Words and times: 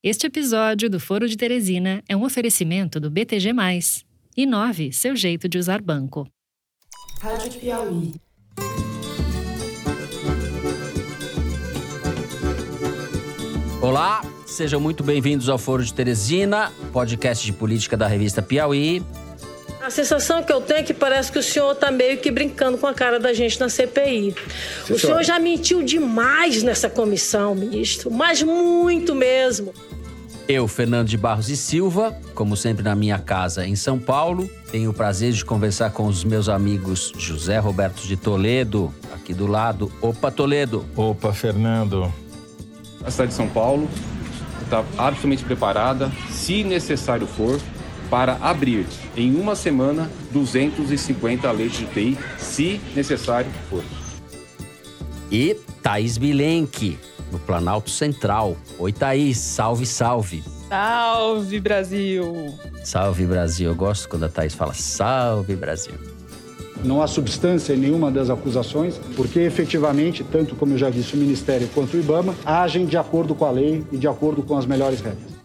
Este 0.00 0.28
episódio 0.28 0.88
do 0.88 1.00
Foro 1.00 1.26
de 1.28 1.36
Teresina 1.36 2.04
é 2.08 2.16
um 2.16 2.22
oferecimento 2.22 3.00
do 3.00 3.10
BTG+. 3.10 3.50
Inove 4.36 4.92
seu 4.92 5.16
jeito 5.16 5.48
de 5.48 5.58
usar 5.58 5.82
banco. 5.82 6.24
Rádio 7.20 7.58
Piauí. 7.58 8.14
Olá, 13.82 14.22
sejam 14.46 14.80
muito 14.80 15.02
bem-vindos 15.02 15.48
ao 15.48 15.58
Foro 15.58 15.84
de 15.84 15.92
Teresina, 15.92 16.72
podcast 16.92 17.44
de 17.44 17.52
política 17.52 17.96
da 17.96 18.06
revista 18.06 18.40
Piauí. 18.40 19.02
A 19.80 19.90
sensação 19.90 20.44
que 20.44 20.52
eu 20.52 20.60
tenho 20.60 20.80
é 20.80 20.82
que 20.84 20.94
parece 20.94 21.32
que 21.32 21.38
o 21.38 21.42
senhor 21.42 21.72
está 21.72 21.90
meio 21.90 22.18
que 22.18 22.30
brincando 22.30 22.78
com 22.78 22.86
a 22.86 22.94
cara 22.94 23.18
da 23.18 23.32
gente 23.32 23.58
na 23.58 23.68
CPI. 23.68 24.34
Sim, 24.86 24.92
o 24.92 24.98
senhor 24.98 25.24
já 25.24 25.40
mentiu 25.40 25.82
demais 25.82 26.62
nessa 26.62 26.88
comissão, 26.88 27.54
ministro, 27.54 28.10
mas 28.10 28.42
muito 28.42 29.12
mesmo. 29.12 29.74
Eu, 30.48 30.66
Fernando 30.66 31.08
de 31.08 31.18
Barros 31.18 31.50
e 31.50 31.56
Silva, 31.58 32.18
como 32.34 32.56
sempre 32.56 32.82
na 32.82 32.94
minha 32.94 33.18
casa 33.18 33.66
em 33.66 33.76
São 33.76 33.98
Paulo, 33.98 34.48
tenho 34.72 34.88
o 34.88 34.94
prazer 34.94 35.30
de 35.32 35.44
conversar 35.44 35.90
com 35.90 36.06
os 36.06 36.24
meus 36.24 36.48
amigos 36.48 37.12
José 37.18 37.58
Roberto 37.58 38.00
de 38.00 38.16
Toledo, 38.16 38.90
aqui 39.12 39.34
do 39.34 39.46
lado. 39.46 39.92
Opa, 40.00 40.30
Toledo. 40.30 40.86
Opa, 40.96 41.34
Fernando. 41.34 42.10
A 43.04 43.10
cidade 43.10 43.32
de 43.32 43.36
São 43.36 43.46
Paulo 43.46 43.86
está 44.62 44.78
absolutamente 44.96 45.44
preparada, 45.44 46.10
se 46.30 46.64
necessário 46.64 47.26
for, 47.26 47.60
para 48.08 48.38
abrir 48.40 48.86
em 49.14 49.36
uma 49.38 49.54
semana 49.54 50.10
250 50.32 51.52
leitos 51.52 51.76
de 51.76 51.84
UTI, 51.84 52.18
se 52.38 52.80
necessário 52.96 53.50
for. 53.68 53.84
E 55.30 55.54
Thaís 55.82 56.16
Bilenque, 56.16 56.98
no 57.30 57.38
Planalto 57.38 57.90
Central. 57.90 58.56
Oi, 58.78 58.92
Thaís, 58.92 59.38
salve, 59.38 59.86
salve. 59.86 60.42
Salve, 60.68 61.60
Brasil! 61.60 62.54
Salve, 62.84 63.26
Brasil. 63.26 63.70
Eu 63.70 63.76
gosto 63.76 64.08
quando 64.08 64.24
a 64.24 64.28
Thaís 64.28 64.54
fala 64.54 64.74
salve, 64.74 65.56
Brasil. 65.56 65.94
Não 66.84 67.02
há 67.02 67.06
substância 67.06 67.72
em 67.72 67.78
nenhuma 67.78 68.10
das 68.10 68.30
acusações, 68.30 69.00
porque 69.16 69.40
efetivamente, 69.40 70.22
tanto 70.22 70.54
como 70.54 70.74
eu 70.74 70.78
já 70.78 70.90
disse, 70.90 71.14
o 71.14 71.16
Ministério 71.16 71.68
quanto 71.74 71.96
o 71.96 72.00
IBAMA 72.00 72.34
agem 72.44 72.86
de 72.86 72.96
acordo 72.96 73.34
com 73.34 73.44
a 73.44 73.50
lei 73.50 73.84
e 73.90 73.96
de 73.96 74.06
acordo 74.06 74.42
com 74.42 74.56
as 74.56 74.64
melhores 74.64 75.00
regras. 75.00 75.38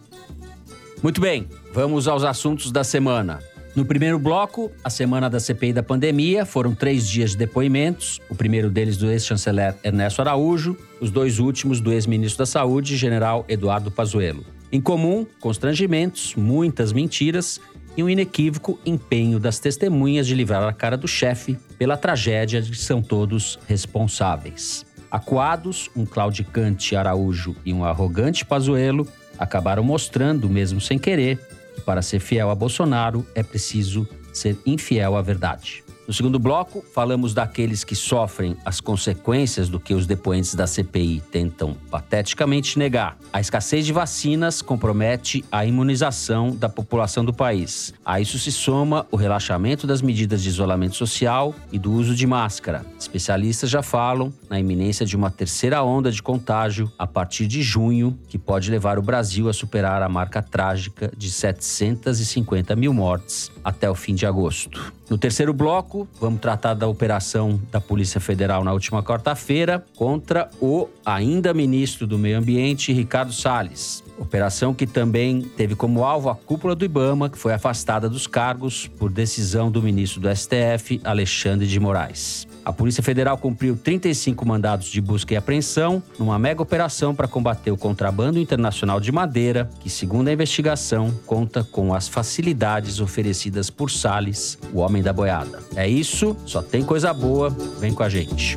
Muito 1.02 1.20
bem, 1.20 1.48
vamos 1.72 2.06
aos 2.06 2.22
assuntos 2.22 2.70
da 2.70 2.84
semana. 2.84 3.40
No 3.74 3.84
primeiro 3.84 4.20
bloco, 4.20 4.70
a 4.84 4.88
semana 4.88 5.28
da 5.28 5.40
CPI 5.40 5.72
da 5.72 5.82
pandemia, 5.82 6.46
foram 6.46 6.72
três 6.76 7.08
dias 7.08 7.30
de 7.30 7.38
depoimentos. 7.38 8.20
O 8.30 8.34
primeiro 8.34 8.70
deles 8.70 8.96
do 8.96 9.10
ex-chanceler 9.10 9.74
Ernesto 9.82 10.20
Araújo, 10.22 10.76
os 11.00 11.10
dois 11.10 11.40
últimos 11.40 11.80
do 11.80 11.92
ex-ministro 11.92 12.38
da 12.38 12.46
Saúde, 12.46 12.96
general 12.96 13.44
Eduardo 13.48 13.90
Pazuello. 13.90 14.46
Em 14.70 14.80
comum, 14.80 15.26
constrangimentos, 15.40 16.36
muitas 16.36 16.92
mentiras 16.92 17.60
e 17.96 18.02
um 18.04 18.08
inequívoco 18.08 18.78
empenho 18.86 19.40
das 19.40 19.58
testemunhas 19.58 20.28
de 20.28 20.36
livrar 20.36 20.62
a 20.62 20.72
cara 20.72 20.96
do 20.96 21.08
chefe 21.08 21.58
pela 21.76 21.96
tragédia 21.96 22.62
de 22.62 22.70
que 22.70 22.78
são 22.78 23.02
todos 23.02 23.58
responsáveis. 23.66 24.86
Acuados, 25.10 25.90
um 25.96 26.06
claudicante 26.06 26.94
Araújo 26.94 27.56
e 27.64 27.72
um 27.72 27.84
arrogante 27.84 28.44
Pazuello 28.44 29.04
acabaram 29.36 29.82
mostrando, 29.82 30.48
mesmo 30.48 30.80
sem 30.80 30.96
querer, 30.96 31.38
que 31.38 31.53
para 31.84 32.02
ser 32.02 32.20
fiel 32.20 32.50
a 32.50 32.54
Bolsonaro 32.54 33.26
é 33.34 33.42
preciso 33.42 34.08
ser 34.32 34.56
infiel 34.66 35.16
à 35.16 35.22
verdade. 35.22 35.83
No 36.06 36.12
segundo 36.12 36.38
bloco, 36.38 36.84
falamos 36.92 37.32
daqueles 37.32 37.82
que 37.82 37.96
sofrem 37.96 38.58
as 38.62 38.78
consequências 38.78 39.70
do 39.70 39.80
que 39.80 39.94
os 39.94 40.06
depoentes 40.06 40.54
da 40.54 40.66
CPI 40.66 41.22
tentam 41.32 41.74
pateticamente 41.90 42.78
negar. 42.78 43.16
A 43.32 43.40
escassez 43.40 43.86
de 43.86 43.92
vacinas 43.92 44.60
compromete 44.60 45.42
a 45.50 45.64
imunização 45.64 46.54
da 46.54 46.68
população 46.68 47.24
do 47.24 47.32
país. 47.32 47.94
A 48.04 48.20
isso 48.20 48.38
se 48.38 48.52
soma 48.52 49.06
o 49.10 49.16
relaxamento 49.16 49.86
das 49.86 50.02
medidas 50.02 50.42
de 50.42 50.50
isolamento 50.50 50.94
social 50.94 51.54
e 51.72 51.78
do 51.78 51.90
uso 51.90 52.14
de 52.14 52.26
máscara. 52.26 52.84
Especialistas 52.98 53.70
já 53.70 53.82
falam 53.82 54.30
na 54.50 54.60
iminência 54.60 55.06
de 55.06 55.16
uma 55.16 55.30
terceira 55.30 55.82
onda 55.82 56.12
de 56.12 56.22
contágio 56.22 56.92
a 56.98 57.06
partir 57.06 57.46
de 57.46 57.62
junho, 57.62 58.18
que 58.28 58.36
pode 58.36 58.70
levar 58.70 58.98
o 58.98 59.02
Brasil 59.02 59.48
a 59.48 59.54
superar 59.54 60.02
a 60.02 60.08
marca 60.08 60.42
trágica 60.42 61.10
de 61.16 61.30
750 61.30 62.76
mil 62.76 62.92
mortes 62.92 63.50
até 63.64 63.88
o 63.88 63.94
fim 63.94 64.14
de 64.14 64.26
agosto. 64.26 64.92
No 65.08 65.18
terceiro 65.18 65.52
bloco, 65.52 65.93
vamos 66.20 66.40
tratar 66.40 66.74
da 66.74 66.88
operação 66.88 67.60
da 67.70 67.80
Polícia 67.80 68.20
Federal 68.20 68.64
na 68.64 68.72
última 68.72 69.02
quarta-feira 69.02 69.84
contra 69.96 70.50
o 70.60 70.88
ainda 71.04 71.54
ministro 71.54 72.06
do 72.06 72.18
Meio 72.18 72.38
Ambiente, 72.38 72.92
Ricardo 72.92 73.32
Salles. 73.32 74.02
Operação 74.18 74.74
que 74.74 74.86
também 74.86 75.42
teve 75.42 75.74
como 75.74 76.04
alvo 76.04 76.28
a 76.28 76.34
cúpula 76.34 76.74
do 76.74 76.84
Ibama, 76.84 77.28
que 77.28 77.38
foi 77.38 77.52
afastada 77.52 78.08
dos 78.08 78.26
cargos 78.26 78.86
por 78.86 79.10
decisão 79.10 79.70
do 79.70 79.82
ministro 79.82 80.20
do 80.20 80.34
STF, 80.34 81.00
Alexandre 81.04 81.66
de 81.66 81.78
Moraes. 81.78 82.46
A 82.64 82.72
Polícia 82.72 83.02
Federal 83.02 83.36
cumpriu 83.36 83.76
35 83.76 84.46
mandados 84.46 84.86
de 84.86 84.98
busca 84.98 85.34
e 85.34 85.36
apreensão 85.36 86.02
numa 86.18 86.38
mega 86.38 86.62
operação 86.62 87.14
para 87.14 87.28
combater 87.28 87.70
o 87.70 87.76
contrabando 87.76 88.38
internacional 88.38 88.98
de 88.98 89.12
madeira, 89.12 89.68
que, 89.80 89.90
segundo 89.90 90.28
a 90.28 90.32
investigação, 90.32 91.10
conta 91.26 91.62
com 91.62 91.92
as 91.92 92.08
facilidades 92.08 93.00
oferecidas 93.00 93.68
por 93.68 93.90
Salles, 93.90 94.58
o 94.72 94.78
homem 94.78 95.02
da 95.02 95.12
boiada. 95.12 95.62
É 95.76 95.86
isso, 95.86 96.34
só 96.46 96.62
tem 96.62 96.82
coisa 96.82 97.12
boa, 97.12 97.50
vem 97.78 97.92
com 97.92 98.02
a 98.02 98.08
gente. 98.08 98.56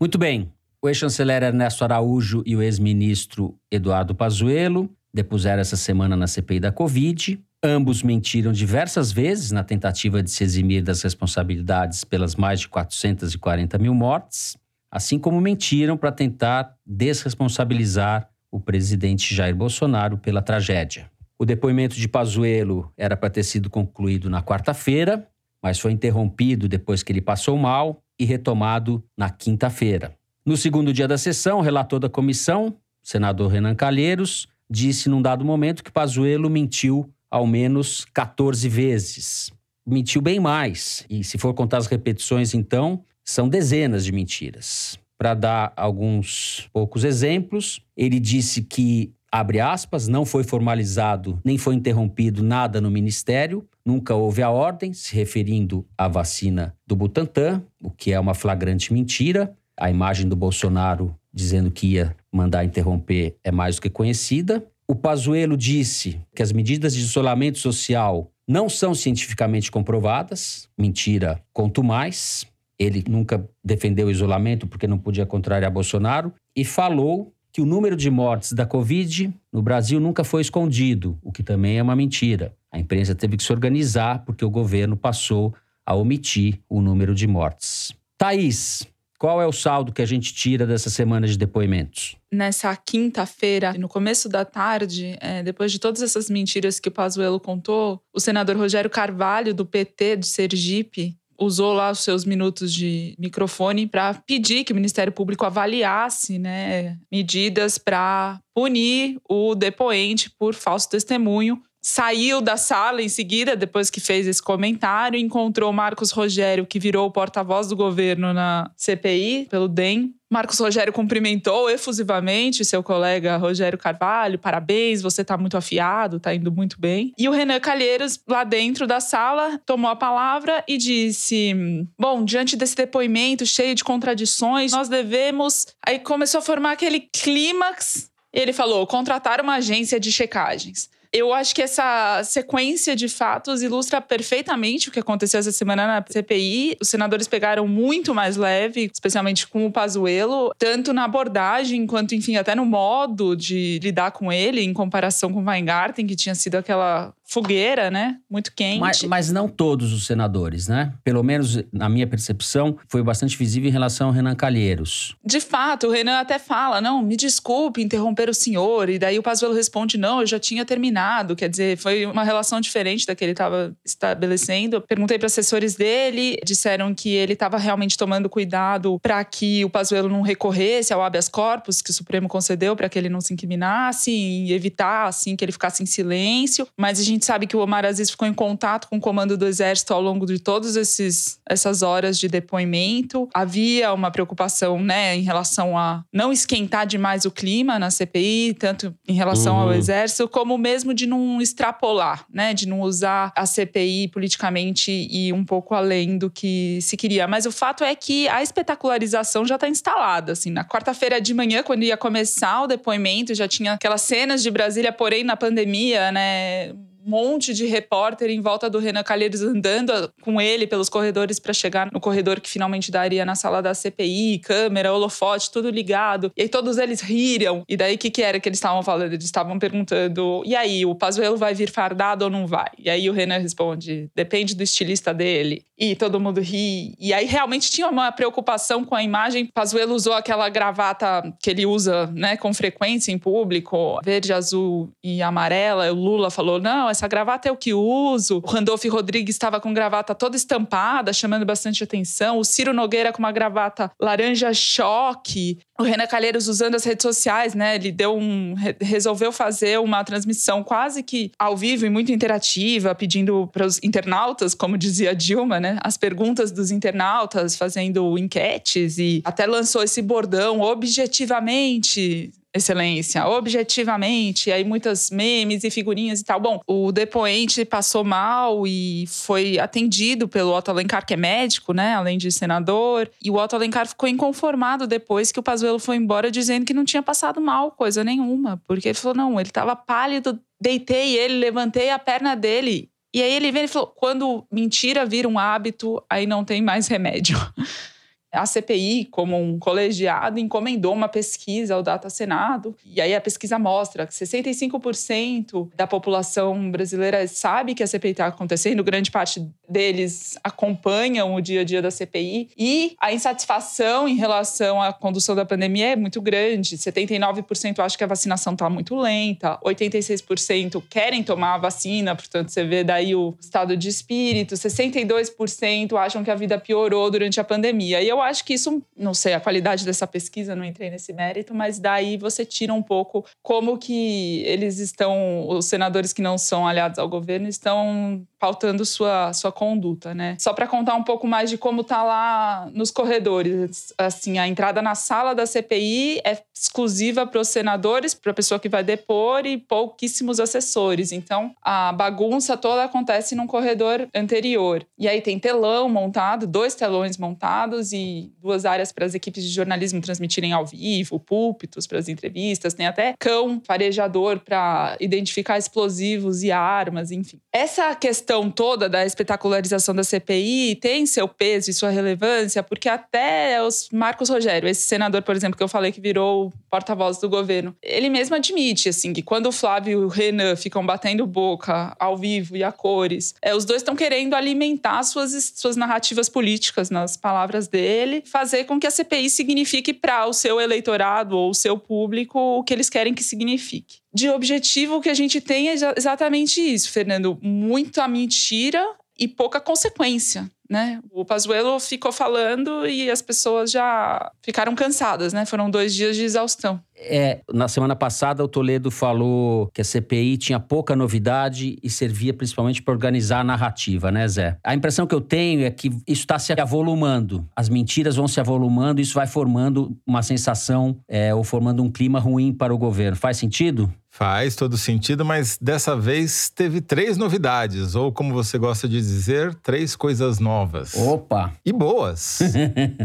Muito 0.00 0.16
bem. 0.16 0.52
O 0.80 0.88
ex-chanceler 0.88 1.42
Ernesto 1.42 1.82
Araújo 1.82 2.44
e 2.46 2.54
o 2.54 2.62
ex-ministro 2.62 3.58
Eduardo 3.68 4.14
Pazuello 4.14 4.88
depuseram 5.12 5.60
essa 5.60 5.76
semana 5.76 6.16
na 6.16 6.26
CPI 6.26 6.60
da 6.60 6.72
Covid. 6.72 7.40
Ambos 7.62 8.02
mentiram 8.02 8.52
diversas 8.52 9.10
vezes 9.10 9.50
na 9.50 9.64
tentativa 9.64 10.22
de 10.22 10.30
se 10.30 10.44
eximir 10.44 10.82
das 10.82 11.02
responsabilidades 11.02 12.04
pelas 12.04 12.36
mais 12.36 12.60
de 12.60 12.68
440 12.68 13.78
mil 13.78 13.94
mortes, 13.94 14.56
assim 14.90 15.18
como 15.18 15.40
mentiram 15.40 15.96
para 15.96 16.12
tentar 16.12 16.74
desresponsabilizar 16.86 18.28
o 18.50 18.60
presidente 18.60 19.34
Jair 19.34 19.54
Bolsonaro 19.54 20.18
pela 20.18 20.40
tragédia. 20.40 21.10
O 21.38 21.44
depoimento 21.44 21.96
de 21.96 22.08
Pazuello 22.08 22.92
era 22.96 23.16
para 23.16 23.30
ter 23.30 23.42
sido 23.42 23.70
concluído 23.70 24.28
na 24.28 24.42
quarta-feira, 24.42 25.28
mas 25.62 25.78
foi 25.78 25.92
interrompido 25.92 26.68
depois 26.68 27.02
que 27.02 27.12
ele 27.12 27.20
passou 27.20 27.56
mal 27.56 28.02
e 28.18 28.24
retomado 28.24 29.04
na 29.16 29.30
quinta-feira. 29.30 30.14
No 30.44 30.56
segundo 30.56 30.92
dia 30.92 31.06
da 31.06 31.18
sessão, 31.18 31.58
o 31.58 31.62
relator 31.62 32.00
da 32.00 32.08
comissão, 32.08 32.76
senador 33.02 33.52
Renan 33.52 33.74
Calheiros, 33.74 34.48
disse 34.70 35.08
num 35.08 35.22
dado 35.22 35.44
momento 35.44 35.82
que 35.82 35.92
Pazuello 35.92 36.50
mentiu 36.50 37.10
ao 37.30 37.46
menos 37.46 38.04
14 38.12 38.68
vezes. 38.68 39.50
Mentiu 39.86 40.20
bem 40.20 40.38
mais. 40.38 41.04
E 41.08 41.24
se 41.24 41.38
for 41.38 41.54
contar 41.54 41.78
as 41.78 41.86
repetições, 41.86 42.54
então, 42.54 43.02
são 43.24 43.48
dezenas 43.48 44.04
de 44.04 44.12
mentiras. 44.12 44.98
Para 45.18 45.34
dar 45.34 45.72
alguns 45.76 46.68
poucos 46.72 47.04
exemplos, 47.04 47.80
ele 47.96 48.20
disse 48.20 48.62
que, 48.62 49.12
abre 49.32 49.60
aspas, 49.60 50.06
não 50.06 50.24
foi 50.24 50.44
formalizado 50.44 51.40
nem 51.44 51.58
foi 51.58 51.74
interrompido 51.74 52.42
nada 52.42 52.80
no 52.80 52.90
ministério, 52.90 53.66
nunca 53.84 54.14
houve 54.14 54.42
a 54.42 54.50
ordem, 54.50 54.92
se 54.92 55.14
referindo 55.14 55.84
à 55.96 56.06
vacina 56.06 56.74
do 56.86 56.94
Butantan, 56.94 57.62
o 57.82 57.90
que 57.90 58.12
é 58.12 58.20
uma 58.20 58.34
flagrante 58.34 58.92
mentira. 58.92 59.52
A 59.76 59.90
imagem 59.90 60.28
do 60.28 60.36
Bolsonaro 60.36 61.14
dizendo 61.32 61.70
que 61.70 61.94
ia 61.94 62.16
mandar 62.32 62.64
interromper 62.64 63.36
é 63.42 63.50
mais 63.50 63.76
do 63.76 63.82
que 63.82 63.90
conhecida. 63.90 64.64
O 64.86 64.94
Pazuello 64.94 65.56
disse 65.56 66.20
que 66.34 66.42
as 66.42 66.52
medidas 66.52 66.94
de 66.94 67.00
isolamento 67.00 67.58
social 67.58 68.30
não 68.48 68.68
são 68.68 68.94
cientificamente 68.94 69.70
comprovadas. 69.70 70.68
Mentira, 70.78 71.42
quanto 71.52 71.84
mais. 71.84 72.46
Ele 72.78 73.04
nunca 73.08 73.44
defendeu 73.62 74.06
o 74.06 74.10
isolamento 74.10 74.66
porque 74.66 74.86
não 74.86 74.98
podia 74.98 75.26
contrariar 75.26 75.70
Bolsonaro 75.70 76.32
e 76.56 76.64
falou 76.64 77.34
que 77.52 77.60
o 77.60 77.66
número 77.66 77.96
de 77.96 78.08
mortes 78.08 78.52
da 78.52 78.64
Covid 78.64 79.34
no 79.52 79.60
Brasil 79.60 79.98
nunca 79.98 80.22
foi 80.22 80.42
escondido, 80.42 81.18
o 81.22 81.32
que 81.32 81.42
também 81.42 81.78
é 81.78 81.82
uma 81.82 81.96
mentira. 81.96 82.54
A 82.70 82.78
imprensa 82.78 83.14
teve 83.14 83.36
que 83.36 83.42
se 83.42 83.52
organizar 83.52 84.24
porque 84.24 84.44
o 84.44 84.50
governo 84.50 84.96
passou 84.96 85.52
a 85.84 85.94
omitir 85.94 86.60
o 86.68 86.80
número 86.80 87.14
de 87.14 87.26
mortes. 87.26 87.92
Thaís, 88.16 88.86
qual 89.18 89.42
é 89.42 89.46
o 89.46 89.52
saldo 89.52 89.92
que 89.92 90.00
a 90.00 90.06
gente 90.06 90.32
tira 90.32 90.64
dessa 90.64 90.88
semana 90.88 91.26
de 91.26 91.36
depoimentos? 91.36 92.16
Nessa 92.32 92.74
quinta-feira, 92.76 93.72
no 93.72 93.88
começo 93.88 94.28
da 94.28 94.44
tarde, 94.44 95.16
é, 95.20 95.42
depois 95.42 95.72
de 95.72 95.80
todas 95.80 96.00
essas 96.02 96.30
mentiras 96.30 96.78
que 96.78 96.88
o 96.88 96.92
Pazuello 96.92 97.40
contou, 97.40 98.00
o 98.14 98.20
senador 98.20 98.56
Rogério 98.56 98.88
Carvalho, 98.88 99.52
do 99.52 99.66
PT 99.66 100.16
de 100.18 100.26
Sergipe, 100.26 101.18
usou 101.40 101.72
lá 101.72 101.90
os 101.90 102.00
seus 102.00 102.24
minutos 102.24 102.72
de 102.72 103.14
microfone 103.18 103.86
para 103.86 104.14
pedir 104.26 104.64
que 104.64 104.72
o 104.72 104.76
Ministério 104.76 105.12
Público 105.12 105.44
avaliasse 105.44 106.38
né, 106.38 106.98
medidas 107.10 107.78
para 107.78 108.40
punir 108.54 109.18
o 109.28 109.54
depoente 109.54 110.30
por 110.38 110.54
falso 110.54 110.88
testemunho 110.88 111.60
saiu 111.88 112.42
da 112.42 112.58
sala 112.58 113.00
em 113.00 113.08
seguida, 113.08 113.56
depois 113.56 113.88
que 113.88 113.98
fez 113.98 114.26
esse 114.26 114.42
comentário, 114.42 115.18
encontrou 115.18 115.72
Marcos 115.72 116.10
Rogério, 116.10 116.66
que 116.66 116.78
virou 116.78 117.06
o 117.06 117.10
porta-voz 117.10 117.68
do 117.68 117.74
governo 117.74 118.34
na 118.34 118.70
CPI, 118.76 119.46
pelo 119.50 119.66
DEM, 119.66 120.14
Marcos 120.30 120.58
Rogério 120.58 120.92
cumprimentou 120.92 121.70
efusivamente 121.70 122.62
seu 122.62 122.82
colega 122.82 123.38
Rogério 123.38 123.78
Carvalho. 123.78 124.38
Parabéns, 124.38 125.00
você 125.00 125.22
está 125.22 125.38
muito 125.38 125.56
afiado, 125.56 126.18
está 126.18 126.34
indo 126.34 126.52
muito 126.52 126.78
bem. 126.78 127.14
E 127.16 127.26
o 127.26 127.32
Renan 127.32 127.58
Calheiros, 127.58 128.20
lá 128.28 128.44
dentro 128.44 128.86
da 128.86 129.00
sala, 129.00 129.58
tomou 129.64 129.90
a 129.90 129.96
palavra 129.96 130.62
e 130.68 130.76
disse: 130.76 131.54
Bom, 131.98 132.22
diante 132.22 132.54
desse 132.54 132.76
depoimento 132.76 133.46
cheio 133.46 133.74
de 133.74 133.82
contradições, 133.82 134.72
nós 134.72 134.90
devemos. 134.90 135.68
Aí 135.86 135.98
começou 135.98 136.40
a 136.40 136.42
formar 136.42 136.72
aquele 136.72 137.00
clímax. 137.00 138.10
Ele 138.30 138.52
falou: 138.52 138.86
contratar 138.86 139.40
uma 139.40 139.54
agência 139.54 139.98
de 139.98 140.12
checagens. 140.12 140.90
Eu 141.12 141.32
acho 141.32 141.54
que 141.54 141.62
essa 141.62 142.22
sequência 142.22 142.94
de 142.94 143.08
fatos 143.08 143.62
ilustra 143.62 144.00
perfeitamente 144.00 144.88
o 144.88 144.92
que 144.92 145.00
aconteceu 145.00 145.40
essa 145.40 145.50
semana 145.50 145.86
na 145.86 146.04
CPI. 146.06 146.76
Os 146.80 146.88
senadores 146.88 147.26
pegaram 147.26 147.66
muito 147.66 148.14
mais 148.14 148.36
leve, 148.36 148.90
especialmente 148.92 149.46
com 149.46 149.64
o 149.64 149.72
Pazuello, 149.72 150.52
tanto 150.58 150.92
na 150.92 151.04
abordagem 151.04 151.86
quanto, 151.86 152.14
enfim, 152.14 152.36
até 152.36 152.54
no 152.54 152.66
modo 152.66 153.34
de 153.34 153.78
lidar 153.82 154.10
com 154.10 154.30
ele, 154.30 154.60
em 154.60 154.74
comparação 154.74 155.32
com 155.32 155.40
o 155.40 155.48
Weingarten, 155.48 156.06
que 156.06 156.14
tinha 156.14 156.34
sido 156.34 156.56
aquela 156.56 157.14
fogueira, 157.28 157.90
né? 157.90 158.16
Muito 158.28 158.52
quente. 158.54 158.80
Mas, 158.80 159.02
mas, 159.02 159.30
não 159.30 159.46
todos 159.46 159.92
os 159.92 160.06
senadores, 160.06 160.66
né? 160.66 160.94
Pelo 161.04 161.22
menos 161.22 161.62
na 161.70 161.88
minha 161.88 162.06
percepção, 162.06 162.78
foi 162.88 163.02
bastante 163.02 163.36
visível 163.36 163.68
em 163.68 163.72
relação 163.72 164.08
ao 164.08 164.12
Renan 164.12 164.34
Calheiros. 164.34 165.14
De 165.22 165.38
fato, 165.40 165.88
o 165.88 165.90
Renan 165.90 166.18
até 166.18 166.38
fala: 166.38 166.80
não, 166.80 167.02
me 167.02 167.16
desculpe 167.16 167.82
interromper 167.82 168.30
o 168.30 168.34
senhor. 168.34 168.88
E 168.88 168.98
daí 168.98 169.18
o 169.18 169.22
Pazuello 169.22 169.54
responde: 169.54 169.98
não, 169.98 170.20
eu 170.20 170.26
já 170.26 170.38
tinha 170.38 170.64
terminado. 170.64 171.36
Quer 171.36 171.50
dizer, 171.50 171.76
foi 171.76 172.06
uma 172.06 172.24
relação 172.24 172.60
diferente 172.60 173.06
da 173.06 173.14
que 173.14 173.22
ele 173.22 173.32
estava 173.32 173.76
estabelecendo. 173.84 174.80
Perguntei 174.80 175.18
para 175.18 175.26
assessores 175.26 175.74
dele, 175.74 176.38
disseram 176.44 176.94
que 176.94 177.10
ele 177.10 177.34
estava 177.34 177.58
realmente 177.58 177.98
tomando 177.98 178.30
cuidado 178.30 178.98
para 179.00 179.22
que 179.24 179.64
o 179.64 179.70
Pazuello 179.70 180.08
não 180.08 180.22
recorresse 180.22 180.92
ao 180.92 181.02
habeas 181.02 181.28
corpus 181.28 181.82
que 181.82 181.90
o 181.90 181.94
Supremo 181.94 182.28
concedeu 182.28 182.74
para 182.74 182.88
que 182.88 182.98
ele 182.98 183.10
não 183.10 183.20
se 183.20 183.34
incriminasse 183.34 184.10
e 184.10 184.52
evitar 184.52 185.06
assim 185.06 185.36
que 185.36 185.44
ele 185.44 185.52
ficasse 185.52 185.82
em 185.82 185.86
silêncio. 185.86 186.66
Mas 186.76 186.98
a 186.98 187.02
gente 187.02 187.17
gente 187.18 187.26
sabe 187.26 187.46
que 187.48 187.56
o 187.56 187.60
Omar 187.60 187.84
Aziz 187.84 188.10
ficou 188.10 188.28
em 188.28 188.32
contato 188.32 188.88
com 188.88 188.96
o 188.96 189.00
comando 189.00 189.36
do 189.36 189.44
Exército 189.44 189.92
ao 189.92 190.00
longo 190.00 190.24
de 190.24 190.38
todas 190.38 190.76
essas 190.76 191.82
horas 191.82 192.18
de 192.18 192.28
depoimento. 192.28 193.28
Havia 193.34 193.92
uma 193.92 194.10
preocupação 194.10 194.80
né, 194.80 195.16
em 195.16 195.22
relação 195.22 195.76
a 195.76 196.04
não 196.12 196.32
esquentar 196.32 196.86
demais 196.86 197.24
o 197.24 197.30
clima 197.30 197.78
na 197.78 197.90
CPI, 197.90 198.54
tanto 198.54 198.94
em 199.06 199.14
relação 199.14 199.56
uhum. 199.56 199.62
ao 199.62 199.72
Exército, 199.72 200.28
como 200.28 200.56
mesmo 200.56 200.94
de 200.94 201.06
não 201.06 201.42
extrapolar, 201.42 202.24
né, 202.32 202.54
de 202.54 202.68
não 202.68 202.80
usar 202.80 203.32
a 203.36 203.44
CPI 203.44 204.08
politicamente 204.08 205.08
e 205.10 205.32
um 205.32 205.44
pouco 205.44 205.74
além 205.74 206.16
do 206.16 206.30
que 206.30 206.78
se 206.80 206.96
queria. 206.96 207.26
Mas 207.26 207.46
o 207.46 207.52
fato 207.52 207.82
é 207.82 207.94
que 207.96 208.28
a 208.28 208.42
espetacularização 208.42 209.44
já 209.44 209.56
está 209.56 209.68
instalada. 209.68 210.32
Assim, 210.32 210.50
na 210.50 210.64
quarta-feira 210.64 211.20
de 211.20 211.34
manhã, 211.34 211.64
quando 211.64 211.82
ia 211.82 211.96
começar 211.96 212.62
o 212.62 212.66
depoimento, 212.68 213.34
já 213.34 213.48
tinha 213.48 213.72
aquelas 213.72 214.02
cenas 214.02 214.42
de 214.42 214.50
Brasília, 214.50 214.92
porém 214.92 215.24
na 215.24 215.36
pandemia, 215.36 216.12
né? 216.12 216.74
Monte 217.08 217.54
de 217.54 217.66
repórter 217.66 218.30
em 218.30 218.40
volta 218.40 218.68
do 218.68 218.78
Renan 218.78 219.02
Calheiros 219.02 219.42
andando 219.42 220.12
com 220.22 220.40
ele 220.40 220.66
pelos 220.66 220.88
corredores 220.88 221.38
para 221.38 221.52
chegar 221.52 221.90
no 221.92 222.00
corredor 222.00 222.40
que 222.40 222.48
finalmente 222.48 222.90
daria 222.90 223.24
na 223.24 223.34
sala 223.34 223.62
da 223.62 223.74
CPI, 223.74 224.40
câmera, 224.40 224.92
holofote, 224.92 225.50
tudo 225.50 225.70
ligado. 225.70 226.30
E 226.36 226.42
aí 226.42 226.48
todos 226.48 226.78
eles 226.78 227.00
riram. 227.00 227.64
E 227.68 227.76
daí 227.76 227.94
o 227.94 227.98
que, 227.98 228.10
que 228.10 228.22
era 228.22 228.38
que 228.38 228.48
eles 228.48 228.58
estavam 228.58 228.82
falando? 228.82 229.12
Eles 229.12 229.24
estavam 229.24 229.58
perguntando: 229.58 230.42
e 230.44 230.54
aí, 230.54 230.84
o 230.84 230.94
Pazuello 230.94 231.36
vai 231.36 231.54
vir 231.54 231.70
fardado 231.70 232.24
ou 232.24 232.30
não 232.30 232.46
vai? 232.46 232.68
E 232.78 232.90
aí 232.90 233.08
o 233.08 233.12
Renan 233.12 233.38
responde: 233.38 234.10
depende 234.14 234.54
do 234.54 234.62
estilista 234.62 235.12
dele. 235.14 235.64
E 235.78 235.94
todo 235.94 236.18
mundo 236.18 236.40
ri. 236.40 236.94
E 236.98 237.12
aí 237.12 237.26
realmente 237.26 237.70
tinha 237.70 237.88
uma 237.88 238.10
preocupação 238.10 238.84
com 238.84 238.94
a 238.94 239.02
imagem. 239.02 239.46
Pazuello 239.46 239.94
usou 239.94 240.12
aquela 240.12 240.48
gravata 240.48 241.22
que 241.40 241.50
ele 241.50 241.64
usa, 241.64 242.06
né, 242.08 242.36
com 242.36 242.52
frequência 242.52 243.12
em 243.12 243.18
público, 243.18 244.00
verde, 244.04 244.32
azul 244.32 244.90
e 245.02 245.22
amarela. 245.22 245.92
O 245.92 245.94
Lula 245.94 246.30
falou: 246.30 246.60
não, 246.60 246.88
essa 246.98 247.08
gravata 247.08 247.48
é 247.48 247.52
o 247.52 247.56
que 247.56 247.72
uso. 247.72 248.42
O 248.44 248.50
Randolph 248.50 248.84
Rodrigues 248.86 249.36
estava 249.36 249.60
com 249.60 249.72
gravata 249.72 250.14
toda 250.14 250.36
estampada, 250.36 251.12
chamando 251.12 251.46
bastante 251.46 251.84
atenção. 251.84 252.38
O 252.38 252.44
Ciro 252.44 252.74
Nogueira 252.74 253.12
com 253.12 253.20
uma 253.20 253.30
gravata 253.30 253.90
laranja 254.00 254.52
choque. 254.52 255.58
O 255.78 255.84
Renan 255.84 256.08
Calheiros 256.08 256.48
usando 256.48 256.74
as 256.74 256.82
redes 256.82 257.04
sociais, 257.04 257.54
né? 257.54 257.76
Ele 257.76 257.92
deu 257.92 258.16
um. 258.16 258.54
resolveu 258.80 259.30
fazer 259.30 259.78
uma 259.78 260.02
transmissão 260.02 260.64
quase 260.64 261.04
que 261.04 261.30
ao 261.38 261.56
vivo 261.56 261.86
e 261.86 261.90
muito 261.90 262.10
interativa, 262.10 262.94
pedindo 262.94 263.48
para 263.52 263.64
os 263.64 263.78
internautas, 263.82 264.54
como 264.54 264.76
dizia 264.76 265.14
Dilma, 265.14 265.60
né? 265.60 265.78
As 265.82 265.96
perguntas 265.96 266.50
dos 266.50 266.72
internautas, 266.72 267.56
fazendo 267.56 268.18
enquetes 268.18 268.98
e 268.98 269.22
até 269.24 269.46
lançou 269.46 269.84
esse 269.84 270.02
bordão 270.02 270.60
objetivamente 270.60 272.32
excelência, 272.58 273.26
objetivamente, 273.26 274.52
aí 274.52 274.64
muitas 274.64 275.10
memes 275.10 275.64
e 275.64 275.70
figurinhas 275.70 276.20
e 276.20 276.24
tal. 276.24 276.38
Bom, 276.40 276.60
o 276.66 276.92
depoente 276.92 277.64
passou 277.64 278.04
mal 278.04 278.66
e 278.66 279.04
foi 279.08 279.58
atendido 279.58 280.28
pelo 280.28 280.54
Otto 280.54 280.70
Alencar, 280.70 281.06
que 281.06 281.14
é 281.14 281.16
médico, 281.16 281.72
né, 281.72 281.94
além 281.94 282.18
de 282.18 282.30
senador, 282.30 283.10
e 283.22 283.30
o 283.30 283.36
Otto 283.36 283.56
Alencar 283.56 283.86
ficou 283.86 284.08
inconformado 284.08 284.86
depois 284.86 285.32
que 285.32 285.40
o 285.40 285.42
Pazuello 285.42 285.78
foi 285.78 285.96
embora 285.96 286.30
dizendo 286.30 286.64
que 286.64 286.74
não 286.74 286.84
tinha 286.84 287.02
passado 287.02 287.40
mal 287.40 287.70
coisa 287.72 288.04
nenhuma, 288.04 288.60
porque 288.66 288.88
ele 288.88 288.98
falou: 288.98 289.16
"Não, 289.16 289.40
ele 289.40 289.48
estava 289.48 289.74
pálido, 289.74 290.38
deitei 290.60 291.16
ele, 291.16 291.34
levantei 291.34 291.90
a 291.90 291.98
perna 291.98 292.34
dele". 292.34 292.90
E 293.14 293.22
aí 293.22 293.32
ele 293.32 293.50
veio 293.50 293.64
e 293.64 293.68
falou: 293.68 293.88
"Quando 293.88 294.46
mentira 294.50 295.06
vira 295.06 295.28
um 295.28 295.38
hábito, 295.38 296.02
aí 296.10 296.26
não 296.26 296.44
tem 296.44 296.60
mais 296.62 296.88
remédio". 296.88 297.38
a 298.32 298.44
CPI, 298.44 299.06
como 299.06 299.40
um 299.40 299.58
colegiado, 299.58 300.38
encomendou 300.38 300.92
uma 300.92 301.08
pesquisa 301.08 301.74
ao 301.74 301.82
Data 301.82 302.10
Senado, 302.10 302.76
e 302.84 303.00
aí 303.00 303.14
a 303.14 303.20
pesquisa 303.20 303.58
mostra 303.58 304.06
que 304.06 304.12
65% 304.12 305.70
da 305.74 305.86
população 305.86 306.70
brasileira 306.70 307.26
sabe 307.26 307.74
que 307.74 307.82
a 307.82 307.86
CPI 307.86 308.10
está 308.10 308.26
acontecendo, 308.26 308.84
grande 308.84 309.10
parte 309.10 309.46
deles 309.68 310.38
acompanham 310.42 311.34
o 311.34 311.40
dia 311.40 311.60
a 311.60 311.64
dia 311.64 311.82
da 311.82 311.90
CPI, 311.90 312.50
e 312.56 312.96
a 313.00 313.12
insatisfação 313.12 314.08
em 314.08 314.16
relação 314.16 314.80
à 314.80 314.92
condução 314.92 315.34
da 315.34 315.44
pandemia 315.44 315.92
é 315.92 315.96
muito 315.96 316.20
grande. 316.20 316.76
79% 316.76 317.78
acham 317.78 317.98
que 317.98 318.04
a 318.04 318.06
vacinação 318.06 318.52
está 318.54 318.68
muito 318.70 318.96
lenta, 318.96 319.58
86% 319.64 320.82
querem 320.88 321.22
tomar 321.22 321.54
a 321.54 321.58
vacina, 321.58 322.14
portanto, 322.14 322.50
você 322.50 322.64
vê 322.64 322.82
daí 322.82 323.14
o 323.14 323.34
estado 323.40 323.76
de 323.76 323.88
espírito, 323.88 324.54
62% 324.54 325.96
acham 325.96 326.24
que 326.24 326.30
a 326.30 326.34
vida 326.34 326.58
piorou 326.58 327.10
durante 327.10 327.40
a 327.40 327.44
pandemia. 327.44 328.02
E 328.02 328.08
eu 328.08 328.20
acho 328.20 328.44
que 328.44 328.54
isso, 328.54 328.82
não 328.96 329.14
sei, 329.14 329.34
a 329.34 329.40
qualidade 329.40 329.84
dessa 329.84 330.06
pesquisa, 330.06 330.54
não 330.54 330.64
entrei 330.64 330.90
nesse 330.90 331.12
mérito, 331.12 331.54
mas 331.54 331.78
daí 331.78 332.16
você 332.16 332.44
tira 332.44 332.72
um 332.72 332.82
pouco 332.82 333.24
como 333.42 333.78
que 333.78 334.42
eles 334.44 334.78
estão, 334.78 335.48
os 335.48 335.66
senadores 335.66 336.12
que 336.12 336.22
não 336.22 336.38
são 336.38 336.66
aliados 336.66 336.98
ao 336.98 337.08
governo, 337.08 337.48
estão 337.48 338.26
pautando 338.38 338.84
sua, 338.84 339.32
sua 339.32 339.50
conduta, 339.58 340.14
né? 340.14 340.36
Só 340.38 340.52
para 340.52 340.68
contar 340.68 340.94
um 340.94 341.02
pouco 341.02 341.26
mais 341.26 341.50
de 341.50 341.58
como 341.58 341.82
tá 341.82 342.04
lá 342.04 342.70
nos 342.72 342.92
corredores. 342.92 343.92
Assim, 343.98 344.38
a 344.38 344.46
entrada 344.46 344.80
na 344.80 344.94
sala 344.94 345.34
da 345.34 345.46
CPI 345.46 346.20
é 346.24 346.38
exclusiva 346.56 347.26
para 347.26 347.40
os 347.40 347.48
senadores, 347.48 348.14
para 348.14 348.30
a 348.30 348.34
pessoa 348.34 348.60
que 348.60 348.68
vai 348.68 348.84
depor 348.84 349.44
e 349.46 349.58
pouquíssimos 349.58 350.38
assessores. 350.38 351.10
Então, 351.10 351.52
a 351.60 351.92
bagunça 351.92 352.56
toda 352.56 352.84
acontece 352.84 353.34
num 353.34 353.48
corredor 353.48 354.08
anterior. 354.14 354.86
E 354.96 355.08
aí 355.08 355.20
tem 355.20 355.40
telão 355.40 355.88
montado, 355.88 356.46
dois 356.46 356.76
telões 356.76 357.18
montados 357.18 357.92
e 357.92 358.32
duas 358.40 358.64
áreas 358.64 358.92
para 358.92 359.06
as 359.06 359.14
equipes 359.14 359.42
de 359.42 359.50
jornalismo 359.50 360.00
transmitirem 360.00 360.52
ao 360.52 360.64
vivo, 360.64 361.18
púlpitos 361.18 361.84
para 361.84 361.98
as 361.98 362.08
entrevistas, 362.08 362.74
tem 362.74 362.86
até 362.86 363.14
cão 363.18 363.60
farejador 363.64 364.38
para 364.38 364.96
identificar 365.00 365.58
explosivos 365.58 366.44
e 366.44 366.52
armas, 366.52 367.10
enfim. 367.10 367.40
Essa 367.52 367.92
questão 367.96 368.50
toda 368.52 368.88
da 368.88 369.04
espetacularização 369.48 369.94
da 369.94 370.04
CPI 370.04 370.76
tem 370.76 371.06
seu 371.06 371.26
peso 371.26 371.70
e 371.70 371.74
sua 371.74 371.90
relevância, 371.90 372.62
porque 372.62 372.88
até 372.88 373.62
os 373.62 373.88
Marcos 373.92 374.28
Rogério, 374.28 374.68
esse 374.68 374.82
senador, 374.82 375.22
por 375.22 375.34
exemplo, 375.34 375.56
que 375.56 375.62
eu 375.62 375.68
falei 375.68 375.90
que 375.90 376.00
virou 376.00 376.52
porta-voz 376.70 377.18
do 377.18 377.28
governo, 377.28 377.74
ele 377.82 378.08
mesmo 378.08 378.36
admite 378.36 378.88
assim 378.88 379.12
que 379.12 379.22
quando 379.22 379.46
o 379.46 379.52
Flávio 379.52 380.02
e 380.02 380.04
o 380.04 380.08
Renan 380.08 380.54
ficam 380.56 380.84
batendo 380.84 381.26
boca 381.26 381.96
ao 381.98 382.16
vivo 382.16 382.56
e 382.56 382.62
a 382.62 382.70
cores, 382.70 383.34
é, 383.40 383.54
os 383.54 383.64
dois 383.64 383.80
estão 383.80 383.96
querendo 383.96 384.34
alimentar 384.34 385.02
suas, 385.02 385.52
suas 385.56 385.76
narrativas 385.76 386.28
políticas, 386.28 386.90
nas 386.90 387.16
palavras 387.16 387.68
dele, 387.68 388.22
fazer 388.26 388.64
com 388.64 388.78
que 388.78 388.86
a 388.86 388.90
CPI 388.90 389.30
signifique 389.30 389.92
para 389.92 390.26
o 390.26 390.32
seu 390.32 390.60
eleitorado 390.60 391.36
ou 391.36 391.50
o 391.50 391.54
seu 391.54 391.78
público 391.78 392.38
o 392.38 392.62
que 392.62 392.72
eles 392.72 392.90
querem 392.90 393.14
que 393.14 393.22
signifique 393.22 393.98
de 394.12 394.28
objetivo 394.30 395.00
que 395.00 395.08
a 395.08 395.14
gente 395.14 395.40
tem 395.40 395.68
é 395.68 395.74
exatamente 395.96 396.60
isso, 396.60 396.90
Fernando. 396.90 397.38
Muita 397.42 398.08
mentira 398.08 398.84
e 399.18 399.26
pouca 399.26 399.60
consequência 399.60 400.50
né? 400.68 401.00
O 401.10 401.24
Pazuello 401.24 401.80
ficou 401.80 402.12
falando 402.12 402.86
e 402.86 403.10
as 403.10 403.22
pessoas 403.22 403.70
já 403.70 404.30
ficaram 404.42 404.74
cansadas, 404.74 405.32
né? 405.32 405.46
Foram 405.46 405.70
dois 405.70 405.94
dias 405.94 406.16
de 406.16 406.24
exaustão. 406.24 406.80
É, 406.94 407.40
na 407.52 407.68
semana 407.68 407.94
passada 407.94 408.44
o 408.44 408.48
Toledo 408.48 408.90
falou 408.90 409.70
que 409.72 409.80
a 409.80 409.84
CPI 409.84 410.36
tinha 410.36 410.60
pouca 410.60 410.96
novidade 410.96 411.78
e 411.82 411.88
servia 411.88 412.34
principalmente 412.34 412.82
para 412.82 412.92
organizar 412.92 413.40
a 413.40 413.44
narrativa, 413.44 414.10
né, 414.10 414.26
Zé? 414.26 414.58
A 414.64 414.74
impressão 414.74 415.06
que 415.06 415.14
eu 415.14 415.20
tenho 415.20 415.64
é 415.64 415.70
que 415.70 415.88
isso 416.06 416.22
está 416.22 416.38
se 416.38 416.52
avolumando. 416.52 417.48
As 417.54 417.68
mentiras 417.68 418.16
vão 418.16 418.28
se 418.28 418.40
avolumando 418.40 419.00
isso 419.00 419.14
vai 419.14 419.26
formando 419.26 419.96
uma 420.06 420.22
sensação 420.22 420.98
é, 421.08 421.34
ou 421.34 421.44
formando 421.44 421.82
um 421.82 421.90
clima 421.90 422.18
ruim 422.18 422.52
para 422.52 422.74
o 422.74 422.78
governo. 422.78 423.16
Faz 423.16 423.36
sentido? 423.36 423.92
Faz 424.18 424.56
todo 424.56 424.76
sentido, 424.76 425.24
mas 425.24 425.56
dessa 425.62 425.94
vez 425.94 426.50
teve 426.50 426.80
três 426.80 427.16
novidades, 427.16 427.94
ou 427.94 428.10
como 428.10 428.34
você 428.34 428.58
gosta 428.58 428.88
de 428.88 428.96
dizer, 428.96 429.54
três 429.62 429.94
coisas 429.94 430.40
novas. 430.40 430.92
Opa! 430.96 431.52
E 431.64 431.72
boas. 431.72 432.40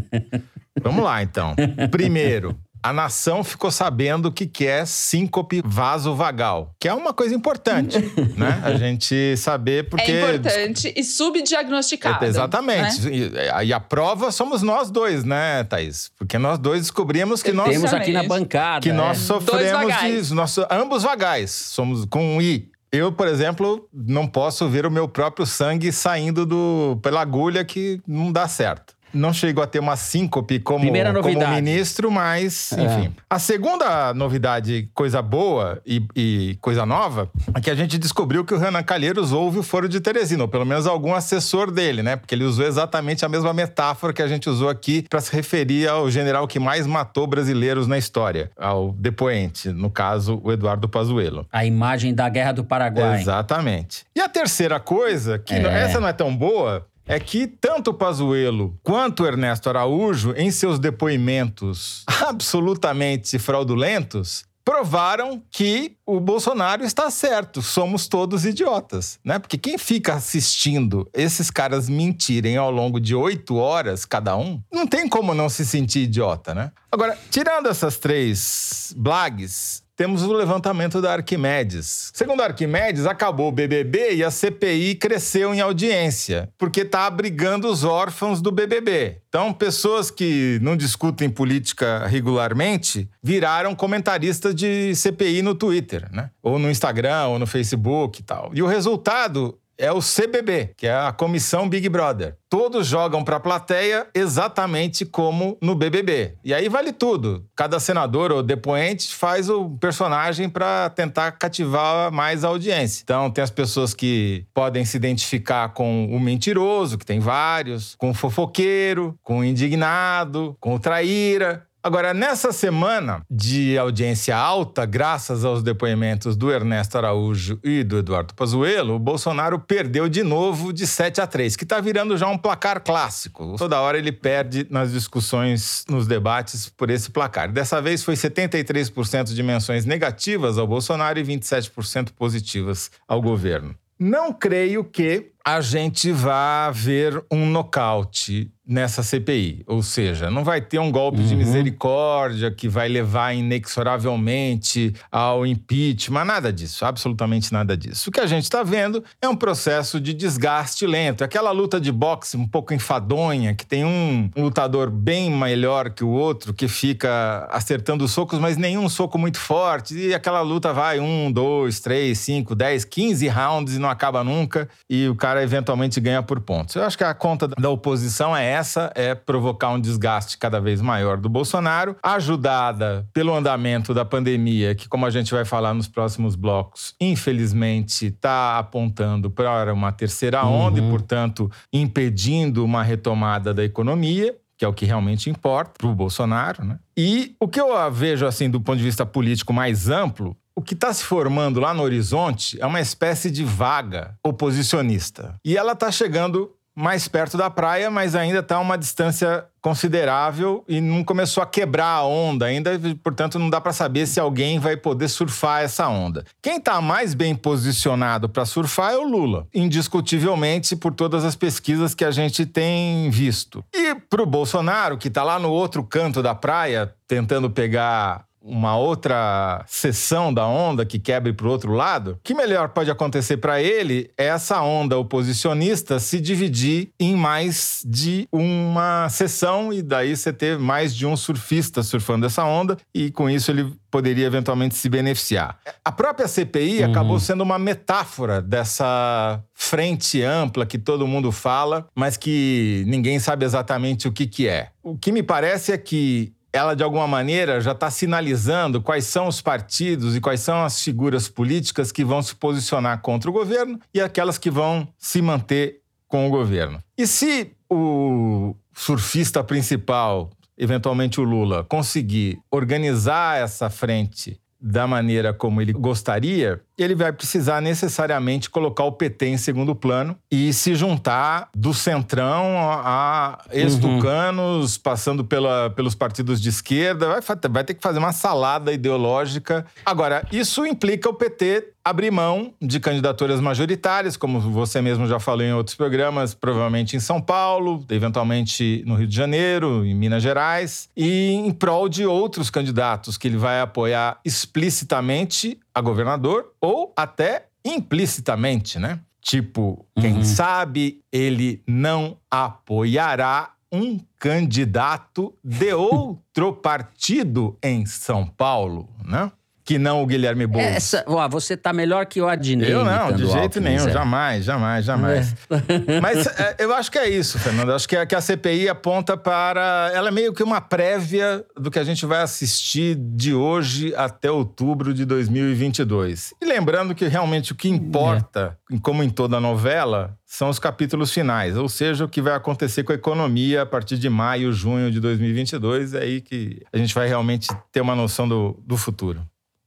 Vamos 0.81 1.03
lá, 1.03 1.21
então. 1.21 1.55
Primeiro, 1.91 2.57
a 2.83 2.91
nação 2.91 3.45
ficou 3.45 3.71
sabendo 3.71 4.27
o 4.27 4.31
que, 4.31 4.45
que 4.45 4.67
é 4.67 4.85
síncope 4.85 5.61
vasovagal, 5.65 6.75
que 6.77 6.89
é 6.89 6.93
uma 6.93 7.13
coisa 7.13 7.33
importante, 7.33 7.97
né? 8.35 8.61
A 8.61 8.75
gente 8.75 9.37
saber 9.37 9.87
porque... 9.89 10.11
É 10.11 10.35
importante 10.35 10.93
e 10.93 11.01
subdiagnosticada. 11.01 12.27
exatamente. 12.27 13.01
Né? 13.01 13.15
E, 13.63 13.67
e, 13.67 13.73
a 13.73 13.79
prova 13.79 14.31
somos 14.31 14.61
nós 14.61 14.91
dois, 14.91 15.23
né, 15.23 15.63
Thaís? 15.63 16.11
Porque 16.17 16.37
nós 16.37 16.59
dois 16.59 16.81
descobrimos 16.81 17.41
que 17.41 17.53
nós... 17.53 17.69
Temos 17.69 17.93
aqui 17.93 18.11
na 18.11 18.23
bancada. 18.23 18.81
Que 18.81 18.89
é. 18.89 18.93
nós 18.93 19.19
sofremos 19.19 19.93
de... 20.01 20.33
Nós, 20.33 20.57
ambos 20.69 21.03
vagais, 21.03 21.51
somos 21.51 22.03
com 22.05 22.35
um 22.35 22.41
I. 22.41 22.69
Eu, 22.91 23.11
por 23.11 23.27
exemplo, 23.27 23.87
não 23.93 24.27
posso 24.27 24.67
ver 24.67 24.85
o 24.85 24.91
meu 24.91 25.07
próprio 25.07 25.45
sangue 25.45 25.91
saindo 25.91 26.45
do, 26.45 26.99
pela 27.01 27.21
agulha 27.21 27.63
que 27.63 28.01
não 28.05 28.31
dá 28.31 28.47
certo 28.47 28.93
não 29.13 29.31
chegou 29.31 29.63
a 29.63 29.67
ter 29.67 29.79
uma 29.79 29.95
síncope 29.95 30.59
como, 30.59 30.85
como 30.85 31.49
ministro, 31.49 32.11
mas, 32.11 32.73
é. 32.73 32.83
enfim. 32.83 33.15
A 33.29 33.39
segunda 33.39 34.13
novidade, 34.13 34.89
coisa 34.93 35.21
boa 35.21 35.81
e, 35.85 36.05
e, 36.15 36.57
coisa 36.61 36.85
nova, 36.85 37.29
é 37.53 37.61
que 37.61 37.69
a 37.69 37.75
gente 37.75 37.97
descobriu 37.97 38.43
que 38.43 38.53
o 38.53 38.57
Renan 38.57 38.83
Calheiros 38.83 39.31
ouve 39.31 39.59
o 39.59 39.63
Foro 39.63 39.87
de 39.87 39.99
Teresina, 39.99 40.43
ou 40.43 40.47
pelo 40.47 40.65
menos 40.65 40.87
algum 40.87 41.13
assessor 41.13 41.71
dele, 41.71 42.01
né? 42.01 42.15
Porque 42.15 42.33
ele 42.33 42.43
usou 42.43 42.65
exatamente 42.65 43.23
a 43.23 43.29
mesma 43.29 43.53
metáfora 43.53 44.13
que 44.13 44.21
a 44.21 44.27
gente 44.27 44.49
usou 44.49 44.69
aqui 44.69 45.05
para 45.09 45.21
se 45.21 45.33
referir 45.35 45.87
ao 45.87 46.09
general 46.09 46.47
que 46.47 46.59
mais 46.59 46.87
matou 46.87 47.27
brasileiros 47.27 47.87
na 47.87 47.97
história, 47.97 48.51
ao 48.57 48.91
depoente, 48.93 49.69
no 49.69 49.89
caso, 49.89 50.39
o 50.43 50.51
Eduardo 50.51 50.89
Pazuello. 50.89 51.45
A 51.51 51.65
imagem 51.65 52.13
da 52.13 52.27
Guerra 52.29 52.53
do 52.53 52.63
Paraguai. 52.63 53.21
Exatamente. 53.21 54.05
E 54.15 54.19
a 54.19 54.29
terceira 54.29 54.79
coisa, 54.79 55.37
que 55.37 55.53
é. 55.53 55.83
essa 55.83 55.99
não 55.99 56.07
é 56.07 56.13
tão 56.13 56.35
boa, 56.35 56.85
é 57.05 57.19
que 57.19 57.47
tanto 57.47 57.93
Pazuello 57.93 58.77
quanto 58.81 59.25
Ernesto 59.25 59.69
Araújo, 59.69 60.33
em 60.35 60.51
seus 60.51 60.79
depoimentos 60.79 62.03
absolutamente 62.27 63.37
fraudulentos, 63.37 64.45
provaram 64.63 65.41
que 65.51 65.97
o 66.05 66.19
Bolsonaro 66.19 66.83
está 66.83 67.11
certo, 67.11 67.61
somos 67.61 68.07
todos 68.07 68.45
idiotas, 68.45 69.19
né? 69.23 69.37
Porque 69.37 69.57
quem 69.57 69.77
fica 69.77 70.13
assistindo 70.13 71.09
esses 71.13 71.51
caras 71.51 71.89
mentirem 71.89 72.55
ao 72.55 72.71
longo 72.71 72.99
de 72.99 73.13
oito 73.13 73.55
horas 73.57 74.05
cada 74.05 74.37
um, 74.37 74.61
não 74.71 74.87
tem 74.87 75.07
como 75.09 75.33
não 75.33 75.49
se 75.49 75.65
sentir 75.65 76.03
idiota, 76.03 76.55
né? 76.55 76.71
Agora, 76.91 77.17
tirando 77.29 77.67
essas 77.67 77.97
três 77.97 78.93
blagues, 78.95 79.82
temos 79.95 80.23
o 80.23 80.33
levantamento 80.33 81.01
da 81.01 81.13
Arquimedes. 81.13 82.11
Segundo 82.13 82.41
a 82.41 82.45
Arquimedes, 82.45 83.05
acabou 83.05 83.49
o 83.49 83.51
BBB 83.51 84.15
e 84.15 84.23
a 84.23 84.31
CPI 84.31 84.95
cresceu 84.95 85.53
em 85.53 85.61
audiência, 85.61 86.49
porque 86.57 86.81
está 86.81 87.05
abrigando 87.05 87.67
os 87.67 87.83
órfãos 87.83 88.41
do 88.41 88.51
BBB. 88.51 89.17
Então, 89.29 89.53
pessoas 89.53 90.11
que 90.11 90.59
não 90.61 90.75
discutem 90.75 91.29
política 91.29 92.05
regularmente 92.07 93.09
viraram 93.21 93.75
comentaristas 93.75 94.53
de 94.53 94.95
CPI 94.95 95.41
no 95.41 95.55
Twitter, 95.55 96.07
né? 96.11 96.29
Ou 96.41 96.59
no 96.59 96.69
Instagram, 96.69 97.25
ou 97.27 97.39
no 97.39 97.47
Facebook 97.47 98.21
e 98.21 98.23
tal. 98.23 98.51
E 98.53 98.61
o 98.61 98.67
resultado 98.67 99.57
é 99.77 99.91
o 99.91 99.99
CBB, 99.99 100.73
que 100.77 100.87
é 100.87 100.93
a 100.93 101.11
Comissão 101.11 101.67
Big 101.67 101.87
Brother. 101.89 102.35
Todos 102.49 102.85
jogam 102.85 103.23
para 103.23 103.37
a 103.37 103.39
plateia 103.39 104.07
exatamente 104.13 105.05
como 105.05 105.57
no 105.61 105.73
BBB. 105.73 106.35
E 106.43 106.53
aí 106.53 106.69
vale 106.69 106.93
tudo. 106.93 107.45
Cada 107.55 107.79
senador 107.79 108.31
ou 108.31 108.43
depoente 108.43 109.13
faz 109.13 109.49
o 109.49 109.71
personagem 109.77 110.47
para 110.47 110.89
tentar 110.91 111.31
cativar 111.33 112.11
mais 112.11 112.43
a 112.43 112.49
audiência. 112.49 113.01
Então, 113.03 113.31
tem 113.31 113.43
as 113.43 113.49
pessoas 113.49 113.93
que 113.93 114.45
podem 114.53 114.85
se 114.85 114.95
identificar 114.95 115.69
com 115.69 116.05
o 116.05 116.19
mentiroso, 116.19 116.97
que 116.97 117.05
tem 117.05 117.19
vários, 117.19 117.95
com 117.95 118.11
o 118.11 118.13
fofoqueiro, 118.13 119.17
com 119.23 119.39
o 119.39 119.43
indignado, 119.43 120.55
com 120.59 120.75
o 120.75 120.79
traíra. 120.79 121.65
Agora, 121.85 122.13
nessa 122.13 122.53
semana 122.53 123.25
de 123.29 123.77
audiência 123.77 124.37
alta, 124.37 124.85
graças 124.85 125.43
aos 125.43 125.61
depoimentos 125.61 126.33
do 126.37 126.49
Ernesto 126.49 126.97
Araújo 126.97 127.59
e 127.61 127.83
do 127.83 127.97
Eduardo 127.97 128.33
Pazuello, 128.33 128.93
o 128.93 128.99
Bolsonaro 128.99 129.59
perdeu 129.59 130.07
de 130.07 130.23
novo 130.23 130.71
de 130.71 130.87
7 130.87 131.19
a 131.19 131.27
3, 131.27 131.57
que 131.57 131.65
está 131.65 131.81
virando 131.81 132.17
já 132.17 132.25
um 132.29 132.37
placar 132.37 132.79
clássico. 132.79 133.55
Toda 133.57 133.81
hora 133.81 133.97
ele 133.97 134.13
perde 134.13 134.65
nas 134.69 134.93
discussões, 134.93 135.83
nos 135.89 136.07
debates 136.07 136.69
por 136.69 136.89
esse 136.89 137.11
placar. 137.11 137.51
Dessa 137.51 137.81
vez 137.81 138.01
foi 138.01 138.13
73% 138.13 139.33
de 139.33 139.43
menções 139.43 139.83
negativas 139.83 140.57
ao 140.57 140.65
Bolsonaro 140.65 141.19
e 141.19 141.23
27% 141.25 142.11
positivas 142.13 142.91
ao 143.05 143.21
governo. 143.21 143.75
Não 143.99 144.31
creio 144.31 144.85
que 144.85 145.31
a 145.45 145.59
gente 145.59 146.13
vá 146.13 146.71
ver 146.71 147.21
um 147.29 147.45
nocaute 147.45 148.52
nessa 148.65 149.03
CPI. 149.03 149.63
Ou 149.67 149.83
seja, 149.83 150.31
não 150.31 150.43
vai 150.43 150.61
ter 150.61 150.79
um 150.79 150.89
golpe 150.89 151.19
uhum. 151.19 151.27
de 151.27 151.35
misericórdia 151.35 152.49
que 152.49 152.69
vai 152.69 152.87
levar 152.87 153.33
inexoravelmente 153.33 154.93
ao 155.11 155.45
impeachment, 155.45 156.25
nada 156.25 156.53
disso, 156.53 156.85
absolutamente 156.85 157.51
nada 157.51 157.75
disso. 157.75 158.09
O 158.09 158.11
que 158.11 158.21
a 158.21 158.25
gente 158.25 158.43
está 158.43 158.63
vendo 158.63 159.03
é 159.21 159.27
um 159.27 159.35
processo 159.35 159.99
de 159.99 160.13
desgaste 160.13 160.87
lento. 160.87 161.23
Aquela 161.23 161.51
luta 161.51 161.79
de 161.79 161.91
boxe 161.91 162.37
um 162.37 162.47
pouco 162.47 162.73
enfadonha, 162.73 163.53
que 163.53 163.65
tem 163.65 163.83
um, 163.83 164.29
lutador 164.35 164.89
bem 164.89 165.29
melhor 165.29 165.89
que 165.89 166.03
o 166.03 166.09
outro, 166.09 166.53
que 166.53 166.67
fica 166.67 167.47
acertando 167.51 168.05
os 168.05 168.11
socos, 168.11 168.39
mas 168.39 168.55
nenhum 168.55 168.87
soco 168.87 169.17
muito 169.17 169.39
forte. 169.39 169.93
E 169.93 170.13
aquela 170.13 170.41
luta 170.41 170.71
vai 170.71 170.99
um, 170.99 171.29
dois, 171.29 171.81
três, 171.81 172.19
cinco, 172.19 172.55
dez, 172.55 172.85
quinze 172.85 173.27
rounds 173.27 173.75
e 173.75 173.79
não 173.79 173.89
acaba 173.89 174.23
nunca. 174.23 174.69
E 174.89 175.07
o 175.09 175.15
cara 175.15 175.33
cara 175.33 175.43
eventualmente 175.43 175.99
ganha 175.99 176.21
por 176.21 176.39
pontos. 176.39 176.75
Eu 176.75 176.83
acho 176.83 176.95
que 176.95 177.03
a 177.03 177.13
conta 177.13 177.47
da 177.47 177.69
oposição 177.69 178.37
é 178.37 178.52
essa, 178.53 178.91
é 178.95 179.15
provocar 179.15 179.69
um 179.69 179.79
desgaste 179.79 180.37
cada 180.37 180.59
vez 180.59 180.81
maior 180.81 181.17
do 181.17 181.27
Bolsonaro, 181.29 181.95
ajudada 182.03 183.07
pelo 183.13 183.33
andamento 183.33 183.93
da 183.93 184.05
pandemia, 184.05 184.75
que 184.75 184.87
como 184.87 185.05
a 185.05 185.09
gente 185.09 185.33
vai 185.33 185.45
falar 185.45 185.73
nos 185.73 185.87
próximos 185.87 186.35
blocos, 186.35 186.93
infelizmente 186.99 188.07
está 188.07 188.57
apontando 188.57 189.29
para 189.29 189.73
uma 189.73 189.91
terceira 189.91 190.45
onda 190.45 190.79
uhum. 190.79 190.87
e, 190.87 190.91
portanto, 190.91 191.51
impedindo 191.71 192.63
uma 192.63 192.83
retomada 192.83 193.53
da 193.53 193.63
economia 193.63 194.35
que 194.55 194.63
é 194.63 194.67
o 194.67 194.73
que 194.73 194.85
realmente 194.85 195.31
importa 195.31 195.73
para 195.79 195.87
o 195.87 195.95
Bolsonaro, 195.95 196.63
né? 196.63 196.77
E 196.95 197.35
o 197.39 197.47
que 197.47 197.59
eu 197.59 197.91
vejo 197.91 198.25
assim 198.25 198.49
do 198.49 198.61
ponto 198.61 198.77
de 198.77 198.83
vista 198.83 199.03
político 199.03 199.51
mais 199.51 199.89
amplo 199.89 200.37
o 200.55 200.61
que 200.61 200.73
está 200.73 200.93
se 200.93 201.03
formando 201.03 201.59
lá 201.59 201.73
no 201.73 201.81
horizonte 201.81 202.61
é 202.61 202.65
uma 202.65 202.79
espécie 202.79 203.31
de 203.31 203.43
vaga 203.43 204.15
oposicionista. 204.23 205.35
E 205.43 205.57
ela 205.57 205.73
está 205.73 205.91
chegando 205.91 206.51
mais 206.75 207.07
perto 207.07 207.37
da 207.37 207.49
praia, 207.49 207.89
mas 207.91 208.15
ainda 208.15 208.39
está 208.39 208.55
a 208.55 208.59
uma 208.59 208.77
distância 208.77 209.45
considerável 209.61 210.63
e 210.67 210.81
não 210.81 211.03
começou 211.03 211.41
a 211.41 211.45
quebrar 211.45 211.97
a 211.97 212.03
onda 212.03 212.45
ainda, 212.45 212.71
portanto 213.01 213.39
não 213.39 213.49
dá 213.49 213.61
para 213.61 213.71
saber 213.71 214.05
se 214.07 214.19
alguém 214.19 214.59
vai 214.59 214.75
poder 214.75 215.07
surfar 215.07 215.61
essa 215.61 215.87
onda. 215.87 216.25
Quem 216.41 216.57
está 216.57 216.81
mais 216.81 217.13
bem 217.13 217.33
posicionado 217.33 218.27
para 218.27 218.45
surfar 218.45 218.93
é 218.93 218.97
o 218.97 219.07
Lula, 219.07 219.47
indiscutivelmente 219.53 220.75
por 220.75 220.93
todas 220.93 221.23
as 221.23 221.35
pesquisas 221.35 221.95
que 221.95 222.03
a 222.03 222.11
gente 222.11 222.45
tem 222.45 223.09
visto. 223.09 223.63
E 223.73 223.95
para 223.95 224.21
o 224.21 224.25
Bolsonaro, 224.25 224.97
que 224.97 225.07
está 225.07 225.23
lá 225.23 225.39
no 225.39 225.49
outro 225.49 225.83
canto 225.83 226.21
da 226.21 226.35
praia, 226.35 226.93
tentando 227.07 227.49
pegar 227.49 228.25
uma 228.43 228.75
outra 228.77 229.63
seção 229.67 230.33
da 230.33 230.45
onda 230.45 230.85
que 230.85 230.99
quebre 230.99 231.31
para 231.31 231.47
o 231.47 231.49
outro 231.49 231.71
lado, 231.71 232.11
o 232.11 232.19
que 232.21 232.33
melhor 232.33 232.69
pode 232.69 232.91
acontecer 232.91 233.37
para 233.37 233.61
ele 233.61 234.11
é 234.17 234.25
essa 234.25 234.61
onda 234.61 234.97
oposicionista 234.97 235.97
se 235.97 236.19
dividir 236.19 236.89
em 236.99 237.15
mais 237.15 237.81
de 237.85 238.27
uma 238.31 239.07
seção 239.09 239.71
e 239.71 239.81
daí 239.81 240.15
você 240.15 240.33
ter 240.33 240.59
mais 240.59 240.93
de 240.93 241.05
um 241.05 241.15
surfista 241.15 241.81
surfando 241.81 242.25
essa 242.25 242.43
onda 242.43 242.77
e 242.93 243.09
com 243.11 243.29
isso 243.29 243.49
ele 243.49 243.73
poderia 243.89 244.25
eventualmente 244.25 244.75
se 244.75 244.89
beneficiar. 244.89 245.57
A 245.85 245.91
própria 245.91 246.27
CPI 246.27 246.83
uhum. 246.83 246.91
acabou 246.91 247.19
sendo 247.19 247.41
uma 247.41 247.59
metáfora 247.59 248.41
dessa 248.41 249.41
frente 249.53 250.21
ampla 250.21 250.65
que 250.65 250.79
todo 250.79 251.07
mundo 251.07 251.31
fala, 251.31 251.87
mas 251.95 252.17
que 252.17 252.83
ninguém 252.87 253.19
sabe 253.19 253.45
exatamente 253.45 254.07
o 254.07 254.11
que, 254.11 254.25
que 254.25 254.47
é. 254.47 254.69
O 254.81 254.97
que 254.97 255.11
me 255.11 255.21
parece 255.23 255.71
é 255.71 255.77
que 255.77 256.33
ela, 256.53 256.75
de 256.75 256.83
alguma 256.83 257.07
maneira, 257.07 257.59
já 257.59 257.71
está 257.71 257.89
sinalizando 257.89 258.79
quais 258.79 259.05
são 259.05 259.27
os 259.27 259.41
partidos 259.41 260.15
e 260.15 260.21
quais 260.21 260.39
são 260.39 260.63
as 260.63 260.79
figuras 260.79 261.27
políticas 261.27 261.91
que 261.91 262.05
vão 262.05 262.21
se 262.21 262.35
posicionar 262.35 263.01
contra 263.01 263.27
o 263.27 263.33
governo 263.33 263.79
e 263.91 263.99
aquelas 263.99 264.37
que 264.37 264.51
vão 264.51 264.87
se 264.95 265.19
manter 265.19 265.81
com 266.07 266.27
o 266.27 266.29
governo. 266.29 266.79
E 266.95 267.07
se 267.07 267.51
o 267.67 268.55
surfista 268.71 269.43
principal, 269.43 270.29
eventualmente 270.55 271.19
o 271.19 271.23
Lula, 271.23 271.63
conseguir 271.63 272.39
organizar 272.51 273.39
essa 273.39 273.67
frente 273.67 274.39
da 274.61 274.85
maneira 274.85 275.33
como 275.33 275.59
ele 275.59 275.73
gostaria, 275.73 276.61
ele 276.77 276.95
vai 276.95 277.11
precisar 277.11 277.61
necessariamente 277.61 278.49
colocar 278.49 278.83
o 278.83 278.91
PT 278.91 279.27
em 279.27 279.37
segundo 279.37 279.75
plano 279.75 280.17
e 280.31 280.51
se 280.53 280.75
juntar 280.75 281.49
do 281.55 281.73
centrão 281.73 282.57
a 282.57 283.43
ex-tucanos, 283.51 284.75
uhum. 284.75 284.81
passando 284.81 285.23
pela, 285.23 285.69
pelos 285.69 285.95
partidos 285.95 286.41
de 286.41 286.49
esquerda. 286.49 287.07
Vai, 287.07 287.21
vai 287.49 287.63
ter 287.63 287.73
que 287.73 287.81
fazer 287.81 287.99
uma 287.99 288.11
salada 288.13 288.71
ideológica. 288.71 289.65
Agora, 289.85 290.25
isso 290.31 290.65
implica 290.65 291.09
o 291.09 291.13
PT 291.13 291.73
abrir 291.83 292.11
mão 292.11 292.53
de 292.61 292.79
candidaturas 292.79 293.41
majoritárias, 293.41 294.15
como 294.15 294.39
você 294.39 294.81
mesmo 294.81 295.05
já 295.05 295.19
falou 295.19 295.43
em 295.43 295.53
outros 295.53 295.75
programas, 295.75 296.33
provavelmente 296.33 296.95
em 296.95 296.99
São 296.99 297.19
Paulo, 297.19 297.85
eventualmente 297.89 298.83
no 298.85 298.95
Rio 298.95 299.07
de 299.07 299.15
Janeiro, 299.15 299.85
em 299.85 299.93
Minas 299.93 300.23
Gerais, 300.23 300.89
e 300.95 301.31
em 301.31 301.51
prol 301.51 301.89
de 301.89 302.05
outros 302.05 302.49
candidatos 302.49 303.17
que 303.17 303.27
ele 303.27 303.37
vai 303.37 303.59
apoiar 303.59 304.17
explicitamente 304.23 305.59
a 305.73 305.81
governador 305.81 306.53
ou 306.61 306.93
até 306.95 307.47
implicitamente, 307.65 308.77
né? 308.77 308.99
Tipo, 309.21 309.85
quem 309.99 310.15
uhum. 310.15 310.23
sabe 310.23 311.01
ele 311.11 311.63
não 311.65 312.17
apoiará 312.29 313.53
um 313.71 313.97
candidato 314.19 315.33
de 315.43 315.73
outro 315.73 316.53
partido 316.53 317.57
em 317.63 317.85
São 317.85 318.27
Paulo, 318.27 318.89
né? 319.03 319.31
Que 319.65 319.79
não 319.79 320.01
o 320.01 320.05
Guilherme 320.05 320.45
Boulos. 320.45 320.67
Essa, 320.67 321.03
ó, 321.07 321.27
você 321.27 321.55
tá 321.55 321.71
melhor 321.71 322.05
que 322.05 322.21
o 322.21 322.27
Adnei. 322.27 322.73
Eu 322.73 322.83
não, 322.83 323.11
de 323.13 323.25
jeito 323.25 323.61
nenhum, 323.61 323.87
é. 323.87 323.91
jamais, 323.91 324.43
jamais, 324.43 324.85
jamais. 324.85 325.35
É. 325.49 326.01
Mas 326.01 326.27
é, 326.37 326.55
eu 326.59 326.73
acho 326.73 326.91
que 326.91 326.99
é 326.99 327.09
isso, 327.09 327.39
Fernando. 327.39 327.69
Eu 327.69 327.75
acho 327.75 327.87
que 327.87 327.95
a, 327.95 328.05
que 328.05 328.15
a 328.15 328.21
CPI 328.21 328.67
aponta 328.67 329.15
para. 329.15 329.91
Ela 329.93 330.09
é 330.09 330.11
meio 330.11 330.33
que 330.33 330.43
uma 330.43 330.59
prévia 330.59 331.45
do 331.57 331.71
que 331.71 331.79
a 331.79 331.83
gente 331.83 332.05
vai 332.05 332.21
assistir 332.21 332.95
de 332.95 333.33
hoje 333.33 333.93
até 333.95 334.29
outubro 334.29 334.93
de 334.93 335.05
2022. 335.05 336.33
E 336.41 336.45
lembrando 336.45 336.93
que 336.93 337.07
realmente 337.07 337.53
o 337.53 337.55
que 337.55 337.69
importa, 337.69 338.57
é. 338.71 338.77
como 338.81 339.01
em 339.01 339.09
toda 339.09 339.39
novela, 339.39 340.17
são 340.25 340.49
os 340.49 340.59
capítulos 340.59 341.11
finais, 341.11 341.55
ou 341.55 341.69
seja, 341.69 342.05
o 342.05 342.09
que 342.09 342.21
vai 342.21 342.33
acontecer 342.33 342.83
com 342.83 342.91
a 342.91 342.95
economia 342.95 343.61
a 343.61 343.65
partir 343.65 343.97
de 343.97 344.09
maio, 344.09 344.51
junho 344.51 344.91
de 344.91 344.99
2022. 344.99 345.93
É 345.93 345.99
aí 345.99 346.21
que 346.21 346.61
a 346.73 346.77
gente 346.77 346.93
vai 346.93 347.07
realmente 347.07 347.47
ter 347.71 347.81
uma 347.81 347.95
noção 347.95 348.27
do, 348.27 348.59
do 348.65 348.75
futuro. 348.75 349.21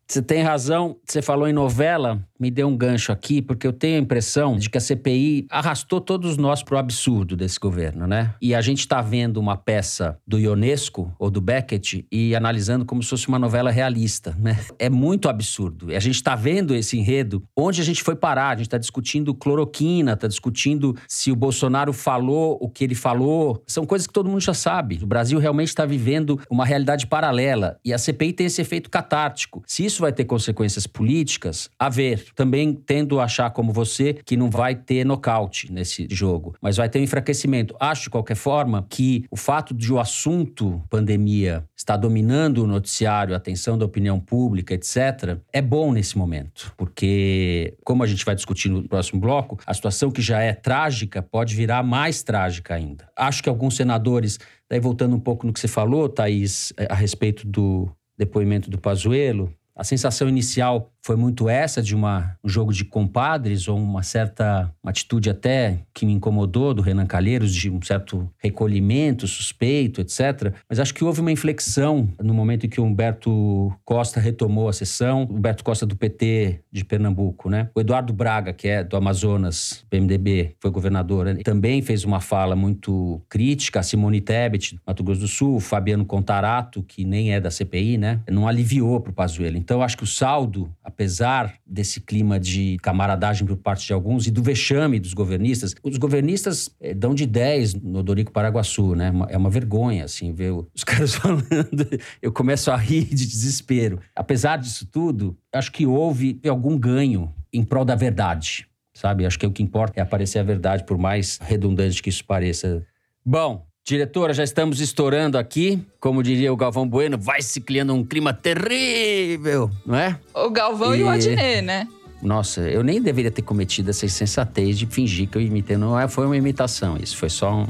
Você 0.07 0.23
tem 0.23 0.43
razão. 0.43 0.97
Você 1.05 1.21
falou 1.21 1.49
em 1.49 1.53
novela, 1.53 2.21
me 2.39 2.51
deu 2.51 2.69
um 2.69 2.77
gancho 2.77 3.13
aqui, 3.13 3.41
porque 3.41 3.67
eu 3.67 3.73
tenho 3.73 3.97
a 3.97 4.03
impressão 4.03 4.57
de 4.57 4.69
que 4.69 4.79
a 4.79 4.81
CPI 4.81 5.47
arrastou 5.51 6.01
todos 6.01 6.37
nós 6.37 6.63
para 6.63 6.77
o 6.77 6.79
absurdo 6.79 7.37
desse 7.37 7.59
governo, 7.59 8.07
né? 8.07 8.35
E 8.41 8.55
a 8.55 8.61
gente 8.61 8.81
está 8.81 9.01
vendo 9.01 9.39
uma 9.39 9.57
peça 9.57 10.19
do 10.27 10.39
Ionesco 10.39 11.15
ou 11.19 11.31
do 11.31 11.41
Beckett 11.41 12.07
e 12.11 12.35
analisando 12.35 12.85
como 12.85 13.03
se 13.03 13.11
fosse 13.11 13.29
uma 13.29 13.39
novela 13.39 13.71
realista, 13.71 14.37
né? 14.39 14.59
É 14.79 14.89
muito 14.89 15.29
absurdo. 15.29 15.95
A 15.95 16.01
gente 16.01 16.17
está 16.17 16.35
vendo 16.35 16.75
esse 16.75 16.99
enredo 16.99 17.43
onde 17.57 17.81
a 17.81 17.85
gente 17.85 18.03
foi 18.03 18.17
parar. 18.17 18.51
A 18.51 18.57
gente 18.57 18.67
está 18.67 18.79
discutindo 18.79 19.35
cloroquina, 19.35 20.13
está 20.13 20.27
discutindo 20.27 20.97
se 21.09 21.31
o 21.31 21.37
Bolsonaro 21.37 21.93
falou 21.93 22.59
o 22.61 22.69
que 22.69 22.85
ele 22.85 22.95
falou. 22.95 23.63
São 23.67 23.87
coisas 23.87 24.07
que 24.07 24.13
todo 24.13 24.29
mundo 24.29 24.41
já 24.41 24.55
sabe. 24.55 24.99
O 25.03 25.07
Brasil 25.07 25.39
realmente 25.39 25.69
está 25.69 25.85
vivendo 25.85 26.41
uma 26.51 26.65
realidade 26.65 27.07
paralela 27.07 27.79
e 27.85 27.93
a 27.93 27.99
CPI 27.99 28.33
tem 28.33 28.47
esse 28.47 28.61
efeito 28.61 28.91
catártico. 28.91 29.63
Se 29.67 29.85
isso 29.85 30.01
vai 30.01 30.13
ter 30.13 30.25
consequências 30.25 30.87
políticas, 30.87 31.71
a 31.79 31.89
ver. 31.89 32.26
Também 32.35 32.73
tendo 32.75 33.21
a 33.21 33.25
achar, 33.25 33.51
como 33.51 33.73
você, 33.73 34.15
que 34.15 34.37
não 34.37 34.51
vai 34.51 34.75
ter 34.75 35.05
nocaute 35.05 35.73
nesse 35.73 36.07
jogo, 36.11 36.55
mas 36.61 36.77
vai 36.77 36.89
ter 36.89 36.99
um 36.99 37.03
enfraquecimento. 37.03 37.77
Acho, 37.79 38.05
de 38.05 38.11
qualquer 38.11 38.37
forma, 38.37 38.87
que 38.89 39.25
o 39.31 39.37
fato 39.37 39.75
de 39.75 39.93
o 39.93 39.99
assunto 39.99 40.83
pandemia 40.89 41.65
estar 41.77 41.97
dominando 41.97 42.65
o 42.65 42.67
noticiário, 42.67 43.35
a 43.35 43.37
atenção 43.37 43.77
da 43.77 43.85
opinião 43.85 44.19
pública, 44.19 44.75
etc., 44.75 45.39
é 45.53 45.61
bom 45.61 45.93
nesse 45.93 46.17
momento, 46.17 46.73
porque, 46.77 47.77
como 47.85 48.03
a 48.03 48.07
gente 48.07 48.25
vai 48.25 48.35
discutir 48.35 48.69
no 48.69 48.89
próximo 48.89 49.21
bloco, 49.21 49.59
a 49.67 49.75
situação 49.75 50.11
que 50.11 50.23
já 50.23 50.41
é 50.41 50.53
trágica 50.53 51.23
pode 51.23 51.55
virar 51.55 51.83
mais 51.83 52.23
trágica 52.23 52.75
ainda. 52.75 53.09
Acho 53.17 53.43
que 53.43 53.49
alguns 53.49 53.77
senadores, 53.77 54.39
daí 54.69 54.81
voltando 54.81 55.15
um 55.17 55.21
pouco 55.21 55.47
no 55.47 55.53
que 55.53 55.61
você 55.61 55.69
falou, 55.69 56.09
Thaís, 56.09 56.73
a 56.89 56.95
respeito 56.95 57.47
do 57.47 57.91
depoimento 58.17 58.71
do 58.71 58.79
Pazuello, 58.79 59.53
a 59.75 59.85
sensação 59.85 60.29
inicial 60.29 60.91
foi 61.07 61.15
muito 61.15 61.49
essa 61.49 61.81
de 61.81 61.95
uma, 61.95 62.37
um 62.43 62.49
jogo 62.49 62.73
de 62.73 62.85
compadres 62.85 63.69
ou 63.69 63.79
uma 63.79 64.03
certa 64.03 64.69
uma 64.83 64.91
atitude 64.91 65.31
até 65.31 65.79
que 65.95 66.05
me 66.05 66.13
incomodou 66.13 66.75
do 66.75 66.83
Renan 66.83 67.07
Calheiros 67.07 67.55
de 67.55 67.71
um 67.71 67.81
certo 67.81 68.29
recolhimento 68.39 69.29
suspeito, 69.29 70.01
etc. 70.01 70.53
Mas 70.69 70.81
acho 70.81 70.93
que 70.93 71.05
houve 71.05 71.21
uma 71.21 71.31
inflexão 71.31 72.09
no 72.21 72.35
momento 72.35 72.67
em 72.67 72.69
que 72.69 72.81
o 72.81 72.85
Humberto 72.85 73.73
Costa 73.85 74.19
retomou 74.19 74.69
a 74.69 74.73
sessão, 74.73 75.29
Humberto 75.31 75.63
Costa 75.63 75.87
do 75.87 75.95
PT 75.95 76.63
de 76.73 76.85
Pernambuco, 76.85 77.49
né? 77.49 77.71
O 77.73 77.81
Eduardo 77.81 78.13
Braga, 78.13 78.53
que 78.53 78.67
é 78.67 78.83
do 78.83 78.97
Amazonas, 78.97 79.85
PMDB, 79.89 80.57
foi 80.61 80.73
governador, 80.73 81.27
né? 81.27 81.37
também 81.45 81.83
fez 81.83 82.03
uma 82.03 82.19
fala 82.19 82.57
muito 82.57 83.23
crítica, 83.29 83.79
a 83.79 83.83
Simone 83.85 84.21
Tebet, 84.21 84.75
do 84.75 84.81
Mato 84.85 85.05
Grosso 85.05 85.21
do 85.21 85.29
Sul, 85.29 85.55
o 85.55 85.61
Fabiano 85.61 86.05
Contarato, 86.05 86.83
que 86.83 87.05
nem 87.05 87.33
é 87.33 87.41
da 87.41 87.51
CPI, 87.51 87.97
né? 87.97 88.21
Não 88.29 88.49
aliviou 88.49 89.01
para 89.01 89.13
o 89.13 89.15
Pazuello. 89.15 89.57
Então 89.57 89.81
acho 89.83 89.97
que 89.97 90.03
o 90.03 90.07
saldo, 90.07 90.69
apesar 90.97 91.59
desse 91.67 92.01
clima 92.01 92.41
de 92.41 92.79
camaradagem 92.79 93.47
por 93.47 93.59
parte 93.59 93.87
de 93.87 93.93
alguns 93.93 94.27
e 94.27 94.31
do 94.31 94.43
vexame 94.43 94.99
dos 94.99 95.13
governistas, 95.13 95.75
os 95.83 95.99
governistas 95.99 96.71
é, 96.81 96.95
dão 96.95 97.15
de 97.15 97.27
10 97.27 97.75
no 97.75 98.03
Dorico 98.03 98.33
Paraguaçu, 98.33 98.95
né? 98.95 99.13
É 99.29 99.37
uma 99.37 99.51
vergonha, 99.51 100.07
assim, 100.07 100.33
ver 100.33 100.53
os 100.53 100.83
caras 100.83 101.15
falando. 101.15 101.87
Eu 102.23 102.33
começo 102.33 102.71
a 102.71 102.77
rir 102.77 103.05
de 103.05 103.27
desespero. 103.27 104.01
Apesar 104.15 104.57
disso 104.57 104.87
tudo, 104.91 105.37
acho 105.53 105.71
que 105.71 105.85
houve 105.85 106.41
algum 106.49 106.79
ganho 106.79 107.31
em 107.53 107.63
prol 107.63 107.85
da 107.85 107.95
verdade, 107.95 108.67
sabe? 108.95 109.27
Acho 109.27 109.39
que 109.39 109.47
o 109.47 109.53
que 109.53 109.63
importa 109.63 110.01
é 110.01 110.03
aparecer 110.03 110.39
a 110.39 110.43
verdade, 110.43 110.85
por 110.85 110.97
mais 110.97 111.39
redundante 111.43 112.03
que 112.03 112.09
isso 112.09 112.25
pareça. 112.25 112.87
Bom, 113.23 113.67
Diretora, 113.87 114.35
já 114.35 114.43
estamos 114.43 114.81
estourando 114.81 115.39
aqui. 115.39 115.81
Como 116.01 116.21
diria 116.21 116.53
o 116.53 116.57
Galvão 116.57 116.89
Bueno, 116.89 117.17
vai 117.17 117.41
se 117.41 117.61
criando 117.61 117.95
um 117.95 118.05
clima 118.05 118.35
terrível, 118.35 119.71
não 119.87 119.97
é? 119.97 120.19
O 120.35 120.51
Galvão 120.51 120.93
e, 120.93 120.99
e 120.99 121.03
o 121.05 121.09
Adnet, 121.09 121.63
né? 121.63 121.87
Nossa, 122.21 122.63
eu 122.63 122.83
nem 122.83 123.01
deveria 123.01 123.31
ter 123.31 123.43
cometido 123.43 123.91
essa 123.91 124.05
insensatez 124.05 124.77
de 124.77 124.87
fingir 124.87 125.29
que 125.29 125.39
eu 125.39 125.41
imitei. 125.41 125.77
Não 125.77 125.97
é, 125.97 126.09
foi 126.09 126.27
uma 126.27 126.37
imitação, 126.37 126.97
isso 127.01 127.17
foi 127.17 127.31
só 127.31 127.55
um, 127.55 127.67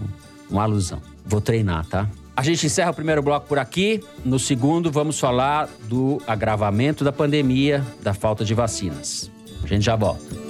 uma 0.48 0.62
alusão. 0.62 1.02
Vou 1.22 1.42
treinar, 1.42 1.84
tá? 1.84 2.08
A 2.34 2.42
gente 2.42 2.64
encerra 2.64 2.92
o 2.92 2.94
primeiro 2.94 3.20
bloco 3.20 3.46
por 3.46 3.58
aqui. 3.58 4.02
No 4.24 4.38
segundo, 4.38 4.90
vamos 4.90 5.20
falar 5.20 5.68
do 5.86 6.18
agravamento 6.26 7.04
da 7.04 7.12
pandemia, 7.12 7.84
da 8.02 8.14
falta 8.14 8.42
de 8.42 8.54
vacinas. 8.54 9.30
A 9.62 9.66
gente 9.66 9.84
já 9.84 9.94
volta. 9.94 10.45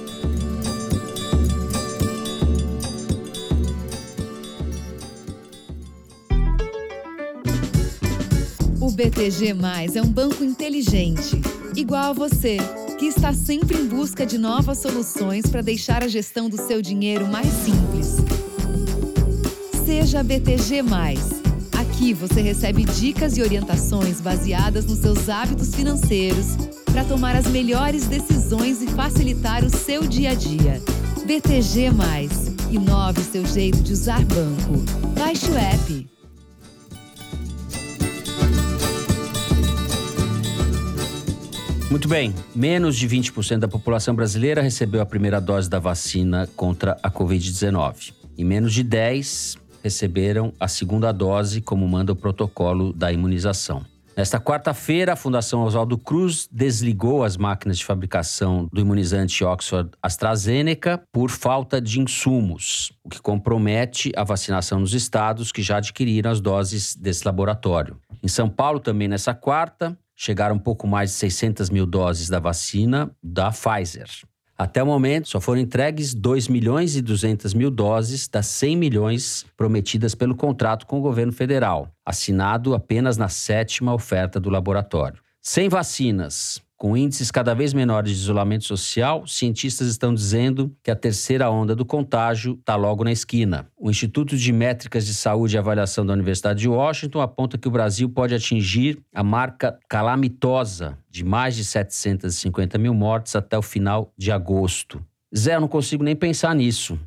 BTG 8.97 9.55
é 9.93 10.01
um 10.01 10.11
banco 10.11 10.43
inteligente, 10.43 11.39
igual 11.75 12.05
a 12.05 12.13
você, 12.13 12.57
que 12.97 13.05
está 13.05 13.31
sempre 13.31 13.77
em 13.77 13.85
busca 13.85 14.25
de 14.25 14.39
novas 14.39 14.79
soluções 14.79 15.45
para 15.45 15.61
deixar 15.61 16.03
a 16.03 16.07
gestão 16.07 16.49
do 16.49 16.59
seu 16.59 16.81
dinheiro 16.81 17.27
mais 17.27 17.45
simples. 17.45 18.15
Seja 19.85 20.23
BTG. 20.23 20.81
Aqui 21.77 22.11
você 22.11 22.41
recebe 22.41 22.85
dicas 22.85 23.37
e 23.37 23.43
orientações 23.43 24.19
baseadas 24.19 24.85
nos 24.85 24.97
seus 24.97 25.29
hábitos 25.29 25.75
financeiros 25.75 26.57
para 26.85 27.03
tomar 27.03 27.35
as 27.35 27.45
melhores 27.45 28.07
decisões 28.07 28.81
e 28.81 28.87
facilitar 28.87 29.63
o 29.63 29.69
seu 29.69 30.07
dia 30.07 30.31
a 30.31 30.33
dia. 30.33 30.81
BTG. 31.23 31.91
Inove 32.71 33.21
seu 33.21 33.45
jeito 33.45 33.77
de 33.77 33.93
usar 33.93 34.25
banco. 34.25 34.83
Baixe 35.15 35.51
o 35.51 35.55
app. 35.55 36.16
Muito 41.89 42.09
bem, 42.09 42.35
menos 42.53 42.97
de 42.97 43.07
20% 43.07 43.59
da 43.59 43.67
população 43.67 44.13
brasileira 44.13 44.61
recebeu 44.61 45.01
a 45.01 45.05
primeira 45.05 45.39
dose 45.39 45.69
da 45.69 45.79
vacina 45.79 46.45
contra 46.53 46.97
a 47.01 47.09
Covid-19. 47.09 48.13
E 48.37 48.43
menos 48.43 48.73
de 48.73 48.83
10 48.83 49.57
receberam 49.81 50.51
a 50.59 50.67
segunda 50.67 51.13
dose, 51.13 51.61
como 51.61 51.87
manda 51.87 52.11
o 52.11 52.15
protocolo 52.15 52.91
da 52.91 53.09
imunização. 53.09 53.85
Nesta 54.17 54.37
quarta-feira, 54.37 55.13
a 55.13 55.15
Fundação 55.15 55.61
Oswaldo 55.61 55.97
Cruz 55.97 56.49
desligou 56.51 57.23
as 57.23 57.37
máquinas 57.37 57.77
de 57.77 57.85
fabricação 57.85 58.67
do 58.73 58.81
imunizante 58.81 59.45
Oxford 59.45 59.91
AstraZeneca 60.01 61.01
por 61.13 61.29
falta 61.29 61.79
de 61.79 62.01
insumos, 62.01 62.91
o 63.01 63.09
que 63.09 63.21
compromete 63.21 64.11
a 64.13 64.25
vacinação 64.25 64.81
nos 64.81 64.93
estados 64.93 65.53
que 65.53 65.61
já 65.61 65.77
adquiriram 65.77 66.31
as 66.31 66.41
doses 66.41 66.95
desse 66.95 67.25
laboratório. 67.25 67.95
Em 68.21 68.27
São 68.27 68.49
Paulo, 68.49 68.79
também 68.79 69.07
nessa 69.07 69.33
quarta, 69.33 69.97
chegaram 70.17 70.55
um 70.55 70.59
pouco 70.59 70.87
mais 70.87 71.11
de 71.11 71.15
600 71.17 71.69
mil 71.69 71.85
doses 71.85 72.27
da 72.27 72.39
vacina 72.39 73.09
da 73.21 73.51
Pfizer. 73.51 74.09
Até 74.57 74.81
o 74.81 74.87
momento, 74.87 75.29
só 75.29 75.39
foram 75.39 75.61
entregues 75.61 76.15
2 76.15 76.47
milhões 76.47 76.95
e 76.95 77.01
200 77.01 77.53
mil 77.53 77.69
doses 77.69 78.27
das 78.27 78.47
100 78.47 78.75
milhões 78.75 79.45
prometidas 79.55 80.15
pelo 80.15 80.35
contrato 80.35 80.87
com 80.87 80.97
o 80.97 81.01
governo 81.01 81.31
federal, 81.31 81.91
assinado 82.03 82.73
apenas 82.73 83.17
na 83.17 83.29
sétima 83.29 83.93
oferta 83.93 84.39
do 84.39 84.49
laboratório. 84.49 85.21
Sem 85.39 85.69
vacinas, 85.69 86.59
com 86.77 86.95
índices 86.95 87.31
cada 87.31 87.55
vez 87.55 87.73
menores 87.73 88.11
de 88.11 88.17
isolamento 88.17 88.63
social, 88.63 89.25
cientistas 89.25 89.87
estão 89.87 90.13
dizendo 90.13 90.71
que 90.83 90.91
a 90.91 90.95
terceira 90.95 91.49
onda 91.49 91.75
do 91.75 91.83
contágio 91.83 92.53
está 92.53 92.75
logo 92.75 93.03
na 93.03 93.11
esquina. 93.11 93.67
O 93.75 93.89
Instituto 93.89 94.37
de 94.37 94.53
Métricas 94.53 95.05
de 95.05 95.15
Saúde 95.15 95.55
e 95.55 95.57
Avaliação 95.57 96.05
da 96.05 96.13
Universidade 96.13 96.59
de 96.59 96.69
Washington 96.69 97.19
aponta 97.19 97.57
que 97.57 97.67
o 97.67 97.71
Brasil 97.71 98.07
pode 98.07 98.35
atingir 98.35 99.01
a 99.13 99.23
marca 99.23 99.77
calamitosa 99.89 100.95
de 101.09 101.23
mais 101.23 101.55
de 101.55 101.65
750 101.65 102.77
mil 102.77 102.93
mortes 102.93 103.35
até 103.35 103.57
o 103.57 103.63
final 103.63 104.13
de 104.15 104.31
agosto. 104.31 105.03
Zé, 105.35 105.55
eu 105.55 105.61
não 105.61 105.67
consigo 105.67 106.03
nem 106.03 106.15
pensar 106.15 106.53
nisso. 106.53 106.97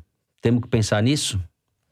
Temos 0.41 0.61
que 0.61 0.67
pensar 0.67 1.01
nisso? 1.01 1.39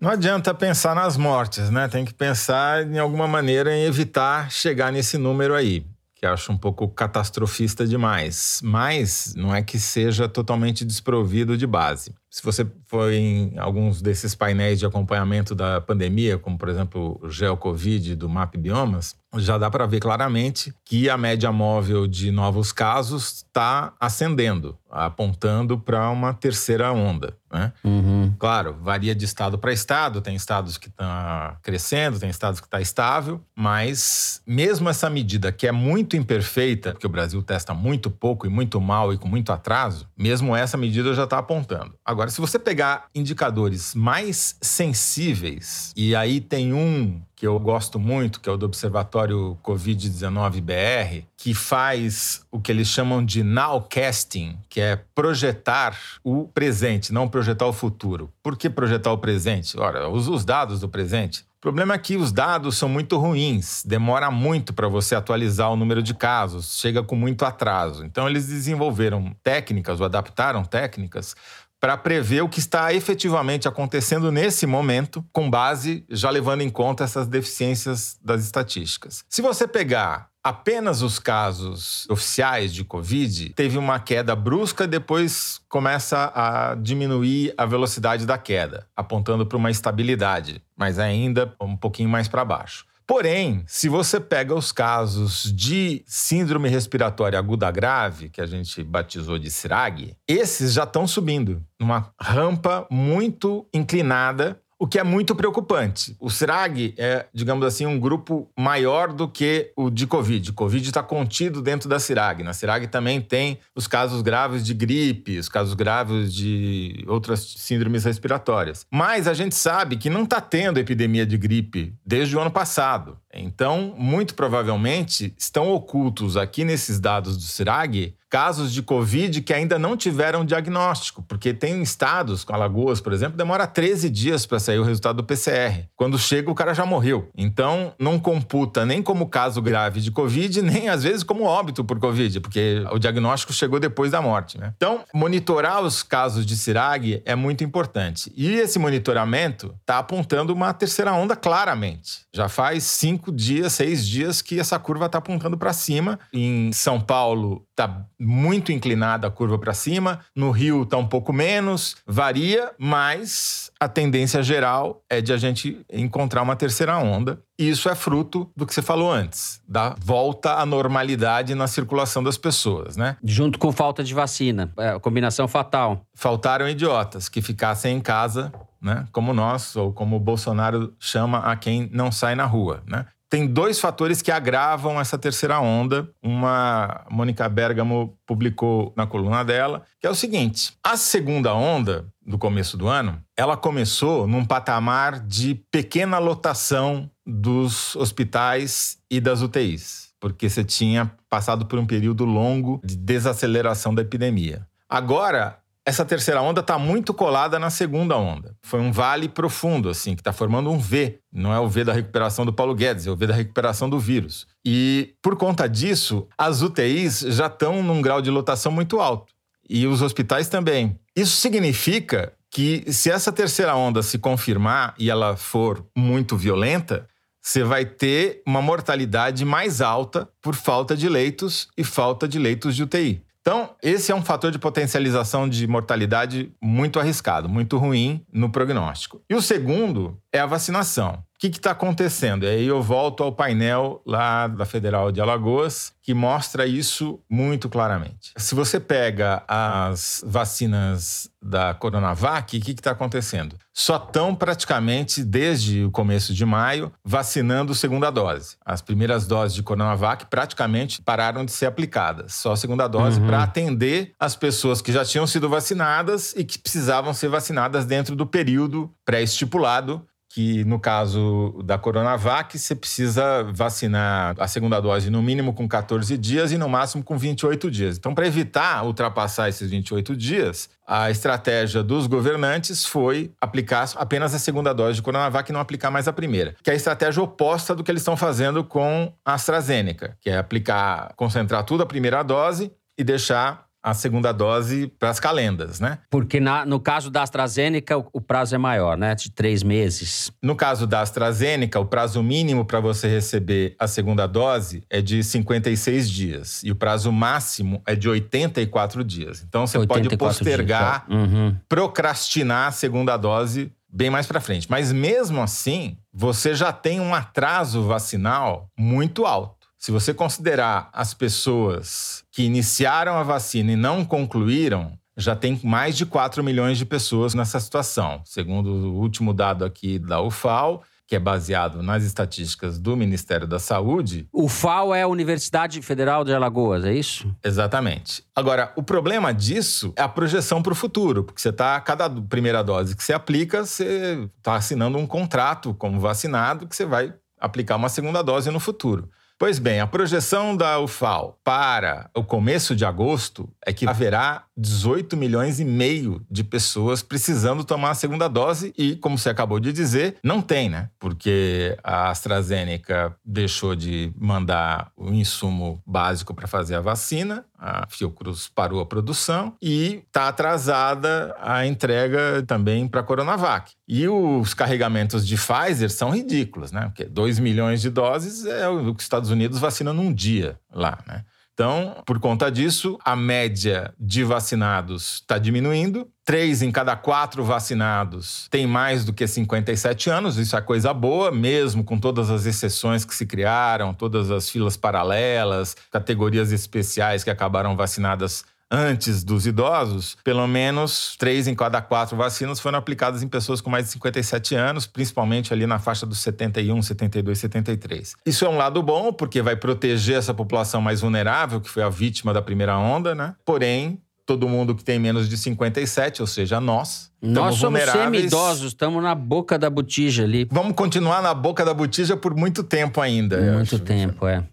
Não 0.01 0.09
adianta 0.09 0.53
pensar 0.53 0.95
nas 0.95 1.15
mortes, 1.15 1.69
né? 1.69 1.87
Tem 1.87 2.03
que 2.03 2.13
pensar 2.13 2.85
em 2.85 2.99
alguma 2.99 3.27
maneira 3.27 3.73
em 3.73 3.83
evitar 3.83 4.51
chegar 4.51 4.91
nesse 4.91 5.17
número 5.17 5.53
aí 5.53 5.85
que 6.19 6.25
acho 6.25 6.51
um 6.51 6.57
pouco 6.57 6.85
catastrofista 6.89 7.87
demais, 7.87 8.59
mas 8.61 9.33
não 9.37 9.55
é 9.55 9.63
que 9.63 9.79
seja 9.79 10.27
totalmente 10.27 10.83
desprovido 10.83 11.55
de 11.55 11.65
base. 11.65 12.13
Se 12.29 12.43
você 12.43 12.65
for 12.85 13.11
em 13.11 13.57
alguns 13.57 14.01
desses 14.01 14.35
painéis 14.35 14.79
de 14.79 14.85
acompanhamento 14.85 15.55
da 15.55 15.81
pandemia, 15.81 16.37
como 16.37 16.57
por 16.57 16.69
exemplo 16.69 17.19
o 17.23 17.29
GeoCovid 17.29 18.15
do 18.15 18.29
Map 18.29 18.55
Biomas, 18.55 19.15
já 19.37 19.57
dá 19.57 19.69
para 19.69 19.85
ver 19.85 19.99
claramente 19.99 20.73
que 20.83 21.09
a 21.09 21.17
média 21.17 21.51
móvel 21.51 22.07
de 22.07 22.31
novos 22.31 22.71
casos 22.71 23.43
está 23.47 23.93
ascendendo, 23.99 24.77
apontando 24.89 25.77
para 25.77 26.09
uma 26.09 26.33
terceira 26.33 26.91
onda. 26.91 27.37
Né? 27.51 27.73
Uhum. 27.83 28.33
Claro, 28.37 28.77
varia 28.81 29.13
de 29.13 29.25
estado 29.25 29.57
para 29.57 29.73
estado, 29.73 30.21
tem 30.21 30.35
estados 30.35 30.77
que 30.77 30.87
estão 30.87 31.05
tá 31.05 31.57
crescendo, 31.61 32.19
tem 32.19 32.29
estados 32.29 32.59
que 32.59 32.67
está 32.67 32.79
estável, 32.79 33.41
mas 33.55 34.41
mesmo 34.45 34.89
essa 34.89 35.09
medida 35.09 35.51
que 35.51 35.67
é 35.67 35.71
muito 35.71 36.15
imperfeita, 36.15 36.91
porque 36.91 37.07
o 37.07 37.09
Brasil 37.09 37.41
testa 37.41 37.73
muito 37.73 38.09
pouco 38.09 38.45
e 38.45 38.49
muito 38.49 38.79
mal 38.79 39.13
e 39.13 39.17
com 39.17 39.27
muito 39.27 39.51
atraso, 39.51 40.07
mesmo 40.17 40.55
essa 40.55 40.77
medida 40.77 41.13
já 41.13 41.23
está 41.23 41.39
apontando. 41.39 41.93
Agora, 42.05 42.28
se 42.29 42.39
você 42.39 42.59
pegar 42.59 43.07
indicadores 43.13 43.95
mais 43.95 44.55
sensíveis, 44.61 45.91
e 45.95 46.15
aí 46.15 46.39
tem 46.39 46.73
um 46.73 47.21
que 47.35 47.47
eu 47.47 47.57
gosto 47.57 47.97
muito, 47.97 48.41
que 48.41 48.49
é 48.49 48.51
o 48.51 48.57
do 48.57 48.65
Observatório 48.65 49.57
Covid-19 49.63 50.61
BR, 50.61 51.25
que 51.37 51.53
faz 51.53 52.45
o 52.51 52.59
que 52.59 52.69
eles 52.69 52.89
chamam 52.89 53.23
de 53.23 53.43
nowcasting, 53.43 54.57
que 54.67 54.81
é 54.81 54.97
projetar 55.15 55.97
o 56.21 56.49
presente, 56.49 57.13
não 57.13 57.29
projetar 57.29 57.65
o 57.65 57.71
futuro. 57.71 58.29
Por 58.43 58.57
que 58.57 58.69
projetar 58.69 59.13
o 59.13 59.17
presente? 59.17 59.79
Ora, 59.79 60.09
usa 60.09 60.31
os 60.31 60.43
dados 60.43 60.81
do 60.81 60.89
presente. 60.89 61.45
O 61.59 61.61
problema 61.61 61.93
é 61.93 61.97
que 61.97 62.15
os 62.15 62.31
dados 62.31 62.77
são 62.77 62.87
muito 62.87 63.17
ruins, 63.17 63.83
demora 63.85 64.31
muito 64.31 64.73
para 64.73 64.87
você 64.87 65.13
atualizar 65.13 65.69
o 65.69 65.75
número 65.75 66.01
de 66.01 66.13
casos, 66.13 66.77
chega 66.79 67.03
com 67.03 67.17
muito 67.17 67.43
atraso. 67.43 68.05
Então, 68.05 68.29
eles 68.29 68.47
desenvolveram 68.47 69.35
técnicas 69.43 69.99
ou 69.99 70.05
adaptaram 70.05 70.63
técnicas 70.63 71.35
para 71.79 71.97
prever 71.97 72.41
o 72.41 72.49
que 72.49 72.59
está 72.59 72.93
efetivamente 72.93 73.67
acontecendo 73.67 74.31
nesse 74.31 74.65
momento, 74.65 75.25
com 75.31 75.49
base 75.49 76.03
já 76.09 76.29
levando 76.29 76.61
em 76.61 76.69
conta 76.69 77.03
essas 77.03 77.27
deficiências 77.27 78.19
das 78.21 78.43
estatísticas. 78.43 79.23
Se 79.29 79.41
você 79.41 79.67
pegar 79.67 80.29
apenas 80.43 81.01
os 81.01 81.19
casos 81.19 82.07
oficiais 82.09 82.73
de 82.73 82.83
Covid, 82.83 83.49
teve 83.53 83.77
uma 83.77 83.99
queda 83.99 84.35
brusca 84.35 84.85
e 84.85 84.87
depois 84.87 85.61
começa 85.69 86.31
a 86.33 86.75
diminuir 86.75 87.53
a 87.57 87.65
velocidade 87.65 88.25
da 88.25 88.37
queda, 88.37 88.87
apontando 88.95 89.45
para 89.45 89.57
uma 89.57 89.71
estabilidade, 89.71 90.61
mas 90.75 90.97
ainda 90.99 91.53
um 91.61 91.77
pouquinho 91.77 92.09
mais 92.09 92.27
para 92.27 92.43
baixo. 92.45 92.88
Porém, 93.09 93.63
se 93.65 93.89
você 93.89 94.19
pega 94.19 94.53
os 94.53 94.71
casos 94.71 95.51
de 95.51 96.03
síndrome 96.05 96.69
respiratória 96.69 97.39
aguda 97.39 97.71
grave, 97.71 98.29
que 98.29 98.39
a 98.39 98.45
gente 98.45 98.83
batizou 98.83 99.39
de 99.39 99.49
SIRAG, 99.49 100.15
esses 100.27 100.73
já 100.73 100.83
estão 100.83 101.07
subindo 101.07 101.59
numa 101.79 102.13
rampa 102.21 102.85
muito 102.87 103.67
inclinada 103.73 104.61
o 104.79 104.87
que 104.87 104.97
é 104.97 105.03
muito 105.03 105.35
preocupante. 105.35 106.15
O 106.19 106.29
SRAG 106.29 106.93
é, 106.97 107.25
digamos 107.33 107.65
assim, 107.65 107.85
um 107.85 107.99
grupo 107.99 108.49
maior 108.57 109.11
do 109.11 109.27
que 109.27 109.73
o 109.75 109.89
de 109.89 110.07
Covid. 110.07 110.53
Covid 110.53 110.87
está 110.87 111.03
contido 111.03 111.61
dentro 111.61 111.89
da 111.89 111.99
SIRAG. 111.99 112.43
Na 112.43 112.53
SIRAG 112.53 112.87
também 112.87 113.19
tem 113.19 113.59
os 113.75 113.87
casos 113.87 114.21
graves 114.21 114.65
de 114.65 114.73
gripe, 114.73 115.37
os 115.37 115.49
casos 115.49 115.73
graves 115.73 116.33
de 116.33 117.03
outras 117.07 117.41
síndromes 117.57 118.05
respiratórias. 118.05 118.85
Mas 118.89 119.27
a 119.27 119.33
gente 119.33 119.53
sabe 119.53 119.97
que 119.97 120.09
não 120.09 120.23
está 120.23 120.39
tendo 120.39 120.79
epidemia 120.79 121.25
de 121.25 121.37
gripe 121.37 121.93
desde 122.05 122.37
o 122.37 122.39
ano 122.39 122.51
passado. 122.51 123.17
Então, 123.33 123.93
muito 123.97 124.33
provavelmente, 124.33 125.33
estão 125.37 125.69
ocultos 125.71 126.37
aqui 126.37 126.63
nesses 126.63 126.99
dados 126.99 127.35
do 127.35 127.43
SIRAG 127.43 128.15
casos 128.29 128.71
de 128.71 128.83
Covid 128.83 129.41
que 129.41 129.53
ainda 129.53 129.79
não 129.79 129.97
tiveram 129.97 130.45
diagnóstico, 130.45 131.23
porque 131.23 131.53
tem 131.53 131.81
estados, 131.81 132.43
com 132.43 132.53
Alagoas, 132.53 133.01
por 133.01 133.11
exemplo, 133.11 133.37
demora 133.37 133.65
13 133.65 134.09
dias 134.09 134.45
para 134.45 134.59
sair 134.59 134.79
o 134.79 134.83
resultado 134.83 135.17
do 135.17 135.23
PCR. 135.23 135.85
Quando 135.95 136.19
chega, 136.19 136.51
o 136.51 136.55
cara 136.55 136.73
já 136.73 136.85
morreu. 136.85 137.29
Então, 137.35 137.93
não 137.99 138.19
computa 138.19 138.85
nem 138.85 139.01
como 139.01 139.27
caso 139.27 139.61
grave 139.61 139.99
de 139.99 140.11
Covid, 140.11 140.61
nem 140.63 140.89
às 140.89 141.03
vezes 141.03 141.23
como 141.23 141.43
óbito 141.43 141.83
por 141.83 141.99
Covid, 141.99 142.39
porque 142.39 142.83
o 142.91 142.99
diagnóstico 142.99 143.51
chegou 143.51 143.79
depois 143.79 144.11
da 144.11 144.21
morte. 144.21 144.57
Né? 144.57 144.73
Então, 144.75 145.03
monitorar 145.13 145.81
os 145.81 146.03
casos 146.03 146.45
de 146.45 146.55
CIRAG 146.55 147.21
é 147.25 147.35
muito 147.35 147.63
importante. 147.63 148.31
E 148.35 148.53
esse 148.53 148.77
monitoramento 148.77 149.73
está 149.81 149.97
apontando 149.97 150.53
uma 150.53 150.73
terceira 150.73 151.13
onda 151.13 151.35
claramente. 151.35 152.21
Já 152.33 152.47
faz 152.47 152.83
cinco 152.83 153.31
dias, 153.31 153.73
seis 153.73 154.07
dias 154.07 154.41
que 154.41 154.59
essa 154.59 154.77
curva 154.77 155.07
está 155.07 155.17
apontando 155.17 155.57
para 155.57 155.73
cima. 155.73 156.19
Em 156.31 156.71
São 156.71 156.99
Paulo, 156.99 157.65
está 157.71 158.05
muito 158.19 158.71
inclinada 158.71 159.27
a 159.27 159.31
curva 159.31 159.57
para 159.57 159.73
cima, 159.73 160.19
no 160.35 160.51
Rio 160.51 160.83
está 160.83 160.97
um 160.97 161.07
pouco 161.07 161.31
menos, 161.31 161.95
varia, 162.05 162.71
mas 162.77 163.71
a 163.79 163.87
tendência 163.87 164.43
geral 164.43 165.01
é 165.09 165.21
de 165.21 165.31
a 165.31 165.37
gente 165.37 165.79
encontrar 165.91 166.41
uma 166.41 166.55
terceira 166.55 166.97
onda. 166.97 167.41
E 167.57 167.69
isso 167.69 167.89
é 167.89 167.95
fruto 167.95 168.49
do 168.55 168.65
que 168.65 168.73
você 168.73 168.81
falou 168.81 169.11
antes, 169.11 169.61
da 169.67 169.95
volta 169.99 170.53
à 170.55 170.65
normalidade 170.65 171.53
na 171.55 171.67
circulação 171.67 172.23
das 172.23 172.37
pessoas, 172.37 172.95
né? 172.95 173.17
Junto 173.23 173.59
com 173.59 173.71
falta 173.71 174.03
de 174.03 174.13
vacina, 174.13 174.71
é 174.77 174.89
a 174.89 174.99
combinação 174.99 175.47
fatal. 175.47 176.05
Faltaram 176.15 176.69
idiotas 176.69 177.27
que 177.27 177.41
ficassem 177.41 177.97
em 177.97 177.99
casa 177.99 178.51
né? 178.81 179.05
Como 179.11 179.33
nós, 179.33 179.75
ou 179.75 179.91
como 179.91 180.15
o 180.15 180.19
Bolsonaro 180.19 180.93
chama 180.99 181.39
a 181.39 181.55
quem 181.55 181.89
não 181.91 182.11
sai 182.11 182.35
na 182.35 182.45
rua, 182.45 182.81
né? 182.87 183.05
Tem 183.29 183.45
dois 183.45 183.79
fatores 183.79 184.21
que 184.21 184.31
agravam 184.31 184.99
essa 184.99 185.17
terceira 185.17 185.59
onda. 185.59 186.09
Uma 186.21 187.05
Mônica 187.09 187.47
Bergamo 187.47 188.17
publicou 188.25 188.91
na 188.97 189.05
coluna 189.05 189.45
dela, 189.45 189.83
que 190.01 190.07
é 190.07 190.09
o 190.09 190.15
seguinte: 190.15 190.73
a 190.83 190.97
segunda 190.97 191.53
onda 191.53 192.07
do 192.25 192.37
começo 192.37 192.75
do 192.75 192.87
ano, 192.87 193.21
ela 193.37 193.55
começou 193.55 194.25
num 194.25 194.43
patamar 194.43 195.19
de 195.19 195.55
pequena 195.71 196.17
lotação 196.17 197.09
dos 197.25 197.95
hospitais 197.95 198.97
e 199.09 199.21
das 199.21 199.41
UTIs, 199.41 200.09
porque 200.19 200.49
você 200.49 200.63
tinha 200.63 201.11
passado 201.29 201.67
por 201.67 201.77
um 201.77 201.85
período 201.85 202.25
longo 202.25 202.81
de 202.83 202.95
desaceleração 202.95 203.93
da 203.93 204.01
epidemia. 204.01 204.67
Agora, 204.89 205.59
essa 205.89 206.05
terceira 206.05 206.39
onda 206.39 206.61
está 206.61 206.77
muito 206.77 207.15
colada 207.15 207.57
na 207.57 207.71
segunda 207.71 208.15
onda. 208.15 208.55
Foi 208.61 208.79
um 208.79 208.91
vale 208.91 209.27
profundo, 209.27 209.89
assim, 209.89 210.13
que 210.13 210.21
está 210.21 210.31
formando 210.31 210.69
um 210.69 210.77
V. 210.77 211.19
Não 211.33 211.51
é 211.51 211.59
o 211.59 211.67
V 211.67 211.83
da 211.83 211.91
recuperação 211.93 212.45
do 212.45 212.53
Paulo 212.53 212.75
Guedes, 212.75 213.07
é 213.07 213.11
o 213.11 213.15
V 213.15 213.25
da 213.25 213.33
recuperação 213.33 213.89
do 213.89 213.97
vírus. 213.97 214.45
E, 214.63 215.15
por 215.19 215.35
conta 215.35 215.67
disso, 215.67 216.27
as 216.37 216.61
UTIs 216.61 217.21
já 217.21 217.47
estão 217.47 217.81
num 217.81 218.03
grau 218.03 218.21
de 218.21 218.29
lotação 218.29 218.71
muito 218.71 218.99
alto. 218.99 219.33
E 219.67 219.87
os 219.87 220.03
hospitais 220.03 220.47
também. 220.47 220.95
Isso 221.15 221.37
significa 221.37 222.33
que, 222.51 222.83
se 222.93 223.09
essa 223.09 223.31
terceira 223.31 223.75
onda 223.75 224.03
se 224.03 224.19
confirmar 224.19 224.93
e 224.95 225.09
ela 225.09 225.35
for 225.37 225.83
muito 225.97 226.37
violenta, 226.37 227.07
você 227.41 227.63
vai 227.63 227.83
ter 227.83 228.43
uma 228.45 228.61
mortalidade 228.61 229.43
mais 229.43 229.81
alta 229.81 230.29
por 230.39 230.53
falta 230.53 230.95
de 230.95 231.09
leitos 231.09 231.67
e 231.75 231.83
falta 231.83 232.27
de 232.27 232.37
leitos 232.37 232.75
de 232.75 232.83
UTI. 232.83 233.23
Então, 233.41 233.75
esse 233.81 234.11
é 234.11 234.15
um 234.15 234.23
fator 234.23 234.51
de 234.51 234.59
potencialização 234.59 235.47
de 235.47 235.65
mortalidade 235.65 236.53
muito 236.61 236.99
arriscado, 236.99 237.47
muito 237.47 237.77
ruim 237.77 238.25
no 238.31 238.51
prognóstico. 238.51 239.21
E 239.29 239.35
o 239.35 239.41
segundo 239.41 240.21
é 240.31 240.39
a 240.39 240.45
vacinação. 240.45 241.23
Que 241.39 241.47
está 241.47 241.71
acontecendo? 241.71 242.45
E 242.45 242.49
aí 242.49 242.67
eu 242.67 242.81
volto 242.81 243.23
ao 243.23 243.31
painel 243.31 244.01
lá 244.05 244.47
da 244.47 244.65
Federal 244.65 245.09
de 245.09 245.21
Alagoas, 245.21 245.93
que 246.01 246.13
mostra 246.13 246.67
isso 246.67 247.19
muito 247.29 247.69
claramente. 247.69 248.33
Se 248.35 248.53
você 248.53 248.79
pega 248.79 249.43
as 249.47 250.21
vacinas 250.25 251.29
da 251.41 251.73
Coronavac, 251.73 252.57
o 252.57 252.61
que 252.61 252.71
está 252.71 252.91
acontecendo? 252.91 253.55
Só 253.73 253.95
estão 253.95 254.35
praticamente, 254.35 255.23
desde 255.23 255.85
o 255.85 255.91
começo 255.91 256.33
de 256.33 256.45
maio, 256.45 256.91
vacinando 257.05 257.73
segunda 257.73 258.09
dose. 258.09 258.57
As 258.65 258.81
primeiras 258.81 259.25
doses 259.25 259.55
de 259.55 259.63
Coronavac 259.63 260.25
praticamente 260.25 261.01
pararam 261.01 261.45
de 261.45 261.51
ser 261.51 261.67
aplicadas. 261.67 262.33
Só 262.33 262.51
a 262.51 262.57
segunda 262.57 262.87
dose 262.87 263.21
uhum. 263.21 263.27
para 263.27 263.43
atender 263.43 264.11
as 264.19 264.35
pessoas 264.35 264.81
que 264.81 264.91
já 264.91 265.05
tinham 265.05 265.25
sido 265.25 265.47
vacinadas 265.47 266.33
e 266.35 266.43
que 266.43 266.59
precisavam 266.59 267.13
ser 267.13 267.29
vacinadas 267.29 267.85
dentro 267.85 268.15
do 268.15 268.25
período 268.25 268.91
pré-estipulado 269.05 270.05
que 270.29 270.63
no 270.63 270.79
caso 270.79 271.59
da 271.65 271.77
Coronavac, 271.77 272.57
você 272.57 272.75
precisa 272.75 273.43
vacinar 273.51 274.35
a 274.37 274.47
segunda 274.47 274.79
dose 274.79 275.09
no 275.09 275.23
mínimo 275.23 275.53
com 275.53 275.67
14 275.67 276.15
dias 276.17 276.51
e 276.51 276.57
no 276.57 276.69
máximo 276.69 277.03
com 277.03 277.17
28 277.17 277.71
dias. 277.71 277.97
Então, 277.97 278.13
para 278.13 278.27
evitar 278.27 278.85
ultrapassar 278.85 279.49
esses 279.49 279.71
28 279.71 280.15
dias, 280.15 280.69
a 280.85 281.09
estratégia 281.09 281.81
dos 281.81 282.05
governantes 282.05 282.85
foi 282.85 283.31
aplicar 283.41 283.89
apenas 283.95 284.33
a 284.35 284.39
segunda 284.39 284.71
dose 284.71 284.95
de 284.95 285.01
Coronavac 285.01 285.49
e 285.49 285.53
não 285.53 285.59
aplicar 285.59 285.89
mais 285.89 286.07
a 286.07 286.13
primeira, 286.13 286.55
que 286.63 286.69
é 286.69 286.73
a 286.73 286.75
estratégia 286.75 287.23
oposta 287.23 287.75
do 287.75 287.83
que 287.83 287.89
eles 287.89 288.01
estão 288.01 288.15
fazendo 288.15 288.63
com 288.63 289.11
a 289.25 289.33
AstraZeneca, 289.33 290.15
que 290.21 290.29
é 290.29 290.37
aplicar, 290.37 291.11
concentrar 291.15 291.63
tudo 291.63 291.81
a 291.81 291.87
primeira 291.87 292.21
dose 292.21 292.71
e 292.95 293.03
deixar 293.03 293.68
a 293.89 293.93
segunda 293.93 294.31
dose 294.31 294.87
para 294.99 295.09
as 295.09 295.19
calendas, 295.19 295.79
né? 295.79 295.99
Porque 296.09 296.39
na, 296.39 296.65
no 296.65 296.79
caso 296.79 297.09
da 297.09 297.23
AstraZeneca, 297.23 297.97
o, 297.97 298.07
o, 298.13 298.21
prazo 298.21 298.55
é 298.55 298.57
maior, 298.57 298.97
né? 298.97 299.15
De 299.15 299.31
três 299.31 299.63
meses. 299.63 300.31
No 300.41 300.55
caso 300.55 300.85
da 300.87 301.01
AstraZeneca, 301.01 301.79
o 301.79 301.85
prazo 301.85 302.21
mínimo 302.23 302.65
para 302.65 302.79
você 302.79 303.07
receber 303.07 303.75
a 303.79 303.87
segunda 303.87 304.27
dose 304.27 304.83
é 304.89 305.01
de 305.01 305.23
56 305.23 306.09
dias. 306.09 306.61
E 306.63 306.71
o 306.71 306.75
prazo 306.75 307.11
máximo 307.11 307.81
é 307.85 307.95
de 307.95 308.07
84 308.07 309.03
dias. 309.03 309.43
Então 309.47 309.65
você 309.65 309.85
pode 309.85 310.15
postergar, 310.17 311.05
tá. 311.05 311.13
uhum. 311.13 311.55
procrastinar 311.67 312.67
a 312.67 312.71
segunda 312.71 313.17
dose 313.17 313.71
bem 313.91 314.09
mais 314.09 314.27
para 314.27 314.39
frente. 314.39 314.67
Mas 314.69 314.91
mesmo 314.91 315.41
assim, 315.41 315.97
você 316.13 316.53
já 316.53 316.71
tem 316.71 316.99
um 316.99 317.13
atraso 317.13 317.83
vacinal 317.83 318.69
muito 318.77 319.25
alto. 319.25 319.67
Se 319.77 319.91
você 319.91 320.13
considerar 320.13 320.89
as 320.91 321.13
pessoas 321.13 322.25
que 322.39 322.43
iniciaram 322.43 323.17
a 323.17 323.23
vacina 323.23 323.73
e 323.73 323.75
não 323.75 324.05
concluíram, 324.05 324.93
já 325.17 325.35
tem 325.35 325.59
mais 325.61 325.97
de 325.97 326.05
4 326.05 326.41
milhões 326.41 326.77
de 326.77 326.85
pessoas 326.85 327.33
nessa 327.33 327.59
situação. 327.59 328.21
Segundo 328.23 328.69
o 328.69 328.93
último 328.93 329.33
dado 329.33 329.65
aqui 329.65 329.99
da 329.99 330.21
UFAO, 330.21 330.81
que 331.05 331.17
é 331.17 331.19
baseado 331.19 331.83
nas 331.83 332.05
estatísticas 332.05 332.79
do 332.79 332.95
Ministério 332.95 333.45
da 333.45 333.59
Saúde. 333.59 334.25
O 334.31 334.47
FAO 334.47 334.95
é 334.95 335.01
a 335.01 335.07
Universidade 335.09 335.81
Federal 335.81 336.23
de 336.23 336.33
Alagoas, 336.33 336.85
é 336.85 336.93
isso? 336.93 337.29
Exatamente. 337.43 338.23
Agora, 338.33 338.71
o 338.77 338.81
problema 338.81 339.33
disso 339.33 339.91
é 339.97 340.01
a 340.01 340.07
projeção 340.07 340.63
para 340.63 340.71
o 340.71 340.75
futuro, 340.75 341.25
porque 341.25 341.41
você 341.41 341.49
está, 341.49 341.77
cada 341.81 342.09
primeira 342.09 342.63
dose 342.63 342.95
que 342.95 343.03
você 343.03 343.11
aplica, 343.11 343.65
você 343.65 344.29
está 344.37 344.55
assinando 344.55 344.97
um 344.97 345.05
contrato 345.05 345.73
como 345.73 345.99
vacinado 345.99 346.65
que 346.67 346.73
você 346.73 346.85
vai 346.85 347.13
aplicar 347.37 347.75
uma 347.75 347.89
segunda 347.89 348.21
dose 348.21 348.49
no 348.49 348.61
futuro. 348.61 349.09
Pois 349.39 349.57
bem, 349.57 349.79
a 349.79 349.87
projeção 349.87 350.53
da 350.53 350.81
UFAO 350.81 351.39
para 351.45 352.09
o 352.13 352.21
começo 352.21 352.75
de 352.75 352.83
agosto 352.83 353.49
é 353.65 353.71
que 353.71 353.87
haverá 353.87 354.43
18 354.57 355.15
milhões 355.15 355.61
e 355.61 355.63
meio 355.63 356.21
de 356.29 356.43
pessoas 356.43 357.01
precisando 357.01 357.63
tomar 357.63 357.91
a 357.91 357.95
segunda 357.95 358.27
dose 358.27 358.73
e, 358.77 358.97
como 358.97 359.17
você 359.17 359.29
acabou 359.29 359.57
de 359.57 359.71
dizer, 359.71 360.17
não 360.21 360.41
tem, 360.41 360.67
né? 360.67 360.89
Porque 360.99 361.77
a 361.81 362.09
AstraZeneca 362.09 363.15
deixou 363.23 363.77
de 363.77 364.11
mandar 364.17 364.91
o 364.97 365.09
insumo 365.13 365.81
básico 365.87 366.33
para 366.33 366.45
fazer 366.45 366.75
a 366.75 366.81
vacina, 366.81 367.45
a 367.59 367.85
Fiocruz 367.89 368.47
parou 368.47 368.79
a 368.79 368.85
produção 368.85 369.55
e 369.61 370.03
está 370.07 370.29
atrasada 370.29 371.35
a 371.39 371.65
entrega 371.65 372.43
também 372.47 372.87
para 372.87 373.01
a 373.01 373.03
Coronavac. 373.03 373.73
E 373.87 374.07
os 374.07 374.53
carregamentos 374.53 375.27
de 375.27 375.35
Pfizer 375.35 375.91
são 375.91 376.11
ridículos, 376.11 376.71
né? 376.71 376.85
Porque 376.85 377.05
2 377.05 377.39
milhões 377.39 377.81
de 377.81 377.89
doses 377.89 378.45
é 378.45 378.67
o 378.69 378.93
que 378.93 378.99
os 378.99 379.03
Estados 379.03 379.29
Unidos 379.29 379.59
vacinam 379.59 379.93
num 379.93 380.13
dia 380.13 380.59
lá, 380.73 380.99
né? 381.05 381.25
Então, 381.59 382.01
por 382.05 382.21
conta 382.21 382.49
disso, 382.49 382.97
a 383.03 383.17
média 383.17 383.93
de 383.99 384.23
vacinados 384.23 385.15
está 385.15 385.37
diminuindo. 385.37 386.07
Três 386.23 386.61
em 386.61 386.71
cada 386.71 386.95
quatro 386.95 387.43
vacinados 387.43 388.47
tem 388.49 388.65
mais 388.65 389.03
do 389.03 389.11
que 389.11 389.27
57 389.27 390.09
anos. 390.09 390.37
Isso 390.37 390.55
é 390.55 390.61
coisa 390.61 390.93
boa, 390.93 391.33
mesmo 391.33 391.83
com 391.83 391.99
todas 391.99 392.29
as 392.29 392.45
exceções 392.45 393.03
que 393.03 393.13
se 393.13 393.25
criaram, 393.25 393.93
todas 393.93 394.31
as 394.31 394.49
filas 394.49 394.77
paralelas, 394.77 395.75
categorias 395.91 396.53
especiais 396.53 397.25
que 397.25 397.29
acabaram 397.29 397.75
vacinadas 397.75 398.45
antes 398.71 399.23
dos 399.23 399.47
idosos, 399.47 400.17
pelo 400.23 400.47
menos 400.47 401.15
três 401.17 401.47
em 401.47 401.55
cada 401.55 401.81
quatro 401.81 402.15
vacinas 402.15 402.59
foram 402.59 402.77
aplicadas 402.77 403.23
em 403.23 403.27
pessoas 403.27 403.61
com 403.61 403.69
mais 403.69 403.85
de 403.85 403.91
57 403.91 404.55
anos, 404.55 404.85
principalmente 404.85 405.53
ali 405.53 405.65
na 405.65 405.79
faixa 405.79 406.05
dos 406.05 406.19
71, 406.19 406.81
72, 406.81 407.39
73. 407.39 408.15
Isso 408.25 408.45
é 408.45 408.49
um 408.49 408.57
lado 408.57 408.81
bom, 408.83 409.11
porque 409.11 409.41
vai 409.41 409.55
proteger 409.55 410.17
essa 410.17 410.33
população 410.33 410.81
mais 410.81 411.01
vulnerável, 411.01 411.59
que 411.59 411.69
foi 411.69 411.83
a 411.83 411.89
vítima 411.89 412.33
da 412.33 412.41
primeira 412.41 412.77
onda, 412.77 413.15
né? 413.15 413.35
Porém, 413.43 413.99
todo 414.29 414.47
mundo 414.47 414.75
que 414.75 414.83
tem 414.83 414.99
menos 414.99 415.27
de 415.27 415.35
57, 415.35 416.21
ou 416.21 416.27
seja, 416.27 416.61
nós. 416.61 417.11
Nós 417.19 417.55
somos 417.55 417.81
semi-idosos, 417.81 418.67
estamos 418.67 419.01
na 419.01 419.15
boca 419.15 419.57
da 419.57 419.71
botija 419.71 420.23
ali. 420.23 420.47
Vamos 420.51 420.73
continuar 420.73 421.21
na 421.23 421.33
boca 421.33 421.65
da 421.65 421.73
botija 421.73 422.15
por 422.15 422.35
muito 422.35 422.63
tempo 422.63 423.01
ainda. 423.01 423.41
Muito 423.53 423.79
tempo, 423.79 424.27
é. 424.27 424.43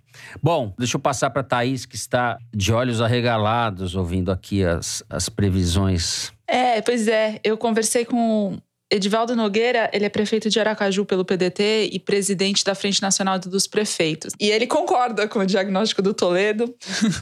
Bom, 0.42 0.74
deixa 0.78 0.96
eu 0.96 1.00
passar 1.00 1.30
para 1.30 1.42
Thaís, 1.42 1.86
que 1.86 1.96
está 1.96 2.38
de 2.54 2.72
olhos 2.72 3.00
arregalados 3.00 3.94
ouvindo 3.94 4.30
aqui 4.30 4.64
as, 4.64 5.02
as 5.08 5.28
previsões. 5.28 6.32
É, 6.46 6.80
pois 6.80 7.08
é. 7.08 7.40
Eu 7.42 7.56
conversei 7.56 8.04
com 8.04 8.58
Edivaldo 8.88 9.34
Nogueira, 9.34 9.90
ele 9.92 10.04
é 10.04 10.08
prefeito 10.08 10.48
de 10.48 10.60
Aracaju 10.60 11.04
pelo 11.04 11.24
PDT 11.24 11.90
e 11.92 11.98
presidente 11.98 12.64
da 12.64 12.72
Frente 12.72 13.02
Nacional 13.02 13.36
dos 13.36 13.66
Prefeitos. 13.66 14.32
E 14.38 14.48
ele 14.48 14.64
concorda 14.64 15.26
com 15.26 15.40
o 15.40 15.46
diagnóstico 15.46 16.00
do 16.00 16.14
Toledo, 16.14 16.72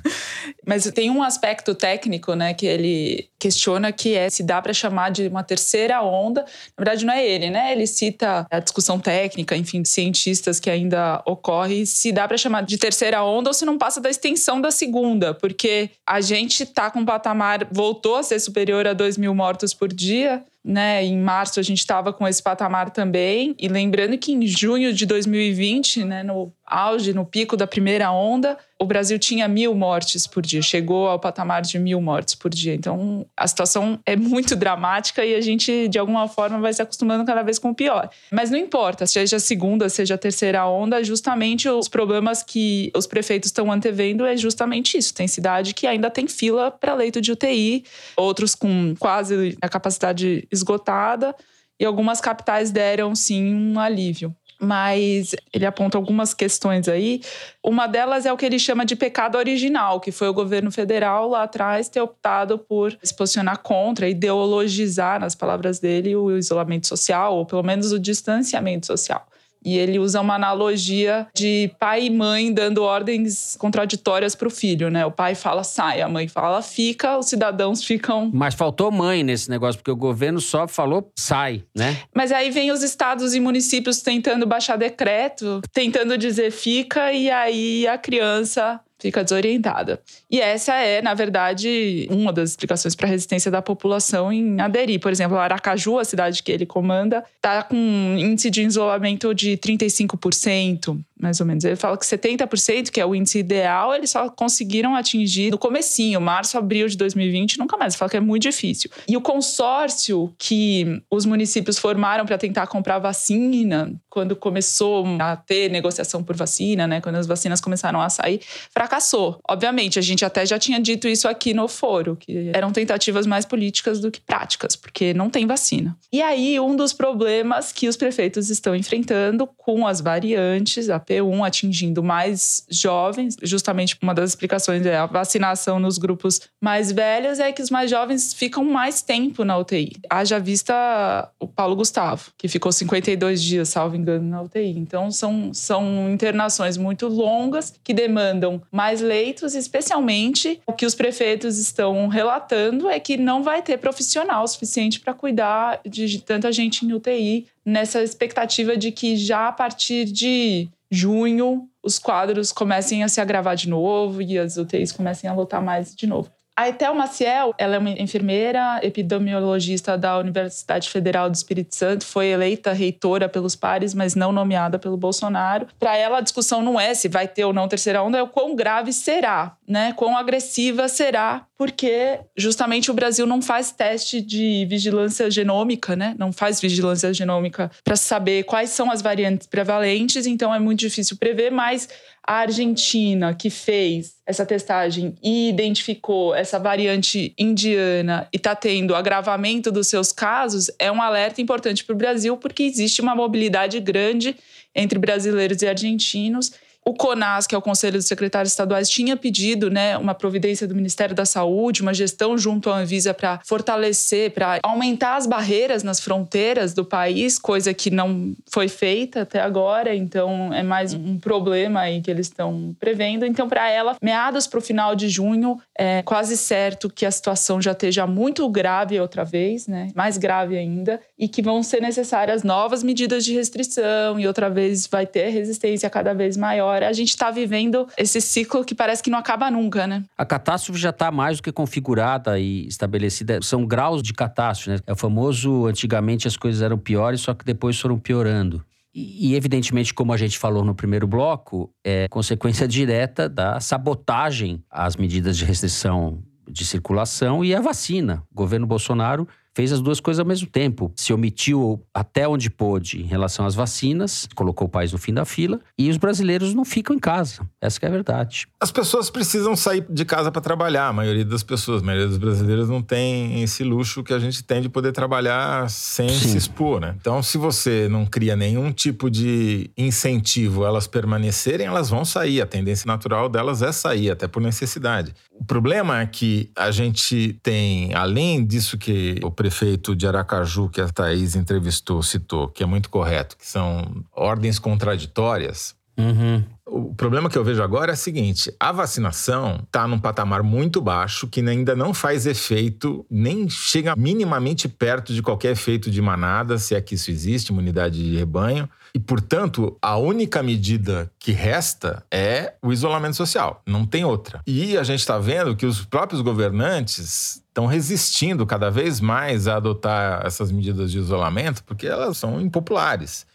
mas 0.67 0.85
tem 0.93 1.11
um 1.11 1.23
aspecto 1.23 1.75
técnico, 1.75 2.35
né, 2.35 2.53
que 2.53 2.67
ele 2.67 3.31
questiona 3.39 3.93
que 3.93 4.15
é 4.15 4.29
se 4.29 4.43
dá 4.43 4.61
para 4.61 4.75
chamar 4.75 5.11
de 5.11 5.27
uma 5.27 5.43
terceira 5.43 6.03
onda. 6.03 6.43
Na 6.43 6.85
verdade, 6.85 7.07
não 7.07 7.15
é 7.15 7.27
ele, 7.27 7.51
né? 7.51 7.73
Ele 7.73 7.87
cita 7.87 8.47
a 8.51 8.59
discussão 8.59 8.99
técnica, 8.99 9.57
enfim, 9.57 9.83
de 9.83 9.89
cientistas 9.89 10.61
que 10.61 10.71
ainda 10.71 11.23
ocorre, 11.27 11.87
se 11.87 12.13
dá 12.13 12.27
para 12.29 12.37
chamar 12.37 12.63
de 12.63 12.77
terceira 12.79 13.23
onda 13.23 13.51
ou 13.51 13.55
se 13.55 13.65
não 13.65 13.79
passa 13.79 14.01
da 14.01 14.11
extensão 14.11 14.61
da 14.61 14.71
segunda, 14.71 15.35
porque 15.35 15.91
a 16.07 16.21
gente 16.21 16.63
está 16.63 16.91
com 16.91 17.01
um 17.01 17.05
patamar, 17.05 17.67
voltou 17.71 18.17
a 18.17 18.23
ser 18.23 18.39
superior 18.39 18.87
a 18.87 18.93
2 18.93 19.19
mil 19.19 19.35
mortos 19.35 19.73
por 19.73 19.89
dia 19.89 20.43
né? 20.65 21.05
Em 21.05 21.19
março 21.19 21.61
a 21.61 21.63
gente 21.63 21.79
estava 21.79 22.13
com 22.13 22.27
esse 22.27 22.43
patamar 22.43 22.91
também. 22.91 23.55
E 23.59 23.69
lembrando 23.69 24.17
que 24.17 24.33
em 24.33 24.47
junho 24.47 24.93
de 24.93 25.05
2020, 25.05 26.05
né, 26.05 26.23
no 26.23 26.53
auge, 26.67 27.13
no 27.13 27.25
pico 27.25 27.57
da 27.57 27.67
primeira 27.67 28.11
onda, 28.11 28.57
o 28.81 28.87
Brasil 28.87 29.19
tinha 29.19 29.47
mil 29.47 29.75
mortes 29.75 30.27
por 30.27 30.43
dia, 30.43 30.63
chegou 30.63 31.09
ao 31.09 31.19
patamar 31.19 31.63
de 31.63 31.79
mil 31.79 32.01
mortes 32.01 32.35
por 32.35 32.51
dia. 32.51 32.75
Então, 32.75 33.27
a 33.37 33.47
situação 33.47 33.99
é 34.05 34.17
muito 34.17 34.57
dramática 34.57 35.25
e 35.25 35.35
a 35.35 35.41
gente, 35.41 35.89
de 35.89 35.99
alguma 35.99 36.27
forma, 36.27 36.61
vai 36.61 36.73
se 36.73 36.83
acostumando 36.83 37.25
cada 37.25 37.43
vez 37.43 37.59
com 37.59 37.71
o 37.71 37.75
pior. 37.75 38.09
Mas 38.31 38.51
não 38.51 38.59
importa, 38.59 39.07
seja 39.07 39.37
a 39.37 39.41
segunda, 39.41 39.89
seja 39.89 40.15
a 40.15 40.19
terceira 40.19 40.67
onda, 40.67 41.05
justamente 41.05 41.69
os 41.69 41.89
problemas 41.89 42.43
que 42.43 42.91
os 42.97 43.07
prefeitos 43.07 43.49
estão 43.49 43.71
antevendo 43.71 44.25
é 44.25 44.37
justamente 44.37 44.97
isso. 44.97 45.15
Tem 45.15 45.29
cidade 45.29 45.75
que 45.75 45.87
ainda 45.87 46.11
tem 46.11 46.27
fila 46.27 46.71
para 46.71 46.95
leito 46.95 47.21
de 47.21 47.33
UTI, 47.33 47.85
outros 48.17 48.55
com 48.55 48.95
quase 48.99 49.57
a 49.61 49.69
capacidade 49.69 50.47
esgotada, 50.51 51.35
e 51.79 51.85
algumas 51.85 52.21
capitais 52.21 52.71
deram 52.71 53.15
sim 53.15 53.55
um 53.55 53.79
alívio 53.81 54.35
mas 54.61 55.35
ele 55.53 55.67
aponta 55.67 55.99
algumas 55.99 56.33
questões 56.33 56.89
aí. 56.89 57.21
Uma 57.63 57.87
delas 57.87 58.27
é 58.27 58.33
o 58.33 58.37
que 58.37 58.47
ele 58.47 58.59
chama 58.59 58.85
de 58.85 58.97
pecado 58.97 59.37
original, 59.37 60.01
que 60.01 60.13
foi 60.13 60.29
o 60.29 60.35
governo 60.35 60.71
federal 60.71 61.29
lá 61.29 61.43
atrás 61.43 61.89
ter 61.89 62.01
optado 62.01 62.59
por 62.59 62.97
se 63.03 63.15
posicionar 63.15 63.59
contra, 63.59 64.09
ideologizar, 64.09 65.21
nas 65.21 65.35
palavras 65.35 65.79
dele, 65.79 66.17
o 66.17 66.37
isolamento 66.37 66.87
social, 66.87 67.37
ou 67.37 67.47
pelo 67.47 67.63
menos 67.63 67.93
o 67.93 67.99
distanciamento 67.99 68.87
social. 68.87 69.27
E 69.65 69.79
ele 69.79 69.99
usa 69.99 70.21
uma 70.21 70.35
analogia 70.35 71.27
de 71.35 71.71
pai 71.79 72.07
e 72.07 72.11
mãe 72.11 72.53
dando 72.53 72.83
ordens 72.83 73.57
contraditórias 73.59 74.35
para 74.35 74.49
o 74.49 74.51
filho, 74.51 74.91
né? 74.91 75.07
O 75.07 75.11
pai 75.11 75.35
fala 75.35 75.65
sai, 75.65 76.01
a 76.01 76.09
mãe 76.09 76.29
fala 76.29 76.61
fica, 76.61 77.19
os 77.19 77.27
cidadãos 77.27 77.83
ficam. 77.83 78.31
Mas 78.33 78.55
faltou 78.55 78.91
mãe 78.91 79.23
nesse 79.23 79.49
negócio, 79.49 79.79
porque 79.79 79.91
o 79.91 79.97
governo 79.97 80.41
só 80.41 80.69
falou 80.69 81.11
sai, 81.19 81.65
né? 81.75 81.97
Mas 82.15 82.31
aí 82.31 82.51
vem 82.51 82.71
os 82.71 82.83
estados 82.83 83.35
e 83.35 83.41
municípios 83.41 84.03
tentando 84.03 84.47
baixar 84.47 84.77
decreto, 84.77 85.63
tentando 85.73 86.19
dizer 86.19 86.51
fica, 86.51 87.13
e 87.13 87.31
aí 87.31 87.87
a 87.87 87.97
criança 87.97 88.81
fica 89.05 89.23
desorientada. 89.23 90.01
E 90.31 90.41
essa 90.41 90.75
é, 90.77 91.03
na 91.03 91.13
verdade, 91.13 92.09
uma 92.11 92.33
das 92.33 92.51
explicações 92.51 92.95
para 92.95 93.07
a 93.07 93.11
resistência 93.11 93.51
da 93.51 93.61
população 93.61 94.33
em 94.33 94.59
aderir. 94.59 94.99
Por 94.99 95.13
exemplo, 95.13 95.37
Aracaju, 95.37 95.99
a 95.99 96.05
cidade 96.05 96.43
que 96.43 96.51
ele 96.51 96.65
comanda, 96.65 97.23
está 97.37 97.63
com 97.63 97.77
um 97.77 98.17
índice 98.17 98.49
de 98.49 98.63
isolamento 98.63 99.35
de 99.35 99.59
35%, 99.59 100.99
mais 101.19 101.41
ou 101.41 101.47
menos. 101.47 101.65
Ele 101.65 101.77
fala 101.77 101.97
que 101.97 102.05
70%, 102.05 102.91
que 102.91 103.01
é 103.01 103.07
o 103.07 103.15
índice 103.15 103.39
ideal, 103.39 103.95
eles 103.95 104.11
só 104.11 104.29
conseguiram 104.29 104.95
atingir 104.95 105.51
no 105.51 105.59
comecinho, 105.59 106.21
março, 106.21 106.59
abril 106.59 106.89
de 106.89 106.97
2020, 106.97 107.59
nunca 107.59 107.77
mais. 107.77 107.95
Ele 107.95 107.99
fala 107.99 108.11
que 108.11 108.17
é 108.17 108.21
muito 108.21 108.43
difícil. 108.43 108.91
E 109.09 109.17
o 109.17 109.21
consórcio 109.21 110.35
que 110.39 111.03
os 111.11 111.25
municípios 111.25 111.79
formaram 111.79 112.27
para 112.27 112.37
tentar 112.37 112.67
comprar 112.67 112.99
vacina, 112.99 113.93
quando 114.11 114.37
começou 114.37 115.05
a 115.21 115.37
ter 115.37 115.71
negociação 115.71 116.23
por 116.23 116.37
vacina, 116.37 116.87
né, 116.87 117.01
quando 117.01 117.17
as 117.17 117.27
vacinas 117.27 117.61
começaram 117.61 118.01
a 118.01 118.09
sair, 118.09 118.41
fracassou. 118.71 119.39
Obviamente, 119.49 119.99
a 119.99 120.03
gente 120.03 120.25
até 120.25 120.45
já 120.45 120.59
tinha 120.59 120.81
dito 120.81 121.09
isso 121.09 121.29
aqui 121.29 121.55
no 121.55 121.69
foro, 121.69 122.17
que 122.17 122.51
eram 122.55 122.73
tentativas 122.73 123.27
mais 123.27 123.45
políticas 123.45 124.01
do 124.01 124.11
que 124.11 124.21
práticas, 124.21 124.77
porque 124.77 125.15
não 125.15 125.31
tem 125.31 125.47
vacina. 125.47 125.97
E 126.13 126.23
aí, 126.23 126.59
um 126.61 126.77
dos 126.77 126.93
problemas 126.93 127.73
que 127.73 127.89
os 127.89 127.97
prefeitos 127.97 128.51
estão 128.51 128.75
enfrentando 128.75 129.49
com 129.57 129.87
as 129.87 130.01
variantes, 130.01 130.89
a 130.91 131.01
P1 131.07 131.47
atingindo 131.47 132.03
mais 132.03 132.65
jovens, 132.71 133.37
justamente 133.43 133.97
uma 134.03 134.15
das 134.15 134.31
explicações 134.31 134.85
é 134.87 134.97
a 134.97 135.07
vacinação 135.07 135.79
nos 135.79 135.99
grupos 135.99 136.41
mais 136.61 136.91
velhos, 136.91 137.39
é 137.39 137.53
que 137.53 137.63
os 137.63 137.71
mais 137.71 137.91
jovens 137.91 138.33
ficam 138.33 138.65
mais 138.65 139.03
tempo 139.03 139.45
na 139.45 139.59
UTI. 139.59 139.93
Haja 140.09 140.39
vista 140.39 141.31
o 141.39 141.47
Paulo 141.47 141.77
Gustavo, 141.77 142.31
que 142.37 142.49
ficou 142.49 142.73
52 142.73 143.43
dias, 143.43 143.69
salvo 143.69 143.97
engano, 143.97 144.29
na 144.29 144.43
UTI. 144.43 144.79
Então, 144.79 145.11
são, 145.11 145.53
são 145.53 146.11
internações 146.11 146.77
muito 146.77 147.07
longas 147.07 147.75
que 147.83 147.93
demandam 147.93 148.61
mais 148.71 149.01
leitos, 149.01 149.55
especialmente 149.55 150.61
o 150.67 150.73
que 150.73 150.87
os 150.87 150.95
prefeitos 150.95 151.59
estão 151.59 152.09
relatando 152.09 152.89
é 152.89 152.99
que 152.99 153.17
não 153.17 153.43
vai 153.43 153.63
ter 153.63 153.79
profissional 153.79 154.47
suficiente 154.47 155.01
para 155.01 155.15
cuidar 155.15 155.81
de 155.85 156.21
tanta 156.21 156.51
gente 156.53 156.85
em 156.85 156.93
UTI, 156.93 157.47
nessa 157.65 158.03
expectativa 158.03 158.77
de 158.77 158.93
que 158.93 159.17
já 159.17 159.49
a 159.49 159.53
partir 159.53 160.05
de 160.05 160.69
junho 160.95 161.69
os 161.83 161.99
quadros 161.99 162.51
comecem 162.53 163.03
a 163.05 163.09
se 163.09 163.21
agravar 163.21 163.57
de 163.57 163.69
novo 163.69 164.23
e 164.23 164.39
as 164.39 164.57
UTIs 164.57 164.93
comecem 164.93 165.29
a 165.29 165.35
lotar 165.35 165.63
mais 165.63 165.95
de 165.95 166.07
novo. 166.07 166.31
A 166.57 166.69
Etel 166.69 166.95
Maciel, 166.95 167.53
ela 167.59 167.75
é 167.75 167.79
uma 167.79 167.91
enfermeira 167.91 168.79
epidemiologista 168.81 169.99
da 169.99 170.17
Universidade 170.19 170.89
Federal 170.89 171.29
do 171.29 171.35
Espírito 171.35 171.75
Santo, 171.75 172.07
foi 172.07 172.29
eleita 172.29 172.73
reitora 172.73 173.29
pelos 173.29 173.57
pares, 173.57 173.93
mas 173.93 174.15
não 174.15 174.31
nomeada 174.31 174.79
pelo 174.79 174.97
Bolsonaro. 174.97 175.67
Para 175.81 175.97
ela, 175.97 176.19
a 176.19 176.21
discussão 176.21 176.63
não 176.63 176.79
é 176.79 176.95
se 176.95 177.09
vai 177.09 177.27
ter 177.27 177.45
ou 177.45 177.53
não 177.53 177.67
terceira 177.67 178.05
onda, 178.05 178.19
é 178.19 178.23
o 178.23 178.29
quão 178.29 178.55
grave 178.55 178.93
será, 178.93 179.57
né? 179.67 179.93
Quão 179.95 180.17
agressiva 180.17 180.89
será, 180.89 181.47
porque 181.57 182.21
justamente 182.37 182.91
o 182.91 182.95
Brasil 182.95 183.27
não 183.27 183.41
faz 183.41 183.73
teste 183.73 184.21
de 184.21 184.67
vigilância 184.69 185.31
genômica, 185.31 185.97
né? 185.97 186.15
Não 186.19 186.33
faz 186.33 186.61
vigilância 186.61 187.13
genômica 187.13 187.71
para 187.83 187.97
saber 187.97 188.45
quais 188.45 188.71
são 188.71 188.91
as 188.91 189.01
variantes 189.01 189.47
prevalentes, 189.47 190.27
então 190.27 190.55
é 190.55 190.59
muito 190.59 190.81
difícil 190.81 191.17
prever, 191.17 191.51
mas 191.51 191.89
a 192.27 192.37
Argentina, 192.37 193.35
que 193.35 193.51
fez 193.51 194.15
essa 194.27 194.47
testagem 194.47 195.15
e 195.23 195.49
identificou 195.51 196.35
essa 196.35 196.59
variante 196.59 197.35
indiana 197.39 198.27
e 198.33 198.37
está 198.39 198.55
tendo 198.57 198.95
agravamento 198.95 199.71
dos 199.71 199.89
seus 199.89 200.11
casos, 200.11 200.71
é 200.79 200.91
um 200.91 201.03
alerta 201.03 201.43
importante 201.43 201.85
para 201.85 201.95
o 201.95 201.99
Brasil, 201.99 202.37
porque 202.37 202.63
existe 202.63 203.03
uma 203.03 203.15
mobilidade 203.15 203.79
grande 203.81 204.37
entre 204.75 204.99
brasileiros 204.99 205.61
e 205.63 205.67
argentinos 205.67 206.53
o 206.85 206.93
CONAS, 206.93 207.47
que 207.47 207.55
é 207.55 207.59
o 207.59 207.63
Conselho 207.63 207.97
dos 207.97 208.07
Secretários 208.07 208.53
Estaduais, 208.53 208.91
tinha 208.91 209.17
pedido 209.17 209.71
né, 209.71 209.97
uma 209.97 210.15
providência 210.15 210.69
do 210.69 210.75
Ministério 210.75 211.15
da 211.15 211.25
Saúde, 211.25 211.81
uma 211.81 211.95
gestão 211.95 212.37
junto 212.37 212.69
à 212.71 212.77
Anvisa 212.77 213.15
para 213.15 213.41
fortalecer, 213.45 214.33
para 214.33 214.59
aumentar 214.63 215.17
as 215.17 215.27
barreiras 215.27 215.83
nas 215.83 215.99
fronteiras 215.99 216.75
do 216.75 216.85
país, 216.85 217.39
coisa 217.39 217.73
que 217.73 217.91
não 217.91 218.35
foi 218.51 218.69
feita 218.69 219.23
até 219.23 219.41
agora, 219.41 219.95
então 219.95 220.53
é 220.53 220.63
mais 220.63 220.93
um 220.93 221.19
problema 221.19 221.81
aí 221.81 222.03
que 222.03 222.11
eles 222.11 222.27
estão 222.27 222.77
prevendo. 222.79 223.25
Então, 223.25 223.49
para 223.49 223.71
ela, 223.71 223.97
meados 224.03 224.47
para 224.47 224.59
o 224.59 224.63
final 224.63 224.95
de 224.95 225.09
junho, 225.09 225.59
é 225.79 226.03
quase 226.03 226.37
certo 226.37 226.91
que 226.91 227.07
a 227.07 227.11
situação 227.11 227.63
já 227.63 227.73
esteja 227.73 228.07
muito 228.07 228.47
grave 228.49 229.01
outra 229.01 229.25
vez, 229.25 229.67
né, 229.67 229.91
mais 229.95 230.19
grave 230.19 230.59
ainda, 230.59 231.01
e 231.19 231.29
que 231.29 231.41
vão 231.41 231.63
ser 231.63 231.81
necessárias 231.81 232.43
novas 232.43 232.83
medidas 232.83 233.25
de 233.25 233.33
restrição, 233.33 234.21
e 234.21 234.27
outra 234.27 234.51
vez 234.51 234.87
vai 234.87 235.07
ter 235.07 235.31
resistência 235.31 235.89
cada 235.89 236.13
vez 236.13 236.37
maior 236.37 236.74
agora. 236.75 236.89
A 236.89 236.93
gente 236.93 237.11
está 237.11 237.31
vivendo 237.31 237.87
esse 237.97 238.21
ciclo 238.21 238.65
que 238.65 238.75
parece 238.75 239.03
que 239.03 239.11
não 239.11 239.19
acaba 239.19 239.51
nunca, 239.51 239.87
né? 239.87 240.05
A 240.17 240.25
catástrofe 240.25 240.79
já 240.79 240.91
está 240.91 241.11
mais 241.11 241.39
do 241.39 241.43
que 241.43 241.53
configurada 241.53 242.39
e 242.39 242.67
estabelecida. 242.67 243.41
São 243.43 243.65
graus 243.65 244.03
de 244.03 244.13
catástrofe, 244.13 244.71
né? 244.71 244.79
É 244.87 244.93
o 244.93 244.97
famoso, 244.97 245.67
antigamente 245.67 246.27
as 246.27 246.37
coisas 246.37 246.63
eram 246.63 246.77
piores, 246.77 247.21
só 247.21 247.35
que 247.35 247.45
depois 247.45 247.79
foram 247.79 247.99
piorando. 247.99 248.65
E, 248.97 249.35
evidentemente, 249.35 249.93
como 249.93 250.13
a 250.13 250.17
gente 250.17 250.39
falou 250.39 250.65
no 250.65 250.75
primeiro 250.75 251.07
bloco, 251.07 251.71
é 251.83 252.07
consequência 252.09 252.67
direta 252.69 253.29
da 253.29 253.61
sabotagem 253.61 254.63
às 254.71 254.97
medidas 254.97 255.37
de 255.37 255.45
restrição 255.45 256.23
de 256.49 256.65
circulação 256.65 257.45
e 257.45 257.55
a 257.55 257.61
vacina. 257.61 258.23
O 258.31 258.35
governo 258.35 258.67
Bolsonaro 258.67 259.27
fez 259.55 259.73
as 259.73 259.81
duas 259.81 260.01
coisas 260.01 260.21
ao 260.21 260.27
mesmo 260.27 260.47
tempo. 260.47 260.93
Se 260.97 261.13
omitiu 261.13 261.83
até 261.93 262.27
onde 262.27 262.51
pôde 262.51 263.01
em 263.01 263.07
relação 263.07 263.47
às 263.47 263.55
vacinas, 263.55 264.29
colocou 264.35 264.67
o 264.67 264.71
país 264.71 264.93
no 264.93 264.99
fim 264.99 265.15
da 265.15 265.25
fila, 265.25 265.61
e 265.79 265.89
os 265.89 265.97
brasileiros 265.97 266.55
não 266.55 266.65
ficam 266.65 266.97
em 266.97 266.99
casa. 266.99 267.43
Essa 267.61 267.79
é 267.83 267.89
a 267.89 267.91
verdade. 267.91 268.47
As 268.61 268.73
pessoas 268.73 269.11
precisam 269.11 269.55
sair 269.57 269.85
de 269.89 270.05
casa 270.05 270.31
para 270.31 270.41
trabalhar, 270.41 270.89
a 270.89 270.93
maioria 270.93 271.25
das 271.25 271.43
pessoas, 271.43 271.83
a 271.83 271.85
maioria 271.85 272.09
dos 272.09 272.19
brasileiros 272.19 272.69
não 272.69 272.83
tem 272.83 273.43
esse 273.43 273.63
luxo 273.63 274.03
que 274.03 274.13
a 274.13 274.19
gente 274.19 274.43
tem 274.43 274.61
de 274.61 274.69
poder 274.69 274.93
trabalhar 274.93 275.69
sem 275.71 276.09
Sim. 276.09 276.29
se 276.29 276.37
expor, 276.37 276.81
né? 276.81 276.95
Então, 277.01 277.23
se 277.23 277.39
você 277.39 277.89
não 277.89 278.05
cria 278.07 278.35
nenhum 278.37 278.73
tipo 278.73 279.11
de 279.11 279.71
incentivo 279.77 280.65
a 280.65 280.69
elas 280.69 280.87
permanecerem, 280.87 281.67
elas 281.67 281.91
vão 281.91 282.05
sair. 282.05 282.41
A 282.41 282.47
tendência 282.47 282.87
natural 282.87 283.29
delas 283.29 283.63
é 283.63 283.73
sair, 283.73 284.11
até 284.11 284.27
por 284.27 284.43
necessidade. 284.43 285.15
O 285.33 285.45
problema 285.45 286.01
é 286.01 286.07
que 286.07 286.51
a 286.57 286.71
gente 286.71 287.39
tem, 287.43 287.93
além 287.95 288.45
disso 288.45 288.79
que 288.79 289.19
o 289.23 289.31
prefeito 289.45 289.95
de 289.95 290.07
Aracaju, 290.07 290.71
que 290.71 290.81
a 290.81 290.89
Thaís 290.89 291.37
entrevistou, 291.37 292.03
citou, 292.03 292.49
que 292.49 292.63
é 292.63 292.67
muito 292.67 292.89
correto, 292.89 293.37
que 293.37 293.47
são 293.47 294.03
ordens 294.11 294.59
contraditórias. 294.59 295.77
Uhum. 295.99 296.43
O 296.67 296.95
problema 296.95 297.29
que 297.29 297.37
eu 297.37 297.45
vejo 297.45 297.63
agora 297.63 297.93
é 297.93 297.95
o 297.95 297.97
seguinte: 297.97 298.55
a 298.59 298.73
vacinação 298.73 299.61
está 299.65 299.87
num 299.87 299.99
patamar 299.99 300.43
muito 300.43 300.81
baixo 300.81 301.29
que 301.29 301.41
ainda 301.41 301.77
não 301.77 301.93
faz 301.93 302.27
efeito, 302.27 303.05
nem 303.11 303.49
chega 303.49 303.95
minimamente 303.97 304.69
perto 304.69 305.13
de 305.13 305.23
qualquer 305.23 305.53
efeito 305.53 305.91
de 305.91 306.01
manada, 306.01 306.59
se 306.59 306.75
é 306.75 306.81
que 306.81 306.95
isso 306.95 307.11
existe, 307.11 307.51
imunidade 307.51 308.03
de 308.03 308.17
rebanho. 308.17 308.69
E, 308.95 308.99
portanto, 308.99 309.77
a 309.83 309.97
única 309.97 310.41
medida 310.41 311.11
que 311.19 311.33
resta 311.33 312.05
é 312.11 312.55
o 312.63 312.73
isolamento 312.73 313.17
social. 313.17 313.61
Não 313.67 313.85
tem 313.85 314.05
outra. 314.05 314.41
E 314.47 314.79
a 314.79 314.85
gente 314.85 315.01
está 315.01 315.19
vendo 315.19 315.57
que 315.57 315.67
os 315.67 315.85
próprios 315.85 316.23
governantes 316.23 317.43
estão 317.49 317.67
resistindo 317.67 318.47
cada 318.47 318.71
vez 318.71 319.01
mais 319.01 319.49
a 319.49 319.57
adotar 319.57 320.25
essas 320.25 320.53
medidas 320.53 320.93
de 320.93 320.99
isolamento 320.99 321.63
porque 321.65 321.89
elas 321.89 322.17
são 322.17 322.41
impopulares. 322.41 323.27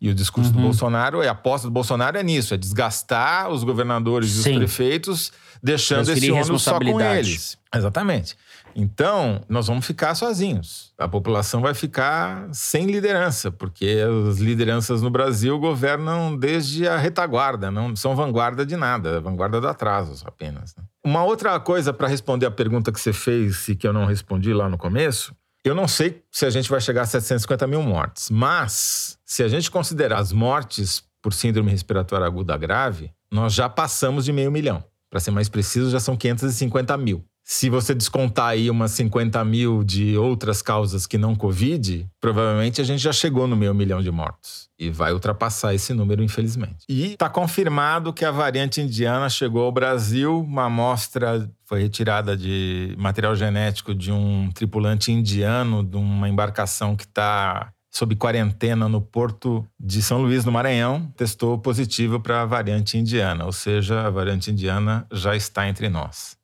E 0.00 0.10
o 0.10 0.14
discurso 0.14 0.50
uhum. 0.50 0.56
do 0.56 0.62
Bolsonaro, 0.62 1.26
a 1.26 1.30
aposta 1.30 1.66
do 1.66 1.72
Bolsonaro 1.72 2.18
é 2.18 2.22
nisso, 2.22 2.52
é 2.52 2.56
desgastar 2.56 3.48
os 3.48 3.64
governadores 3.64 4.30
Sim. 4.30 4.36
e 4.36 4.52
os 4.52 4.58
prefeitos, 4.58 5.32
deixando 5.62 6.10
esse 6.12 6.30
ônibus 6.30 6.62
só 6.62 6.78
com 6.78 7.00
eles. 7.00 7.56
Exatamente. 7.74 8.36
Então, 8.78 9.40
nós 9.48 9.68
vamos 9.68 9.86
ficar 9.86 10.14
sozinhos. 10.14 10.92
A 10.98 11.08
população 11.08 11.62
vai 11.62 11.72
ficar 11.72 12.46
sem 12.52 12.84
liderança, 12.84 13.50
porque 13.50 14.00
as 14.28 14.36
lideranças 14.36 15.00
no 15.00 15.08
Brasil 15.08 15.58
governam 15.58 16.36
desde 16.36 16.86
a 16.86 16.98
retaguarda, 16.98 17.70
não 17.70 17.96
são 17.96 18.14
vanguarda 18.14 18.66
de 18.66 18.76
nada, 18.76 19.18
vanguarda 19.18 19.62
do 19.62 19.66
atraso 19.66 20.22
apenas. 20.26 20.76
Né? 20.76 20.84
Uma 21.02 21.24
outra 21.24 21.58
coisa 21.58 21.90
para 21.90 22.06
responder 22.06 22.44
a 22.44 22.50
pergunta 22.50 22.92
que 22.92 23.00
você 23.00 23.14
fez 23.14 23.66
e 23.68 23.74
que 23.74 23.88
eu 23.88 23.94
não 23.94 24.04
respondi 24.04 24.52
lá 24.52 24.68
no 24.68 24.76
começo, 24.76 25.34
eu 25.68 25.74
não 25.74 25.88
sei 25.88 26.22
se 26.30 26.46
a 26.46 26.50
gente 26.50 26.70
vai 26.70 26.80
chegar 26.80 27.02
a 27.02 27.06
750 27.06 27.66
mil 27.66 27.82
mortes, 27.82 28.30
mas 28.30 29.18
se 29.24 29.42
a 29.42 29.48
gente 29.48 29.70
considerar 29.70 30.18
as 30.18 30.32
mortes 30.32 31.02
por 31.20 31.32
síndrome 31.32 31.70
respiratória 31.70 32.26
aguda 32.26 32.56
grave, 32.56 33.10
nós 33.30 33.52
já 33.52 33.68
passamos 33.68 34.24
de 34.24 34.32
meio 34.32 34.52
milhão. 34.52 34.84
Para 35.10 35.18
ser 35.18 35.30
mais 35.30 35.48
preciso, 35.48 35.90
já 35.90 35.98
são 35.98 36.16
550 36.16 36.96
mil. 36.96 37.24
Se 37.48 37.70
você 37.70 37.94
descontar 37.94 38.48
aí 38.48 38.68
umas 38.68 38.90
50 38.90 39.44
mil 39.44 39.84
de 39.84 40.16
outras 40.18 40.60
causas 40.60 41.06
que 41.06 41.16
não 41.16 41.32
Covid, 41.36 42.04
provavelmente 42.20 42.80
a 42.80 42.84
gente 42.84 43.00
já 43.00 43.12
chegou 43.12 43.46
no 43.46 43.54
meio 43.54 43.72
milhão 43.72 44.02
de 44.02 44.10
mortos. 44.10 44.68
E 44.76 44.90
vai 44.90 45.12
ultrapassar 45.12 45.72
esse 45.72 45.94
número, 45.94 46.24
infelizmente. 46.24 46.84
E 46.88 47.12
está 47.12 47.28
confirmado 47.28 48.12
que 48.12 48.24
a 48.24 48.32
variante 48.32 48.80
indiana 48.80 49.30
chegou 49.30 49.64
ao 49.64 49.70
Brasil. 49.70 50.40
Uma 50.40 50.64
amostra 50.64 51.48
foi 51.64 51.82
retirada 51.82 52.36
de 52.36 52.96
material 52.98 53.36
genético 53.36 53.94
de 53.94 54.10
um 54.10 54.50
tripulante 54.52 55.12
indiano 55.12 55.84
de 55.84 55.96
uma 55.96 56.28
embarcação 56.28 56.96
que 56.96 57.04
está 57.04 57.72
sob 57.92 58.16
quarentena 58.16 58.88
no 58.88 59.00
porto 59.00 59.64
de 59.78 60.02
São 60.02 60.20
Luís, 60.20 60.44
no 60.44 60.52
Maranhão, 60.52 61.10
testou 61.16 61.56
positivo 61.58 62.20
para 62.20 62.42
a 62.42 62.44
variante 62.44 62.98
indiana, 62.98 63.46
ou 63.46 63.52
seja, 63.52 64.06
a 64.06 64.10
variante 64.10 64.50
indiana 64.50 65.06
já 65.10 65.34
está 65.34 65.66
entre 65.66 65.88
nós. 65.88 66.35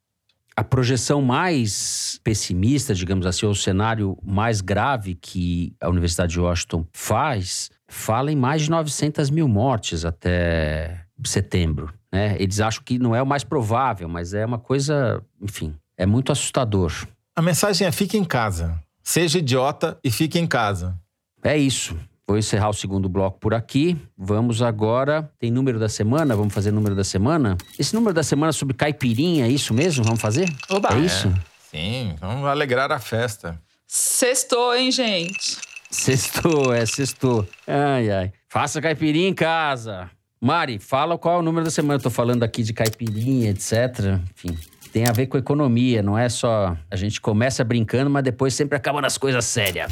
A 0.55 0.63
projeção 0.63 1.21
mais 1.21 2.19
pessimista, 2.23 2.93
digamos 2.93 3.25
assim, 3.25 3.45
ou 3.45 3.51
o 3.51 3.55
cenário 3.55 4.17
mais 4.23 4.61
grave 4.61 5.15
que 5.15 5.73
a 5.81 5.89
Universidade 5.89 6.33
de 6.33 6.39
Washington 6.39 6.85
faz, 6.93 7.71
fala 7.87 8.31
em 8.31 8.35
mais 8.35 8.63
de 8.63 8.69
900 8.69 9.29
mil 9.29 9.47
mortes 9.47 10.05
até 10.05 11.05
setembro. 11.25 11.91
Né? 12.11 12.35
Eles 12.39 12.59
acham 12.59 12.83
que 12.83 12.99
não 12.99 13.15
é 13.15 13.21
o 13.21 13.25
mais 13.25 13.43
provável, 13.43 14.07
mas 14.07 14.33
é 14.33 14.45
uma 14.45 14.59
coisa, 14.59 15.23
enfim, 15.41 15.75
é 15.97 16.05
muito 16.05 16.31
assustador. 16.31 16.91
A 17.35 17.41
mensagem 17.41 17.87
é 17.87 17.91
fique 17.91 18.17
em 18.17 18.23
casa. 18.23 18.79
Seja 19.01 19.39
idiota 19.39 19.97
e 20.03 20.11
fique 20.11 20.37
em 20.37 20.47
casa. 20.47 20.97
É 21.43 21.57
isso. 21.57 21.97
Vou 22.27 22.37
encerrar 22.37 22.69
o 22.69 22.73
segundo 22.73 23.09
bloco 23.09 23.37
por 23.39 23.53
aqui. 23.53 23.97
Vamos 24.17 24.61
agora. 24.61 25.29
Tem 25.37 25.51
número 25.51 25.77
da 25.77 25.89
semana? 25.89 26.35
Vamos 26.35 26.53
fazer 26.53 26.71
número 26.71 26.95
da 26.95 27.03
semana? 27.03 27.57
Esse 27.77 27.93
número 27.93 28.13
da 28.13 28.23
semana 28.23 28.49
é 28.49 28.53
sobre 28.53 28.73
caipirinha, 28.73 29.45
é 29.45 29.49
isso 29.49 29.73
mesmo? 29.73 30.03
Vamos 30.03 30.21
fazer? 30.21 30.49
Oba. 30.69 30.89
É 30.93 30.99
isso? 30.99 31.33
Sim, 31.69 32.15
vamos 32.21 32.45
alegrar 32.47 32.91
a 32.91 32.99
festa. 32.99 33.59
Sextou, 33.85 34.73
hein, 34.75 34.91
gente? 34.91 35.57
Sextou, 35.91 36.73
é 36.73 36.85
sextou. 36.85 37.47
Ai, 37.67 38.09
ai. 38.09 38.31
Faça 38.47 38.81
caipirinha 38.81 39.27
em 39.27 39.33
casa. 39.33 40.09
Mari, 40.39 40.79
fala 40.79 41.17
qual 41.17 41.37
é 41.37 41.39
o 41.39 41.41
número 41.41 41.65
da 41.65 41.71
semana. 41.71 41.95
Eu 41.95 42.03
tô 42.03 42.09
falando 42.09 42.43
aqui 42.43 42.63
de 42.63 42.73
caipirinha, 42.73 43.49
etc. 43.49 44.19
Enfim, 44.33 44.57
tem 44.91 45.07
a 45.07 45.11
ver 45.11 45.27
com 45.27 45.37
economia, 45.37 46.01
não 46.01 46.17
é 46.17 46.29
só. 46.29 46.77
A 46.89 46.95
gente 46.95 47.19
começa 47.19 47.63
brincando, 47.63 48.09
mas 48.09 48.23
depois 48.23 48.53
sempre 48.53 48.77
acaba 48.77 49.01
nas 49.01 49.17
coisas 49.17 49.43
sérias. 49.45 49.91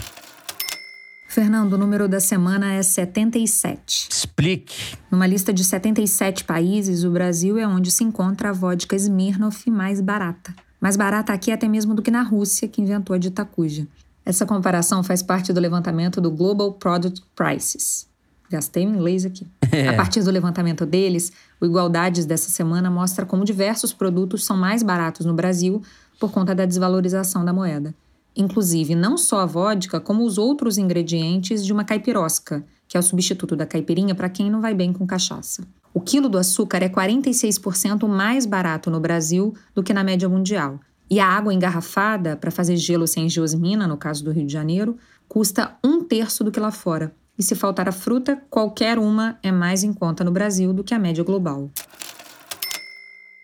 Fernando, 1.31 1.71
o 1.71 1.77
número 1.77 2.09
da 2.09 2.19
semana 2.19 2.73
é 2.73 2.83
77. 2.83 4.09
Explique. 4.11 4.97
Numa 5.09 5.25
lista 5.25 5.53
de 5.53 5.63
77 5.63 6.43
países, 6.43 7.05
o 7.05 7.09
Brasil 7.09 7.57
é 7.57 7.65
onde 7.65 7.89
se 7.89 8.03
encontra 8.03 8.49
a 8.49 8.51
vodka 8.51 8.97
Smirnoff 8.97 9.71
mais 9.71 10.01
barata. 10.01 10.53
Mais 10.81 10.97
barata 10.97 11.31
aqui 11.31 11.49
até 11.49 11.69
mesmo 11.69 11.95
do 11.95 12.01
que 12.01 12.11
na 12.11 12.21
Rússia, 12.21 12.67
que 12.67 12.81
inventou 12.81 13.13
a 13.13 13.17
de 13.17 13.29
Itacuja. 13.29 13.87
Essa 14.25 14.45
comparação 14.45 15.01
faz 15.05 15.23
parte 15.23 15.53
do 15.53 15.59
levantamento 15.61 16.19
do 16.19 16.29
Global 16.29 16.73
Product 16.73 17.25
Prices. 17.33 18.05
Gastei 18.49 18.85
o 18.85 18.89
inglês 18.89 19.25
aqui. 19.25 19.47
É. 19.71 19.87
A 19.87 19.93
partir 19.93 20.21
do 20.21 20.29
levantamento 20.29 20.85
deles, 20.85 21.31
o 21.61 21.65
Igualdades 21.65 22.25
dessa 22.25 22.49
semana 22.49 22.91
mostra 22.91 23.25
como 23.25 23.45
diversos 23.45 23.93
produtos 23.93 24.43
são 24.43 24.57
mais 24.57 24.83
baratos 24.83 25.25
no 25.25 25.33
Brasil 25.33 25.81
por 26.19 26.29
conta 26.29 26.53
da 26.53 26.65
desvalorização 26.65 27.45
da 27.45 27.53
moeda. 27.53 27.95
Inclusive, 28.35 28.95
não 28.95 29.17
só 29.17 29.41
a 29.41 29.45
vodka, 29.45 29.99
como 29.99 30.23
os 30.23 30.37
outros 30.37 30.77
ingredientes 30.77 31.65
de 31.65 31.73
uma 31.73 31.83
caipirosca, 31.83 32.65
que 32.87 32.95
é 32.95 32.99
o 32.99 33.03
substituto 33.03 33.55
da 33.55 33.65
caipirinha 33.65 34.15
para 34.15 34.29
quem 34.29 34.49
não 34.49 34.61
vai 34.61 34.73
bem 34.73 34.93
com 34.93 35.05
cachaça. 35.05 35.63
O 35.93 35.99
quilo 35.99 36.29
do 36.29 36.37
açúcar 36.37 36.81
é 36.81 36.89
46% 36.89 38.07
mais 38.07 38.45
barato 38.45 38.89
no 38.89 38.99
Brasil 38.99 39.53
do 39.75 39.83
que 39.83 39.93
na 39.93 40.03
média 40.03 40.29
mundial. 40.29 40.79
E 41.09 41.19
a 41.19 41.27
água 41.27 41.53
engarrafada, 41.53 42.37
para 42.37 42.49
fazer 42.49 42.77
gelo 42.77 43.05
sem 43.05 43.27
geosmina, 43.27 43.85
no 43.85 43.97
caso 43.97 44.23
do 44.23 44.31
Rio 44.31 44.45
de 44.45 44.53
Janeiro, 44.53 44.97
custa 45.27 45.77
um 45.83 46.01
terço 46.01 46.43
do 46.43 46.51
que 46.51 46.59
lá 46.59 46.71
fora. 46.71 47.13
E 47.37 47.43
se 47.43 47.55
faltar 47.55 47.89
a 47.89 47.91
fruta, 47.91 48.41
qualquer 48.49 48.97
uma 48.97 49.37
é 49.43 49.51
mais 49.51 49.83
em 49.83 49.91
conta 49.91 50.23
no 50.23 50.31
Brasil 50.31 50.71
do 50.73 50.83
que 50.83 50.93
a 50.93 50.99
média 50.99 51.23
global. 51.23 51.69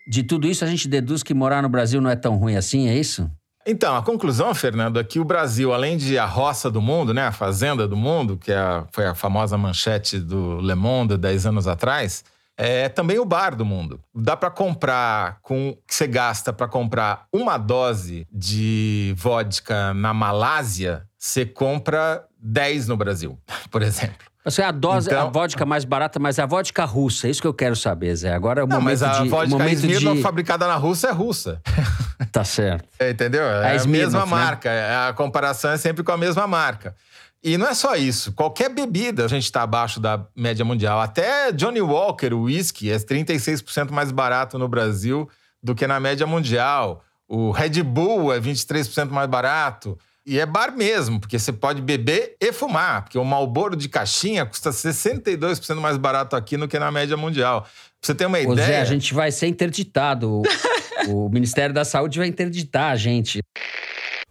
De 0.08 0.22
tudo 0.22 0.46
isso, 0.46 0.64
a 0.64 0.66
gente 0.66 0.88
deduz 0.88 1.22
que 1.22 1.34
morar 1.34 1.62
no 1.62 1.68
Brasil 1.68 2.00
não 2.00 2.08
é 2.08 2.16
tão 2.16 2.36
ruim 2.36 2.56
assim, 2.56 2.88
é 2.88 2.98
isso? 2.98 3.30
Então, 3.70 3.94
a 3.94 4.02
conclusão, 4.02 4.54
Fernando, 4.54 4.98
é 4.98 5.04
que 5.04 5.20
o 5.20 5.24
Brasil, 5.24 5.74
além 5.74 5.98
de 5.98 6.18
a 6.18 6.24
roça 6.24 6.70
do 6.70 6.80
mundo, 6.80 7.12
né, 7.12 7.26
a 7.26 7.32
fazenda 7.32 7.86
do 7.86 7.98
mundo, 7.98 8.38
que 8.38 8.50
é 8.50 8.56
a- 8.56 8.86
foi 8.90 9.06
a 9.06 9.14
famosa 9.14 9.58
manchete 9.58 10.18
do 10.18 10.58
Le 10.62 10.74
Monde 10.74 11.18
10 11.18 11.44
anos 11.44 11.66
atrás, 11.68 12.24
é 12.56 12.88
também 12.88 13.18
o 13.18 13.26
bar 13.26 13.54
do 13.54 13.66
mundo. 13.66 14.00
Dá 14.14 14.34
para 14.34 14.50
comprar 14.50 15.38
com 15.42 15.76
que 15.86 15.94
você 15.94 16.06
gasta 16.06 16.50
para 16.50 16.66
comprar 16.66 17.26
uma 17.30 17.58
dose 17.58 18.26
de 18.32 19.14
vodka 19.18 19.92
na 19.92 20.14
Malásia, 20.14 21.06
você 21.18 21.44
compra 21.44 22.24
10 22.40 22.88
no 22.88 22.96
Brasil, 22.96 23.38
por 23.70 23.82
exemplo. 23.82 24.27
Você 24.44 24.62
é 24.62 24.64
a 24.66 24.70
dose, 24.70 25.10
a 25.10 25.12
Então- 25.12 25.32
vodka 25.32 25.66
mais 25.66 25.84
barata, 25.84 26.18
mas 26.18 26.38
é 26.38 26.42
a 26.42 26.46
vodka 26.46 26.84
russa. 26.84 27.26
É 27.26 27.30
isso 27.30 27.40
que 27.42 27.46
eu 27.46 27.52
quero 27.52 27.76
saber, 27.76 28.14
Zé. 28.16 28.32
Agora 28.32 28.60
é 28.60 28.64
o 28.64 28.66
Não, 28.66 28.76
momento 28.80 29.00
mas 29.00 29.02
a 29.02 29.22
de... 29.22 29.28
vodka 29.28 29.48
momento 29.48 29.74
Smirnoff 29.78 30.16
de... 30.16 30.22
fabricada 30.22 30.66
na 30.66 30.76
Rússia 30.76 31.08
é 31.08 31.12
russa. 31.12 31.60
Tá 32.32 32.42
certo. 32.44 32.84
É, 32.98 33.10
Entendeu? 33.10 33.42
É 33.44 33.70
a 33.70 33.74
Smirnoff, 33.76 34.12
mesma 34.16 34.26
né? 34.36 34.42
marca. 34.44 34.70
A 35.08 35.12
comparação 35.12 35.70
é 35.70 35.76
sempre 35.76 36.02
com 36.02 36.10
a 36.10 36.16
mesma 36.16 36.48
marca. 36.48 36.94
E 37.42 37.56
não 37.56 37.68
é 37.68 37.74
só 37.74 37.94
isso. 37.94 38.32
Qualquer 38.32 38.68
bebida 38.70 39.24
a 39.24 39.28
gente 39.28 39.44
está 39.44 39.62
abaixo 39.62 40.00
da 40.00 40.26
média 40.34 40.64
mundial. 40.64 41.00
Até 41.00 41.52
Johnny 41.52 41.80
Walker, 41.80 42.34
o 42.34 42.42
whisky, 42.42 42.90
é 42.90 42.96
36% 42.98 43.92
mais 43.92 44.10
barato 44.10 44.58
no 44.58 44.66
Brasil 44.68 45.28
do 45.62 45.76
que 45.76 45.86
na 45.86 46.00
média 46.00 46.26
mundial. 46.26 47.04
O 47.28 47.52
Red 47.52 47.82
Bull 47.84 48.32
é 48.34 48.40
23% 48.40 49.10
mais 49.10 49.28
barato. 49.28 49.96
E 50.28 50.38
é 50.38 50.44
bar 50.44 50.76
mesmo, 50.76 51.18
porque 51.18 51.38
você 51.38 51.50
pode 51.50 51.80
beber 51.80 52.36
e 52.38 52.52
fumar. 52.52 53.04
Porque 53.04 53.16
o 53.16 53.24
Marlboro 53.24 53.74
de 53.74 53.88
caixinha 53.88 54.44
custa 54.44 54.68
62% 54.68 55.76
mais 55.76 55.96
barato 55.96 56.36
aqui 56.36 56.54
do 56.58 56.68
que 56.68 56.78
na 56.78 56.92
média 56.92 57.16
mundial. 57.16 57.62
Pra 57.62 57.70
você 58.02 58.14
ter 58.14 58.26
uma 58.26 58.36
Ô, 58.36 58.52
ideia... 58.52 58.66
Zé, 58.66 58.80
a 58.82 58.84
gente 58.84 59.14
vai 59.14 59.32
ser 59.32 59.46
interditado. 59.46 60.42
O, 61.06 61.28
Ministério 61.30 61.72
da 61.72 61.84
Saúde 61.84 62.18
vai 62.18 62.26
interditar 62.26 62.90
a 62.90 62.96
gente. 62.96 63.38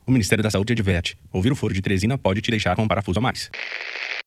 O 0.05 0.11
Ministério 0.11 0.43
da 0.43 0.51
Saúde 0.51 0.73
adverte: 0.73 1.17
ouvir 1.31 1.51
o 1.51 1.55
foro 1.55 1.73
de 1.73 1.81
Teresina 1.81 2.17
pode 2.17 2.41
te 2.41 2.51
deixar 2.51 2.75
com 2.75 2.83
um 2.83 2.87
parafuso 2.87 3.17
a 3.17 3.21
mais. 3.21 3.49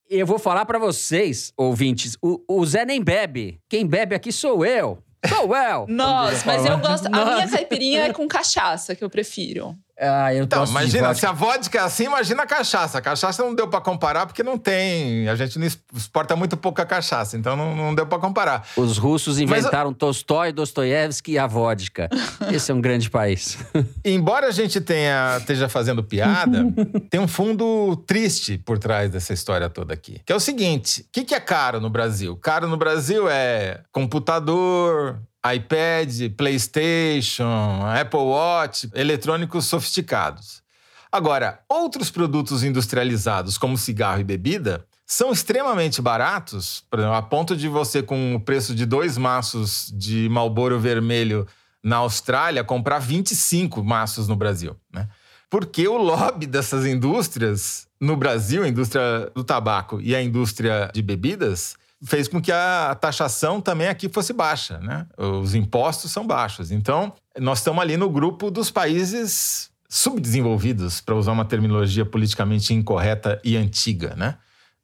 Eu 0.09 0.27
vou 0.27 0.39
falar 0.39 0.65
pra 0.65 0.79
vocês, 0.79 1.53
ouvintes, 1.57 2.17
o, 2.21 2.43
o 2.49 2.67
Zé 2.67 2.85
nem 2.85 3.01
bebe. 3.01 3.61
Quem 3.69 3.87
bebe 3.87 4.17
aqui 4.17 4.33
sou 4.33 4.65
eu. 4.65 4.99
Sou 5.29 5.55
eu. 5.55 5.87
Nossa, 5.89 6.45
mas 6.47 6.65
eu 6.65 6.79
gosto. 6.79 7.07
A 7.07 7.11
Nossa. 7.11 7.35
minha 7.35 7.49
caipirinha 7.49 8.07
é 8.07 8.13
com 8.13 8.27
cachaça, 8.27 8.97
que 8.97 9.05
eu 9.05 9.11
prefiro. 9.11 9.77
Ah, 10.01 10.33
eu 10.35 10.45
Então, 10.45 10.65
imagina, 10.65 11.09
vodka. 11.09 11.15
se 11.21 11.27
a 11.27 11.33
vodka 11.33 11.79
é 11.79 11.83
assim, 11.83 12.05
imagina 12.05 12.43
a 12.45 12.47
cachaça. 12.47 12.97
A 12.99 13.01
cachaça 13.03 13.43
não 13.45 13.55
deu 13.55 13.69
pra 13.69 13.81
comparar 13.83 14.25
porque 14.27 14.43
não 14.43 14.57
tem. 14.57 15.29
A 15.29 15.35
gente 15.37 15.59
não 15.59 15.67
exporta 15.67 16.35
muito 16.35 16.57
pouca 16.57 16.87
cachaça, 16.87 17.37
então 17.37 17.55
não, 17.55 17.77
não 17.77 17.95
deu 17.95 18.07
pra 18.07 18.19
comparar. 18.19 18.67
Os 18.77 18.97
russos 18.97 19.39
Mas- 19.39 19.43
inventaram 19.61 19.93
Tolstói, 19.93 20.53
Dostoiévski 20.53 21.33
e 21.33 21.39
a 21.39 21.47
vodka. 21.47 22.09
Esse 22.51 22.73
é 22.73 22.75
um 22.75 22.81
grande 22.81 23.11
país. 23.11 23.59
Embora 24.05 24.47
a 24.49 24.51
gente 24.51 24.81
tenha, 24.81 25.37
esteja 25.39 25.69
fazendo 25.69 26.03
piada, 26.03 26.65
tem 27.11 27.21
um 27.21 27.29
fundo 27.29 27.95
triste 28.07 28.57
por 28.57 28.79
trás 28.79 29.11
dessa 29.11 29.35
história 29.35 29.69
toda 29.69 29.93
aqui. 29.93 30.21
Que 30.25 30.33
é 30.33 30.37
o 30.37 30.41
seguinte: 30.41 31.03
o 31.03 31.05
que, 31.13 31.25
que 31.25 31.35
é 31.35 31.41
caro 31.41 31.79
no 31.79 31.91
Brasil? 31.91 32.37
Caro 32.37 32.67
no 32.67 32.77
Brasil 32.79 33.29
é 33.29 33.81
computador, 33.93 35.19
iPad, 35.45 36.33
PlayStation, 36.37 37.83
Apple 37.87 38.21
Watch, 38.21 38.91
eletrônicos 38.95 39.67
sofisticados. 39.67 40.63
Agora, 41.11 41.61
outros 41.69 42.11
produtos 42.11 42.63
industrializados, 42.63 43.59
como 43.59 43.77
cigarro 43.77 44.21
e 44.21 44.25
bebida, 44.25 44.87
são 45.07 45.33
extremamente 45.33 46.01
baratos, 46.01 46.85
por 46.89 47.01
exemplo, 47.01 47.17
a 47.17 47.23
ponto 47.23 47.57
de 47.57 47.67
você, 47.67 48.01
com 48.01 48.37
o 48.37 48.41
preço 48.41 48.75
de 48.75 48.87
dois 48.87 49.19
maços 49.19 49.93
de 49.97 50.29
Marlboro 50.29 50.79
vermelho 50.79 51.49
na 51.83 51.97
Austrália, 51.97 52.63
comprar 52.63 53.01
25 53.01 53.83
maços 53.83 54.29
no 54.29 54.37
Brasil. 54.37 54.77
Né? 54.93 55.09
Porque 55.51 55.89
o 55.89 55.97
lobby 55.97 56.47
dessas 56.47 56.87
indústrias 56.87 57.89
no 58.01 58.17
Brasil, 58.17 58.63
a 58.63 58.69
indústria 58.69 59.29
do 59.35 59.43
tabaco 59.43 60.01
e 60.01 60.15
a 60.15 60.23
indústria 60.23 60.89
de 60.95 61.03
bebidas, 61.03 61.75
fez 62.05 62.29
com 62.29 62.41
que 62.41 62.51
a 62.51 62.97
taxação 63.01 63.61
também 63.61 63.89
aqui 63.89 64.09
fosse 64.09 64.33
baixa. 64.33 64.79
Né? 64.79 65.07
Os 65.17 65.55
impostos 65.55 66.11
são 66.11 66.27
baixos. 66.27 66.71
Então, 66.71 67.13
nós 67.39 67.59
estamos 67.59 67.83
ali 67.83 67.97
no 67.97 68.09
grupo 68.09 68.51
dos 68.51 68.71
países 68.71 69.71
subdesenvolvidos, 69.89 71.01
para 71.01 71.17
usar 71.17 71.33
uma 71.33 71.45
terminologia 71.45 72.07
politicamente 72.07 72.73
incorreta 72.73 73.41
e 73.45 73.57
antiga. 73.57 74.15
Né? 74.17 74.37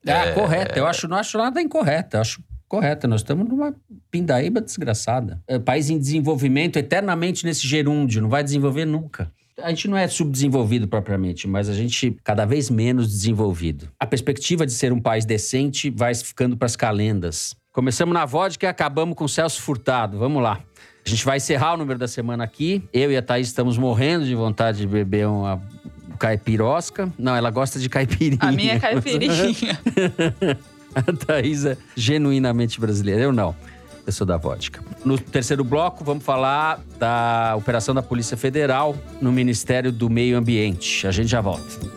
Ah, 0.07 0.33
correta. 0.33 0.79
Eu 0.79 0.87
acho, 0.87 1.07
não 1.07 1.17
acho 1.17 1.39
nada 1.39 1.61
incorreto. 1.63 2.17
Eu 2.17 2.21
acho 2.21 2.43
correta. 2.69 3.07
Nós 3.07 3.21
estamos 3.21 3.49
numa 3.49 3.75
pindaíba 4.11 4.61
desgraçada. 4.61 5.41
É, 5.47 5.59
país 5.59 5.89
em 5.91 5.99
desenvolvimento 5.99 6.77
eternamente 6.77 7.45
nesse 7.45 7.67
gerúndio. 7.67 8.21
Não 8.21 8.29
vai 8.29 8.43
desenvolver 8.43 8.85
nunca. 8.85 9.33
A 9.63 9.71
gente 9.71 9.89
não 9.89 9.97
é 9.97 10.07
subdesenvolvido 10.07 10.87
propriamente, 10.87 11.49
mas 11.49 11.69
a 11.71 11.73
gente 11.73 12.15
cada 12.23 12.45
vez 12.45 12.69
menos 12.69 13.09
desenvolvido. 13.09 13.89
A 13.99 14.07
perspectiva 14.07 14.67
de 14.67 14.73
ser 14.73 14.93
um 14.93 15.01
país 15.01 15.25
decente 15.25 15.89
vai 15.89 16.15
ficando 16.15 16.59
para 16.59 16.67
as 16.67 16.77
calendas. 16.77 17.57
Começamos 17.73 18.13
na 18.13 18.27
vodka 18.27 18.67
e 18.67 18.69
acabamos 18.69 19.17
com 19.17 19.25
o 19.25 19.29
Celso 19.29 19.63
Furtado. 19.63 20.19
Vamos 20.19 20.43
lá. 20.43 20.61
A 21.05 21.09
gente 21.09 21.25
vai 21.25 21.39
encerrar 21.39 21.75
o 21.75 21.77
número 21.79 21.99
da 21.99 22.07
semana 22.07 22.45
aqui. 22.45 22.83
Eu 22.93 23.11
e 23.11 23.17
a 23.17 23.23
Thaís 23.23 23.47
estamos 23.47 23.79
morrendo 23.79 24.27
de 24.27 24.35
vontade 24.35 24.79
de 24.79 24.87
beber 24.87 25.27
uma 25.27 25.63
caipirosca. 26.19 27.11
Não, 27.19 27.35
ela 27.35 27.51
gosta 27.51 27.79
de 27.79 27.89
caipirinha. 27.89 28.39
A 28.43 28.53
minha 28.53 28.75
é 28.75 28.79
caipirinha. 28.79 29.79
A 30.95 31.03
Thaís 31.13 31.65
é 31.65 31.77
genuinamente 31.95 32.81
brasileira. 32.81 33.23
Eu 33.23 33.33
não. 33.33 33.55
Eu 34.07 34.13
sou 34.13 34.27
da 34.27 34.37
vodka. 34.37 34.81
No 35.05 35.19
terceiro 35.19 35.65
bloco, 35.65 36.05
vamos 36.05 36.25
falar 36.25 36.81
da 36.99 37.55
operação 37.57 37.95
da 37.95 38.03
Polícia 38.03 38.37
Federal 38.37 38.95
no 39.21 39.33
Ministério 39.33 39.91
do 39.91 40.09
Meio 40.09 40.39
Ambiente. 40.39 41.07
A 41.07 41.11
gente 41.11 41.29
já 41.29 41.41
volta. 41.41 41.97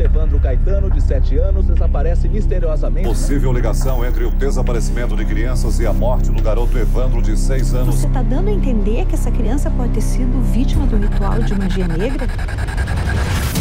Evandro 0.00 0.38
Caetano, 0.40 0.90
de 0.90 1.02
7 1.02 1.36
anos, 1.38 1.66
desaparece 1.66 2.28
misteriosamente. 2.28 3.08
Possível 3.08 3.52
ligação 3.52 4.04
entre 4.04 4.24
o 4.24 4.30
desaparecimento 4.30 5.16
de 5.16 5.24
crianças 5.24 5.78
e 5.80 5.86
a 5.86 5.92
morte 5.92 6.30
do 6.30 6.42
garoto 6.42 6.78
Evandro, 6.78 7.20
de 7.20 7.36
6 7.36 7.74
anos. 7.74 7.94
Você 7.96 8.06
está 8.06 8.22
dando 8.22 8.48
a 8.48 8.52
entender 8.52 9.06
que 9.06 9.14
essa 9.14 9.30
criança 9.30 9.70
pode 9.70 9.92
ter 9.92 10.00
sido 10.00 10.40
vítima 10.52 10.86
do 10.86 10.96
ritual 10.96 11.42
de 11.42 11.54
magia 11.54 11.88
negra? 11.88 12.26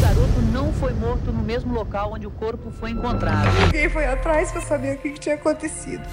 O 0.07 0.09
garoto 0.09 0.41
não 0.53 0.71
foi 0.71 0.93
morto 0.93 1.33
no 1.33 1.43
mesmo 1.43 1.73
local 1.73 2.13
onde 2.13 2.25
o 2.25 2.31
corpo 2.31 2.71
foi 2.71 2.91
encontrado. 2.91 3.49
Ninguém 3.65 3.89
foi 3.89 4.05
atrás 4.05 4.53
para 4.53 4.61
saber 4.61 4.95
o 4.95 4.99
que 4.99 5.11
tinha 5.13 5.35
acontecido. 5.35 6.03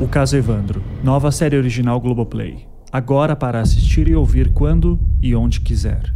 O 0.00 0.08
caso 0.08 0.36
Evandro, 0.36 0.82
nova 1.04 1.30
série 1.30 1.58
original 1.58 2.00
Globoplay. 2.00 2.66
Agora 2.90 3.36
para 3.36 3.60
assistir 3.60 4.08
e 4.08 4.16
ouvir 4.16 4.54
quando 4.54 4.98
e 5.20 5.36
onde 5.36 5.60
quiser. 5.60 6.14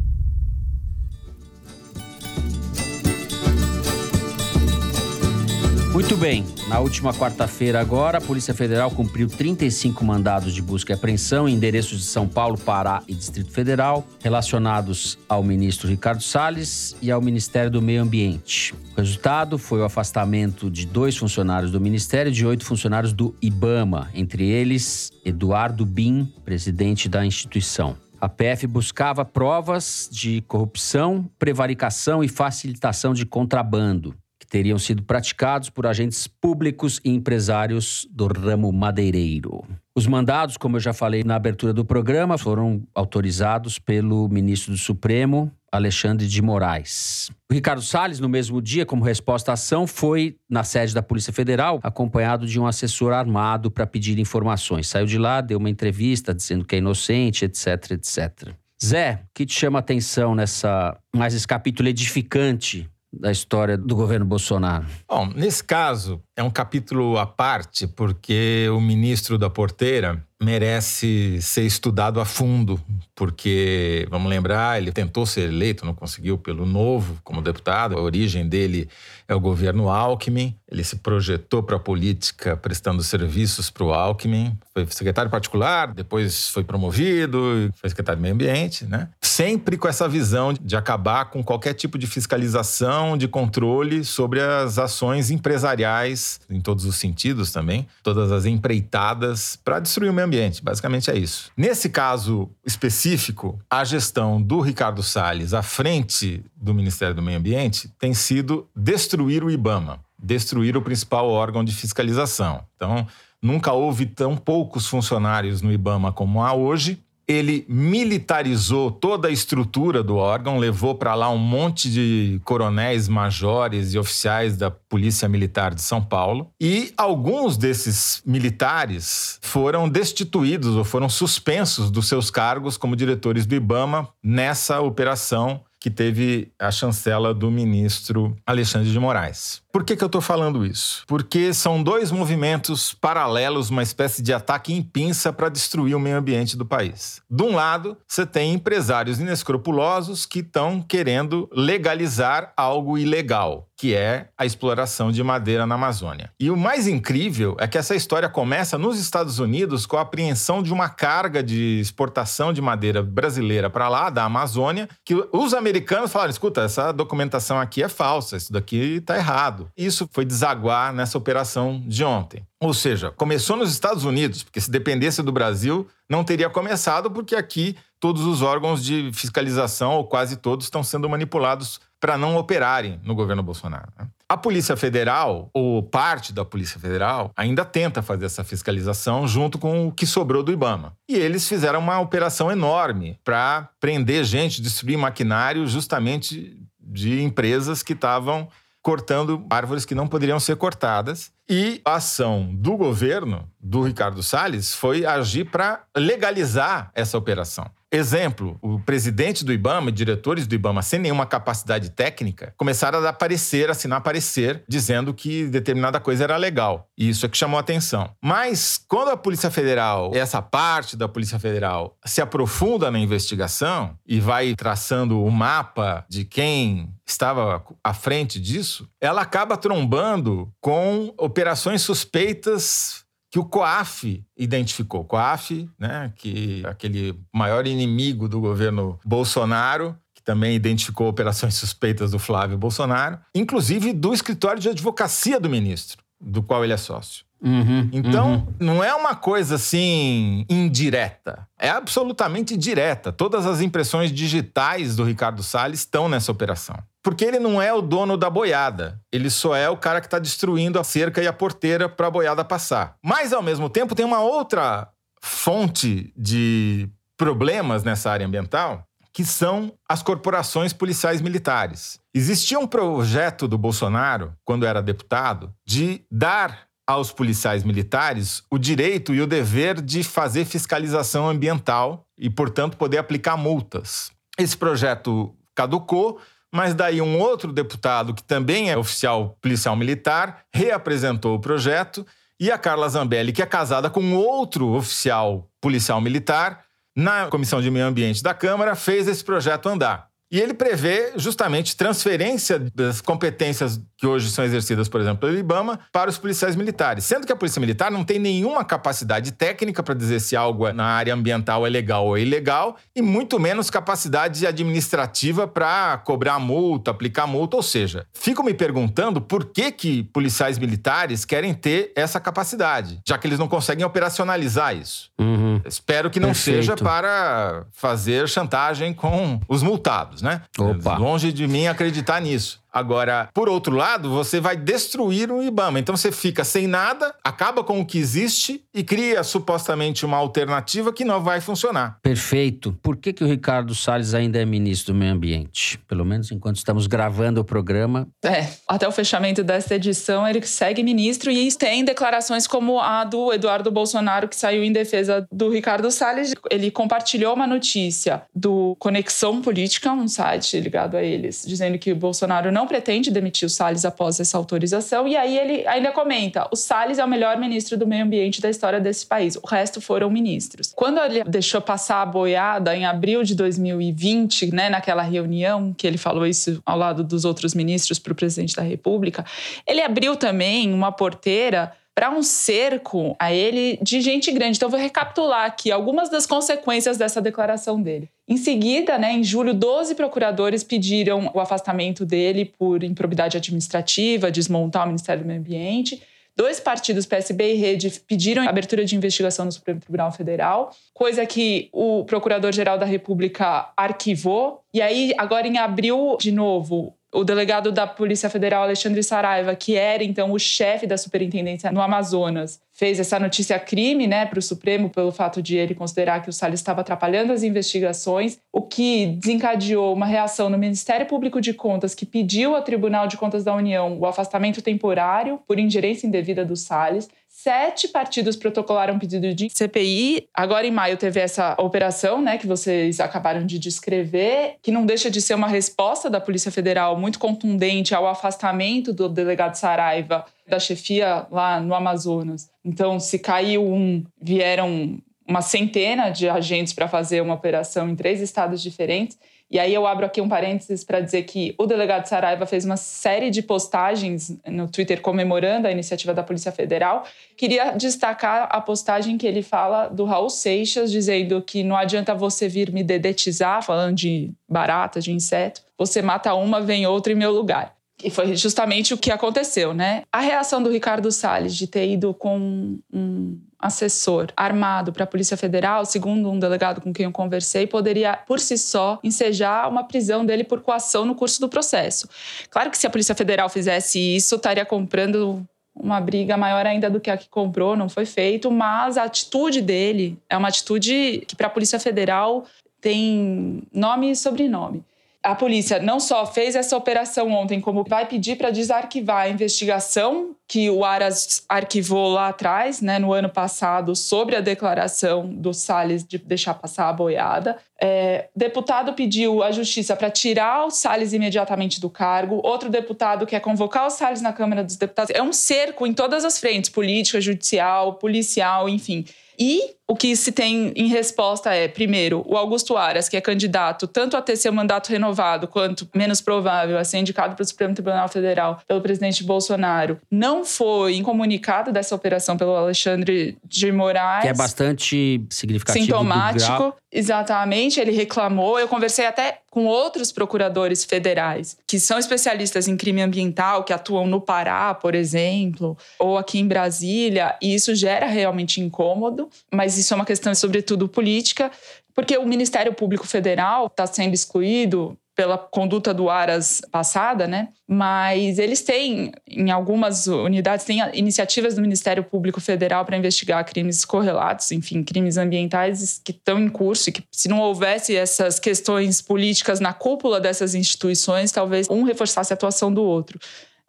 Muito 5.93 6.17
bem. 6.17 6.47
Na 6.69 6.79
última 6.79 7.13
quarta-feira, 7.13 7.81
agora, 7.81 8.19
a 8.19 8.21
Polícia 8.21 8.55
Federal 8.55 8.93
cumpriu 8.93 9.27
35 9.27 10.05
mandados 10.05 10.55
de 10.55 10.63
busca 10.63 10.93
e 10.93 10.95
apreensão 10.95 11.49
em 11.49 11.55
endereços 11.55 11.99
de 11.99 12.05
São 12.05 12.29
Paulo, 12.29 12.57
Pará 12.57 13.03
e 13.09 13.15
Distrito 13.15 13.51
Federal, 13.51 14.07
relacionados 14.23 15.19
ao 15.29 15.43
ministro 15.43 15.89
Ricardo 15.89 16.23
Salles 16.23 16.97
e 17.03 17.11
ao 17.11 17.21
Ministério 17.21 17.73
do 17.73 17.83
Meio 17.83 18.03
Ambiente. 18.03 18.73
O 18.97 19.01
resultado 19.01 19.59
foi 19.59 19.81
o 19.81 19.85
afastamento 19.85 20.71
de 20.71 20.87
dois 20.87 21.17
funcionários 21.17 21.73
do 21.73 21.81
Ministério 21.81 22.31
e 22.31 22.35
de 22.35 22.47
oito 22.47 22.65
funcionários 22.65 23.13
do 23.13 23.35
IBAMA, 23.43 24.11
entre 24.15 24.49
eles 24.49 25.11
Eduardo 25.25 25.85
Bin, 25.85 26.33
presidente 26.45 27.09
da 27.09 27.27
instituição. 27.27 27.97
A 28.21 28.29
PF 28.29 28.65
buscava 28.69 29.25
provas 29.25 30.09
de 30.13 30.41
corrupção, 30.43 31.29
prevaricação 31.37 32.23
e 32.23 32.29
facilitação 32.29 33.13
de 33.13 33.27
contrabando 33.27 34.15
teriam 34.51 34.79
sido 34.79 35.05
praticados 35.05 35.71
por 35.71 35.87
agentes 35.87 36.27
públicos 36.27 37.01
e 37.05 37.11
empresários 37.11 38.07
do 38.11 38.27
ramo 38.27 38.71
madeireiro. 38.73 39.65
Os 39.95 40.07
mandados, 40.07 40.57
como 40.57 40.77
eu 40.77 40.81
já 40.81 40.93
falei 40.93 41.23
na 41.23 41.37
abertura 41.37 41.73
do 41.73 41.85
programa, 41.85 42.37
foram 42.37 42.83
autorizados 42.95 43.79
pelo 43.79 44.29
ministro 44.29 44.73
do 44.73 44.79
Supremo, 44.79 45.53
Alexandre 45.71 46.27
de 46.27 46.43
Moraes. 46.43 47.31
O 47.49 47.55
Ricardo 47.55 47.81
Salles, 47.81 48.19
no 48.19 48.29
mesmo 48.29 48.61
dia, 48.61 48.85
como 48.85 49.05
resposta 49.05 49.53
à 49.53 49.55
ação, 49.55 49.87
foi 49.87 50.37
na 50.49 50.65
sede 50.65 50.93
da 50.93 51.03
Polícia 51.03 51.33
Federal, 51.33 51.79
acompanhado 51.83 52.45
de 52.45 52.59
um 52.59 52.67
assessor 52.67 53.13
armado 53.13 53.71
para 53.71 53.87
pedir 53.87 54.19
informações. 54.19 54.89
Saiu 54.89 55.07
de 55.07 55.19
lá, 55.19 55.41
deu 55.41 55.59
uma 55.59 55.71
entrevista 55.71 56.35
dizendo 56.35 56.65
que 56.65 56.75
é 56.75 56.79
inocente, 56.79 57.45
etc, 57.45 57.93
etc. 57.93 58.53
Zé, 58.83 59.21
o 59.23 59.29
que 59.35 59.47
te 59.47 59.53
chama 59.53 59.79
a 59.79 59.81
atenção 59.81 60.35
nessa 60.35 60.99
mais 61.15 61.35
esse 61.35 61.47
capítulo 61.47 61.89
edificante 61.89 62.91
da 63.13 63.31
história 63.31 63.77
do 63.77 63.95
governo 63.97 64.25
Bolsonaro? 64.25 64.87
Bom, 65.09 65.27
nesse 65.35 65.63
caso, 65.65 66.23
é 66.41 66.43
um 66.43 66.51
capítulo 66.51 67.19
à 67.19 67.27
parte, 67.27 67.87
porque 67.87 68.67
o 68.71 68.81
ministro 68.81 69.37
da 69.37 69.51
Porteira 69.51 70.25
merece 70.43 71.39
ser 71.43 71.67
estudado 71.67 72.19
a 72.19 72.25
fundo, 72.25 72.81
porque, 73.15 74.07
vamos 74.11 74.31
lembrar, 74.31 74.81
ele 74.81 74.91
tentou 74.91 75.27
ser 75.27 75.51
eleito, 75.51 75.85
não 75.85 75.93
conseguiu 75.93 76.39
pelo 76.39 76.65
Novo 76.65 77.19
como 77.23 77.43
deputado, 77.43 77.99
a 77.99 78.01
origem 78.01 78.49
dele 78.49 78.89
é 79.29 79.35
o 79.35 79.41
governo 79.41 79.91
Alckmin, 79.91 80.57
ele 80.71 80.83
se 80.83 80.97
projetou 80.97 81.63
para 81.63 81.77
a 81.77 81.79
política 81.79 82.57
prestando 82.57 83.03
serviços 83.03 83.69
para 83.69 83.85
o 83.85 83.93
Alckmin, 83.93 84.57
foi 84.73 84.87
secretário 84.89 85.31
particular, 85.31 85.93
depois 85.93 86.49
foi 86.49 86.65
promovido, 86.65 87.71
foi 87.75 87.91
secretário 87.91 88.17
de 88.17 88.23
Meio 88.23 88.35
Ambiente, 88.35 88.87
né? 88.87 89.09
Sempre 89.21 89.77
com 89.77 89.89
essa 89.89 90.09
visão 90.09 90.55
de 90.55 90.75
acabar 90.75 91.27
com 91.27 91.45
qualquer 91.45 91.75
tipo 91.75 91.99
de 91.99 92.07
fiscalização, 92.07 93.17
de 93.17 93.29
controle 93.29 94.05
sobre 94.05 94.41
as 94.41 94.79
ações 94.79 95.31
empresariais, 95.31 96.30
em 96.49 96.61
todos 96.61 96.85
os 96.85 96.97
sentidos 96.97 97.51
também, 97.51 97.87
todas 98.03 98.31
as 98.31 98.45
empreitadas 98.45 99.59
para 99.65 99.81
destruir 99.81 100.11
o 100.11 100.13
meio 100.13 100.27
ambiente. 100.27 100.63
Basicamente 100.63 101.11
é 101.11 101.19
isso. 101.19 101.51
Nesse 101.57 101.89
caso 101.89 102.51
específico, 102.65 103.59
a 103.69 103.83
gestão 103.85 104.41
do 104.41 104.61
Ricardo 104.61 105.03
Salles 105.03 105.55
à 105.55 105.63
frente 105.63 106.45
do 106.55 106.75
Ministério 106.75 107.15
do 107.15 107.23
Meio 107.23 107.39
Ambiente 107.39 107.91
tem 107.99 108.15
sido 108.15 108.69
destruir 108.77 109.43
o 109.43 109.51
IBAMA, 109.51 110.01
destruir 110.19 110.77
o 110.77 110.83
principal 110.83 111.29
órgão 111.29 111.65
de 111.65 111.75
fiscalização. 111.75 112.65
Então, 112.77 113.07
nunca 113.43 113.73
houve 113.73 114.07
tão 114.07 114.37
poucos 114.37 114.87
funcionários 114.87 115.63
no 115.63 115.73
IBAMA 115.73 116.13
como 116.13 116.43
há 116.43 116.53
hoje 116.53 117.03
ele 117.31 117.65
militarizou 117.69 118.91
toda 118.91 119.29
a 119.29 119.31
estrutura 119.31 120.03
do 120.03 120.17
órgão, 120.17 120.59
levou 120.59 120.97
para 120.97 121.15
lá 121.15 121.31
um 121.31 121.39
monte 121.39 121.89
de 121.89 122.41
coronéis, 122.45 123.07
majores 123.09 123.95
e 123.95 123.99
oficiais 123.99 124.57
da 124.57 124.69
Polícia 124.69 125.29
Militar 125.29 125.73
de 125.73 125.81
São 125.81 126.03
Paulo. 126.03 126.51
E 126.61 126.93
alguns 126.97 127.57
desses 127.57 128.21
militares 128.27 129.39
foram 129.43 129.89
destituídos 129.89 130.75
ou 130.75 130.83
foram 130.83 131.09
suspensos 131.09 131.89
dos 131.89 132.09
seus 132.09 132.31
cargos 132.31 132.77
como 132.77 132.97
diretores 132.97 133.47
do 133.47 133.55
IBAMA 133.55 134.09
nessa 134.21 134.81
operação 134.81 135.63
que 135.79 135.89
teve 135.89 136.53
a 136.59 136.71
chancela 136.71 137.33
do 137.33 137.51
ministro 137.51 138.37
Alexandre 138.47 138.91
de 138.91 138.99
Moraes. 138.99 139.63
Por 139.73 139.85
que, 139.85 139.97
que 139.97 140.03
eu 140.03 140.07
estou 140.07 140.21
falando 140.21 140.67
isso? 140.67 141.05
Porque 141.07 141.55
são 141.55 141.83
dois 141.83 142.11
movimentos 142.11 142.93
paralelos, 142.93 143.71
uma 143.71 143.83
espécie 143.83 144.21
de 144.21 144.33
ataque 144.33 144.73
em 144.73 144.83
pinça 144.83 145.33
para 145.33 145.49
destruir 145.49 145.95
o 145.95 146.01
meio 146.01 146.17
ambiente 146.17 146.57
do 146.57 146.67
país. 146.67 147.23
De 147.31 147.43
um 147.43 147.55
lado, 147.55 147.97
você 148.07 148.27
tem 148.27 148.53
empresários 148.53 149.21
inescrupulosos 149.21 150.27
que 150.27 150.41
estão 150.41 150.83
querendo 150.83 151.49
legalizar 151.53 152.53
algo 152.57 152.99
ilegal, 152.99 153.69
que 153.77 153.95
é 153.95 154.29
a 154.37 154.45
exploração 154.45 155.13
de 155.13 155.23
madeira 155.23 155.67
na 155.67 155.77
Amazônia. 155.77 156.33
E 156.39 156.51
o 156.51 156.57
mais 156.57 156.89
incrível 156.89 157.57
é 157.59 157.69
que 157.69 157.79
essa 157.79 157.95
história 157.95 158.29
começa 158.29 158.77
nos 158.77 158.99
Estados 158.99 159.39
Unidos 159.39 159.87
com 159.87 159.97
a 159.97 160.03
apreensão 160.03 160.63
de 160.63 160.73
uma 160.73 160.89
carga 160.89 161.43
de 161.43 161.79
exportação 161.81 162.53
de 162.53 162.61
madeira 162.61 163.03
brasileira 163.03 163.71
para 163.71 163.89
lá, 163.89 164.11
da 164.11 164.25
Amazônia, 164.25 164.89
que 165.05 165.15
os 165.33 165.55
americanos 165.55 166.13
falaram: 166.13 166.31
escuta, 166.31 166.63
essa 166.63 166.93
documentação 166.93 167.59
aqui 167.59 167.83
é 167.83 167.89
falsa, 167.89 168.37
isso 168.37 168.53
daqui 168.53 168.97
está 168.97 169.17
errado. 169.17 169.60
Isso 169.77 170.09
foi 170.13 170.25
desaguar 170.25 170.93
nessa 170.93 171.19
operação 171.19 171.83
de 171.87 172.05
ontem. 172.05 172.45
Ou 172.61 172.75
seja, 172.75 173.11
começou 173.11 173.57
nos 173.57 173.73
Estados 173.73 174.05
Unidos, 174.05 174.43
porque 174.43 174.61
se 174.61 174.71
dependesse 174.71 175.23
do 175.23 175.33
Brasil, 175.33 175.89
não 176.09 176.23
teria 176.23 176.51
começado, 176.51 177.11
porque 177.11 177.35
aqui 177.35 177.77
todos 177.99 178.25
os 178.25 178.43
órgãos 178.43 178.85
de 178.85 179.11
fiscalização, 179.13 179.93
ou 179.93 180.05
quase 180.05 180.37
todos, 180.37 180.67
estão 180.67 180.83
sendo 180.83 181.09
manipulados 181.09 181.81
para 182.01 182.17
não 182.17 182.37
operarem 182.37 182.99
no 183.05 183.15
governo 183.15 183.43
Bolsonaro. 183.43 183.89
Né? 183.99 184.07
A 184.27 184.37
Polícia 184.37 184.77
Federal, 184.77 185.51
ou 185.53 185.83
parte 185.83 186.33
da 186.33 186.45
Polícia 186.45 186.81
Federal, 186.81 187.31
ainda 187.37 187.65
tenta 187.65 188.01
fazer 188.01 188.25
essa 188.25 188.43
fiscalização 188.43 189.29
junto 189.29 189.59
com 189.59 189.89
o 189.89 189.93
que 189.93 190.07
sobrou 190.07 190.43
do 190.43 190.51
Ibama. 190.51 190.95
E 191.09 191.15
eles 191.15 191.47
fizeram 191.47 191.81
uma 191.81 192.01
operação 192.01 192.51
enorme 192.51 193.19
para 193.23 193.69
prender 193.79 194.25
gente, 194.25 194.63
destruir 194.63 194.97
maquinário 194.97 195.67
justamente 195.67 196.57
de 196.81 197.23
empresas 197.23 197.83
que 197.83 197.93
estavam 197.93 198.49
cortando 198.83 199.47
árvores 199.51 199.85
que 199.85 199.95
não 199.95 200.09
poderiam 200.09 200.41
ser 200.41 200.57
cortadas. 200.57 201.33
E 201.49 201.81
a 201.85 201.95
ação 201.95 202.55
do 202.55 202.77
governo, 202.77 203.51
do 203.61 203.83
Ricardo 203.83 204.23
Salles, 204.23 204.75
foi 204.75 205.05
agir 205.05 205.45
para 205.51 205.85
legalizar 205.97 206.91
essa 206.95 207.19
operação. 207.19 207.71
Exemplo, 207.93 208.57
o 208.63 208.79
presidente 208.79 209.45
do 209.45 209.53
IBAMA 209.53 209.91
diretores 209.91 210.47
do 210.47 210.55
IBAMA, 210.55 210.81
sem 210.81 211.01
nenhuma 211.01 211.27
capacidade 211.27 211.91
técnica, 211.91 212.55
começaram 212.57 213.01
a 213.01 213.03
dar 213.03 213.13
parecer, 213.15 213.69
assinar 213.69 214.01
parecer, 214.01 214.63
dizendo 214.69 215.13
que 215.13 215.47
determinada 215.47 215.99
coisa 215.99 216.25
era 216.25 216.37
legal. 216.37 216.89
E 216.97 217.09
isso 217.09 217.27
é 217.27 217.29
que 217.29 217.37
chamou 217.37 217.57
a 217.57 217.61
atenção. 217.61 218.15
Mas 218.23 218.81
quando 218.87 219.11
a 219.11 219.17
Polícia 219.17 219.51
Federal, 219.51 220.13
essa 220.15 220.41
parte 220.41 220.97
da 220.97 221.09
Polícia 221.09 221.39
Federal, 221.39 221.97
se 222.05 222.21
aprofunda 222.21 222.91
na 222.91 222.99
investigação 222.99 223.97
e 224.07 224.21
vai 224.21 224.55
traçando 224.55 225.23
o 225.23 225.31
mapa 225.31 226.05
de 226.09 226.25
quem 226.25 226.95
estava 227.05 227.63
à 227.83 227.93
frente 227.93 228.41
disso, 228.41 228.89
ela 229.01 229.23
acaba 229.23 229.57
trombando 229.57 230.53
com 230.61 231.13
operações 231.19 231.83
suspeitas 231.83 233.00
que 233.31 233.39
o 233.39 233.45
COAF 233.45 234.25
identificou. 234.37 235.05
COAF, 235.05 235.71
né, 235.79 236.13
que 236.17 236.63
é 236.65 236.69
aquele 236.69 237.19
maior 237.33 237.67
inimigo 237.67 238.29
do 238.29 238.41
governo 238.41 238.99
Bolsonaro, 239.05 239.97
que 240.15 240.23
também 240.23 240.55
identificou 240.55 241.09
operações 241.09 241.55
suspeitas 241.55 242.11
do 242.11 242.19
Flávio 242.19 242.59
Bolsonaro, 242.59 243.19
inclusive 243.35 243.93
do 243.93 244.13
escritório 244.13 244.61
de 244.61 244.69
advocacia 244.69 245.39
do 245.39 245.49
ministro, 245.49 246.03
do 246.21 246.43
qual 246.43 246.63
ele 246.63 246.73
é 246.73 246.77
sócio. 246.77 247.25
Uhum, 247.43 247.89
então, 247.91 248.33
uhum. 248.33 248.55
não 248.61 248.85
é 248.85 248.95
uma 248.95 249.15
coisa 249.15 249.55
assim 249.55 250.45
indireta. 250.49 251.49
É 251.59 251.71
absolutamente 251.71 252.57
direta. 252.57 253.11
Todas 253.11 253.47
as 253.47 253.63
impressões 253.63 254.13
digitais 254.13 254.95
do 254.95 255.05
Ricardo 255.05 255.43
Salles 255.43 255.81
estão 255.81 256.09
nessa 256.09 256.31
operação. 256.31 256.77
Porque 257.03 257.25
ele 257.25 257.39
não 257.39 257.61
é 257.61 257.73
o 257.73 257.81
dono 257.81 258.19
da 258.19 258.29
boiada. 258.29 259.01
Ele 259.11 259.31
só 259.31 259.57
é 259.57 259.71
o 259.71 259.77
cara 259.77 260.01
que 260.01 260.07
está 260.07 260.19
destruindo 260.19 260.79
a 260.79 260.85
cerca 260.85 261.23
e 261.23 261.27
a 261.27 261.33
porteira 261.33 261.89
para 261.89 262.09
a 262.09 262.11
boiada 262.11 262.45
passar. 262.45 262.97
Mas, 263.03 263.33
ao 263.33 263.43
mesmo 263.43 263.71
tempo, 263.71 263.95
tem 263.95 264.05
uma 264.05 264.21
outra 264.21 264.89
fonte 265.23 266.13
de 266.15 266.91
problemas 267.17 267.83
nessa 267.85 268.11
área 268.11 268.27
ambiental, 268.27 268.87
que 269.13 269.25
são 269.25 269.73
as 269.89 270.03
corporações 270.03 270.73
policiais 270.73 271.21
militares. 271.21 271.99
Existia 272.15 272.59
um 272.59 272.67
projeto 272.67 273.49
do 273.49 273.59
Bolsonaro, 273.59 274.33
quando 274.45 274.67
era 274.67 274.83
deputado, 274.83 275.53
de 275.67 276.05
dar 276.11 276.69
aos 276.87 277.13
policiais 277.13 277.63
militares 277.63 278.43
o 278.51 278.59
direito 278.59 279.15
e 279.15 279.21
o 279.21 279.27
dever 279.27 279.81
de 279.81 280.03
fazer 280.03 280.45
fiscalização 280.45 281.29
ambiental 281.29 282.05
e, 282.19 282.29
portanto, 282.29 282.77
poder 282.77 282.99
aplicar 282.99 283.37
multas. 283.37 284.11
Esse 284.37 284.57
projeto 284.57 285.35
caducou, 285.55 286.21
mas 286.53 286.75
daí 286.75 287.01
um 287.01 287.19
outro 287.19 287.53
deputado, 287.53 288.15
que 288.15 288.23
também 288.23 288.71
é 288.71 288.77
oficial 288.77 289.37
policial 289.41 289.77
militar, 289.77 290.45
reapresentou 290.53 291.37
o 291.37 291.41
projeto 291.41 292.05
e 292.41 292.51
a 292.51 292.59
Carla 292.59 292.89
Zambelli, 292.89 293.33
que 293.33 293.43
é 293.43 293.47
casada 293.47 293.91
com 293.91 294.15
outro 294.15 294.75
oficial 294.75 295.49
policial 295.61 296.01
militar, 296.01 296.65
na 296.97 297.27
Comissão 297.29 297.61
de 297.61 297.71
Meio 297.71 297.87
Ambiente 297.87 298.23
da 298.23 298.35
Câmara, 298.35 298.75
fez 298.75 299.09
esse 299.09 299.25
projeto 299.25 299.69
andar. 299.69 300.10
E 300.31 300.41
ele 300.41 300.55
prevê 300.55 301.13
justamente 301.17 301.77
transferência 301.77 302.59
das 302.75 303.01
competências 303.01 303.81
que 304.01 304.07
hoje 304.07 304.31
são 304.31 304.45
exercidas, 304.45 304.89
por 304.89 305.01
exemplo, 305.01 305.19
pelo 305.19 305.37
IBAMA, 305.37 305.81
para 305.93 306.09
os 306.09 306.17
policiais 306.17 306.57
militares. 306.57 307.05
Sendo 307.05 307.27
que 307.27 307.33
a 307.33 307.37
Polícia 307.37 307.61
Militar 307.61 307.91
não 307.91 308.05
tem 308.05 308.19
nenhuma 308.19 308.65
capacidade 308.65 309.33
técnica 309.33 309.83
para 309.83 309.95
dizer 309.95 310.21
se 310.21 310.35
algo 310.35 310.73
na 310.73 310.85
área 310.85 311.13
ambiental 311.13 311.67
é 311.67 311.71
legal 311.71 312.07
ou 312.07 312.17
é 312.17 312.21
ilegal, 312.21 312.77
e 312.95 313.03
muito 313.03 313.39
menos 313.39 313.69
capacidade 313.69 314.47
administrativa 314.47 315.49
para 315.49 315.99
cobrar 315.99 316.39
multa, 316.39 316.93
aplicar 316.93 317.27
multa. 317.27 317.57
Ou 317.57 317.63
seja, 317.63 318.07
fico 318.15 318.43
me 318.43 318.55
perguntando 318.55 319.21
por 319.21 319.47
que, 319.47 319.71
que 319.71 320.05
policiais 320.05 320.59
militares 320.59 321.25
querem 321.25 321.53
ter 321.53 321.93
essa 321.95 322.21
capacidade, 322.21 323.01
já 323.07 323.19
que 323.19 323.27
eles 323.27 323.39
não 323.39 323.49
conseguem 323.49 323.85
operacionalizar 323.85 324.75
isso. 324.75 325.11
Uhum. 325.21 325.61
Espero 325.65 326.09
que 326.09 326.21
não 326.21 326.29
Perfeito. 326.29 326.57
seja 326.57 326.77
para 326.77 327.67
fazer 327.73 328.29
chantagem 328.29 328.95
com 328.95 329.41
os 329.49 329.63
multados, 329.63 330.20
né? 330.23 330.43
Opa. 330.59 330.97
Longe 330.97 331.33
de 331.33 331.47
mim 331.47 331.67
acreditar 331.67 332.21
nisso. 332.21 332.61
Agora, 332.73 333.29
por 333.35 333.49
outro 333.49 333.75
lado, 333.75 334.11
você 334.11 334.41
vai 334.41 334.57
destruir 334.57 335.31
o 335.31 335.43
IBAMA. 335.43 335.81
Então 335.81 335.97
você 335.97 336.13
fica 336.13 336.45
sem 336.45 336.67
nada, 336.67 337.15
acaba 337.25 337.63
com 337.65 337.81
o 337.81 337.87
que 337.87 337.99
existe 337.99 338.63
e 338.75 338.83
cria 338.83 339.23
supostamente 339.23 340.07
uma 340.07 340.17
alternativa 340.17 340.93
que 340.93 341.05
não 341.05 341.23
vai 341.23 341.41
funcionar. 341.41 341.99
Perfeito. 342.03 342.79
Por 342.83 342.97
que, 342.97 343.13
que 343.13 343.25
o 343.25 343.27
Ricardo 343.27 343.75
Salles 343.75 344.15
ainda 344.15 344.41
é 344.41 344.45
ministro 344.45 344.93
do 344.93 344.99
Meio 344.99 345.13
Ambiente? 345.13 345.79
Pelo 345.89 346.05
menos 346.05 346.31
enquanto 346.31 346.57
estamos 346.57 346.87
gravando 346.87 347.41
o 347.41 347.45
programa. 347.45 348.07
É, 348.25 348.49
até 348.69 348.87
o 348.87 348.93
fechamento 348.93 349.43
desta 349.43 349.75
edição, 349.75 350.27
ele 350.27 350.43
segue 350.43 350.83
ministro 350.83 351.31
e 351.31 351.51
tem 351.55 351.85
declarações 351.85 352.47
como 352.47 352.81
a 352.81 353.05
do 353.05 353.33
Eduardo 353.33 353.71
Bolsonaro, 353.71 354.29
que 354.29 354.37
saiu 354.37 354.63
em 354.63 354.73
defesa 354.73 355.27
do 355.31 355.51
Ricardo 355.51 355.91
Salles. 355.91 356.33
Ele 356.51 356.71
compartilhou 356.71 357.35
uma 357.35 357.47
notícia 357.47 358.23
do 358.35 358.77
Conexão 358.79 359.43
Política, 359.43 359.93
um 359.93 360.09
site 360.09 360.59
ligado 360.61 360.97
a 360.97 361.03
eles, 361.03 361.45
dizendo 361.47 361.79
que 361.79 361.93
o 361.93 361.97
Bolsonaro 361.97 362.53
não 362.53 362.60
pretende 362.67 363.11
demitir 363.11 363.47
o 363.47 363.51
Salles 363.51 363.85
após 363.85 364.19
essa 364.21 364.37
autorização. 364.37 365.07
E 365.07 365.17
aí 365.17 365.39
ele 365.39 365.67
ainda 365.67 365.93
comenta: 365.93 366.49
o 366.53 366.57
Salles 366.57 366.99
é 366.99 367.05
o 367.05 367.09
melhor 367.09 367.39
ministro 367.39 367.77
do 367.77 367.87
meio 367.87 368.05
ambiente 368.05 368.41
da 368.41 368.51
história 368.51 368.81
desse 368.81 369.07
país. 369.07 369.37
O 369.37 369.47
resto 369.47 369.81
foram 369.81 370.11
ministros. 370.11 370.73
Quando 370.75 370.99
ele 371.01 371.25
deixou 371.25 371.61
passar 371.61 372.03
a 372.03 372.07
boiada 372.07 372.75
em 372.77 372.85
abril 372.85 373.23
de 373.23 373.35
2020, 373.35 374.55
né, 374.55 374.69
naquela 374.69 375.03
reunião 375.03 375.75
que 375.77 375.87
ele 375.87 375.99
falou 375.99 376.27
isso 376.27 376.61
ao 376.65 376.77
lado 376.77 377.05
dos 377.05 377.25
outros 377.25 377.55
ministros 377.55 377.99
para 377.99 378.13
o 378.13 378.17
presidente 378.17 378.55
da 378.57 378.63
República, 378.63 379.25
ele 379.67 379.83
abriu 379.83 380.17
também 380.17 380.73
uma 380.73 380.93
porteira 380.93 381.73
para 381.95 382.11
um 382.11 382.23
cerco 382.23 383.15
a 383.19 383.33
ele 383.33 383.79
de 383.83 384.01
gente 384.01 384.31
grande. 384.33 384.57
Então, 384.57 384.71
vou 384.71 384.79
recapitular 384.81 385.45
aqui 385.45 385.71
algumas 385.71 386.09
das 386.09 386.25
consequências 386.25 386.97
dessa 386.97 387.21
declaração 387.21 387.83
dele. 387.83 388.09
Em 388.31 388.37
seguida, 388.37 388.97
né, 388.97 389.13
em 389.13 389.25
julho, 389.25 389.53
12 389.53 389.97
procuradores 389.97 390.63
pediram 390.63 391.33
o 391.35 391.41
afastamento 391.41 392.07
dele 392.07 392.45
por 392.57 392.85
improbidade 392.85 393.37
administrativa, 393.37 394.31
desmontar 394.31 394.85
o 394.85 394.87
Ministério 394.87 395.25
do 395.25 395.27
Meio 395.27 395.41
Ambiente. 395.41 396.01
Dois 396.37 396.61
partidos, 396.61 397.07
PSB 397.07 397.55
e 397.55 397.57
Rede, 397.57 397.91
pediram 398.07 398.49
abertura 398.49 398.85
de 398.85 398.95
investigação 398.95 399.45
no 399.45 399.51
Supremo 399.51 399.81
Tribunal 399.81 400.13
Federal, 400.13 400.71
coisa 400.95 401.27
que 401.27 401.69
o 401.73 402.05
Procurador-Geral 402.05 402.79
da 402.79 402.87
República 402.87 403.73
arquivou. 403.77 404.63
E 404.73 404.81
aí, 404.81 405.13
agora 405.19 405.49
em 405.49 405.59
abril, 405.59 406.17
de 406.21 406.31
novo, 406.31 406.95
o 407.13 407.25
delegado 407.25 407.73
da 407.73 407.87
Polícia 407.87 408.31
Federal, 408.31 408.63
Alexandre 408.63 409.03
Saraiva, 409.03 409.55
que 409.57 409.77
era 409.77 410.05
então 410.05 410.31
o 410.33 410.39
chefe 410.39 410.87
da 410.87 410.97
superintendência 410.97 411.73
no 411.73 411.81
Amazonas, 411.81 412.61
fez 412.73 413.01
essa 413.01 413.19
notícia 413.19 413.59
crime 413.59 414.07
né, 414.07 414.25
para 414.25 414.39
o 414.39 414.43
Supremo 414.43 414.89
pelo 414.89 415.11
fato 415.11 415.43
de 415.43 415.57
ele 415.57 415.75
considerar 415.75 416.23
que 416.23 416.31
o 416.31 416.33
Salles 416.33 416.61
estava 416.61 416.81
atrapalhando 416.83 417.33
as 417.33 417.43
investigações, 417.43 418.39
o 418.53 418.63
que 418.63 419.07
desencadeou 419.07 419.93
uma 419.93 420.07
reação 420.07 420.49
no 420.49 420.57
Ministério 420.57 421.07
Público 421.07 421.41
de 421.41 421.53
Contas, 421.53 421.95
que 421.95 422.07
pediu 422.07 422.55
ao 422.55 422.63
Tribunal 422.63 423.07
de 423.09 423.17
Contas 423.17 423.43
da 423.43 423.55
União 423.55 423.99
o 423.99 424.07
afastamento 424.07 424.63
temporário 424.63 425.41
por 425.47 425.59
ingerência 425.59 426.07
indevida 426.07 426.45
do 426.45 426.57
Salles. 426.57 427.09
Sete 427.43 427.89
partidos 427.89 428.37
protocolaram 428.37 428.99
pedido 428.99 429.33
de 429.33 429.49
CPI. 429.49 430.29
Agora, 430.35 430.67
em 430.67 430.71
maio, 430.71 430.99
teve 430.99 431.21
essa 431.21 431.55
operação, 431.59 432.21
né, 432.21 432.37
que 432.37 432.47
vocês 432.47 433.01
acabaram 433.01 433.47
de 433.47 433.59
descrever, 433.59 434.57
que 434.61 434.71
não 434.71 434.85
deixa 434.85 435.11
de 435.11 435.23
ser 435.23 435.33
uma 435.33 435.49
resposta 435.49 436.11
da 436.11 436.21
Polícia 436.21 436.53
Federal 436.53 436.99
muito 436.99 437.19
contundente 437.19 437.95
ao 437.95 438.07
afastamento 438.07 438.93
do 438.93 439.09
delegado 439.09 439.55
Saraiva 439.55 440.27
da 440.47 440.59
chefia 440.59 441.27
lá 441.31 441.59
no 441.59 441.75
Amazonas. 441.75 442.51
Então, 442.63 443.01
se 443.01 443.19
caiu 443.19 443.65
um, 443.65 444.05
vieram 444.21 444.99
uma 445.27 445.41
centena 445.41 446.11
de 446.11 446.29
agentes 446.29 446.75
para 446.75 446.89
fazer 446.89 447.23
uma 447.23 447.33
operação 447.33 447.89
em 447.89 447.97
três 447.97 448.21
estados 448.21 448.61
diferentes. 448.63 449.19
E 449.51 449.59
aí 449.59 449.75
eu 449.75 449.85
abro 449.85 450.07
aqui 450.07 450.21
um 450.21 450.29
parênteses 450.29 450.85
para 450.85 451.01
dizer 451.01 451.25
que 451.25 451.55
o 451.59 451.67
delegado 451.67 452.07
Saraiva 452.07 452.47
fez 452.47 452.65
uma 452.65 452.77
série 452.77 453.31
de 453.31 453.43
postagens 453.43 454.39
no 454.47 454.71
Twitter 454.71 455.01
comemorando 455.01 455.67
a 455.67 455.73
iniciativa 455.73 456.15
da 456.15 456.23
Polícia 456.23 456.53
Federal. 456.53 457.05
Queria 457.37 457.73
destacar 457.73 458.49
a 458.49 458.61
postagem 458.61 459.19
que 459.19 459.27
ele 459.27 459.43
fala 459.43 459.89
do 459.89 460.05
Raul 460.05 460.31
Seixas, 460.31 460.93
dizendo 460.93 461.43
que 461.43 461.65
não 461.65 461.77
adianta 461.77 462.15
você 462.15 462.49
vir 462.49 462.71
me 462.71 462.85
dedetizar, 462.85 463.61
falando 463.65 463.97
de 463.97 464.31
barata, 464.49 465.01
de 465.01 465.11
inseto. 465.11 465.63
Você 465.77 466.01
mata 466.01 466.33
uma, 466.35 466.61
vem 466.61 466.87
outra 466.87 467.13
em 467.13 467.17
meu 467.17 467.33
lugar. 467.33 467.80
E 468.03 468.11
foi 468.11 468.35
justamente 468.35 468.95
o 468.95 468.99
que 468.99 469.11
aconteceu, 469.11 469.75
né? 469.75 470.03
A 470.13 470.21
reação 470.21 470.63
do 470.63 470.71
Ricardo 470.71 471.11
Salles 471.11 471.55
de 471.55 471.67
ter 471.67 471.89
ido 471.89 472.15
com 472.15 472.79
um 472.93 473.39
assessor 473.59 474.29
armado 474.37 474.93
para 474.93 475.05
a 475.05 475.07
Polícia 475.07 475.37
Federal, 475.37 475.85
segundo 475.85 476.31
um 476.31 476.39
delegado 476.39 476.81
com 476.81 476.93
quem 476.93 477.05
eu 477.05 477.13
conversei, 477.13 477.67
poderia 477.67 478.17
por 478.17 478.41
si 478.41 478.57
só 478.57 478.99
ensejar 479.05 479.69
uma 479.69 479.85
prisão 479.85 480.25
dele 480.25 480.45
por 480.45 480.63
coação 480.63 481.05
no 481.05 481.15
curso 481.15 481.41
do 481.41 481.49
processo. 481.49 482.09
Claro 482.49 482.71
que 482.71 482.79
se 482.79 482.87
a 482.87 482.91
Polícia 482.91 483.15
Federal 483.15 483.49
fizesse 483.49 483.99
isso, 483.99 484.37
estaria 484.37 484.65
comprando 484.65 485.47
uma 485.75 486.01
briga 486.01 486.37
maior 486.37 486.67
ainda 486.67 486.91
do 486.91 487.01
que 487.01 487.11
a 487.11 487.17
que 487.17 487.29
comprou, 487.29 487.77
não 487.77 487.89
foi 487.89 488.05
feito, 488.07 488.51
mas 488.51 488.97
a 488.97 489.05
atitude 489.05 489.61
dele 489.61 490.19
é 490.29 490.37
uma 490.37 490.49
atitude 490.49 491.23
que 491.27 491.37
para 491.37 491.47
a 491.47 491.51
Polícia 491.51 491.79
Federal 491.79 492.45
tem 492.81 493.63
nome 493.73 494.11
e 494.11 494.17
sobrenome. 494.17 494.83
A 495.23 495.35
polícia 495.35 495.79
não 495.79 496.01
só 496.01 496.25
fez 496.25 496.57
essa 496.57 496.75
operação 496.75 497.31
ontem, 497.31 497.61
como 497.61 497.85
vai 497.85 498.07
pedir 498.07 498.37
para 498.37 498.51
desarquivar 498.51 499.25
a 499.25 499.29
investigação 499.29 500.35
que 500.49 500.71
o 500.71 500.83
Aras 500.83 501.45
arquivou 501.47 502.09
lá 502.09 502.29
atrás, 502.29 502.81
né, 502.81 502.99
no 502.99 503.13
ano 503.13 503.29
passado, 503.29 503.95
sobre 503.95 504.35
a 504.35 504.41
declaração 504.41 505.29
do 505.29 505.53
Salles 505.53 506.03
de 506.05 506.17
deixar 506.17 506.55
passar 506.55 506.89
a 506.89 506.93
boiada. 506.93 507.59
É, 507.79 508.29
deputado 508.35 508.95
pediu 508.95 509.43
à 509.43 509.53
justiça 509.53 509.95
para 509.95 510.11
tirar 510.11 510.65
o 510.65 510.71
Salles 510.71 511.13
imediatamente 511.13 511.81
do 511.81 511.91
cargo. 511.91 512.41
Outro 512.43 512.71
deputado 512.71 513.27
quer 513.27 513.41
convocar 513.41 513.87
o 513.87 513.91
Salles 513.91 514.23
na 514.23 514.33
Câmara 514.33 514.65
dos 514.65 514.77
Deputados. 514.77 515.15
É 515.15 515.23
um 515.23 515.35
cerco 515.35 515.87
em 515.87 515.93
todas 515.93 516.25
as 516.25 516.41
frentes: 516.41 516.71
política, 516.71 517.21
judicial, 517.21 517.95
policial, 517.95 518.71
enfim. 518.71 519.05
E 519.39 519.77
o 519.91 519.97
que 519.97 520.15
se 520.15 520.31
tem 520.31 520.73
em 520.77 520.87
resposta 520.87 521.53
é, 521.53 521.67
primeiro, 521.67 522.23
o 522.25 522.37
Augusto 522.37 522.77
Aras, 522.77 523.09
que 523.09 523.17
é 523.17 523.21
candidato 523.21 523.89
tanto 523.89 524.17
a 524.17 524.23
ter 524.23 524.37
seu 524.37 524.53
mandato 524.53 524.89
renovado 524.89 525.49
quanto, 525.49 525.89
menos 525.93 526.21
provável, 526.21 526.79
a 526.79 526.85
ser 526.85 526.99
indicado 526.99 527.35
para 527.35 527.43
o 527.43 527.45
Supremo 527.45 527.75
Tribunal 527.75 528.09
Federal 528.09 528.61
pelo 528.69 528.81
presidente 528.81 529.25
Bolsonaro, 529.25 529.99
não 530.09 530.45
foi 530.45 531.03
comunicado 531.03 531.73
dessa 531.73 531.93
operação 531.93 532.37
pelo 532.37 532.55
Alexandre 532.55 533.37
de 533.45 533.73
Moraes. 533.73 534.23
Que 534.23 534.29
é 534.29 534.35
bastante 534.35 535.27
significativo. 535.29 535.85
Sintomático. 535.85 536.73
Exatamente, 536.93 537.79
ele 537.79 537.93
reclamou. 537.93 538.59
Eu 538.59 538.67
conversei 538.67 539.07
até 539.07 539.39
com 539.49 539.67
outros 539.67 540.11
procuradores 540.11 540.85
federais 540.85 541.57
que 541.67 541.79
são 541.79 541.99
especialistas 541.99 542.67
em 542.67 542.77
crime 542.77 543.03
ambiental, 543.03 543.65
que 543.65 543.73
atuam 543.73 544.07
no 544.07 544.21
Pará, 544.21 544.75
por 544.75 544.95
exemplo, 544.95 545.77
ou 545.99 546.19
aqui 546.19 546.39
em 546.39 546.47
Brasília, 546.47 547.37
e 547.41 547.55
isso 547.55 547.75
gera 547.75 548.07
realmente 548.07 548.61
incômodo, 548.61 549.29
mas 549.53 549.79
isso 549.81 549.93
é 549.93 549.97
uma 549.97 550.05
questão, 550.05 550.35
sobretudo, 550.35 550.89
política, 550.89 551.51
porque 551.95 552.17
o 552.17 552.27
Ministério 552.27 552.73
Público 552.73 553.07
Federal 553.07 553.67
está 553.67 553.87
sendo 553.87 554.15
excluído 554.15 554.97
pela 555.21 555.37
conduta 555.37 555.93
do 555.93 556.09
Aras 556.09 556.63
passada, 556.73 557.27
né? 557.27 557.49
Mas 557.69 558.39
eles 558.39 558.63
têm, 558.63 559.13
em 559.29 559.51
algumas 559.51 560.07
unidades, 560.07 560.65
têm 560.65 560.79
iniciativas 560.95 561.55
do 561.55 561.61
Ministério 561.61 562.03
Público 562.03 562.41
Federal 562.41 562.87
para 562.87 562.97
investigar 562.97 563.45
crimes 563.45 563.85
correlatos, 563.85 564.51
enfim, 564.51 564.83
crimes 564.83 565.19
ambientais 565.19 566.01
que 566.03 566.13
estão 566.13 566.39
em 566.39 566.49
curso 566.49 566.89
e 566.89 566.93
que, 566.93 567.05
se 567.13 567.29
não 567.29 567.39
houvesse 567.39 567.95
essas 567.95 568.39
questões 568.39 569.03
políticas 569.03 569.61
na 569.61 569.75
cúpula 569.75 570.19
dessas 570.19 570.55
instituições, 570.55 571.31
talvez 571.31 571.69
um 571.69 571.83
reforçasse 571.83 572.33
a 572.33 572.35
atuação 572.35 572.73
do 572.73 572.83
outro. 572.83 573.19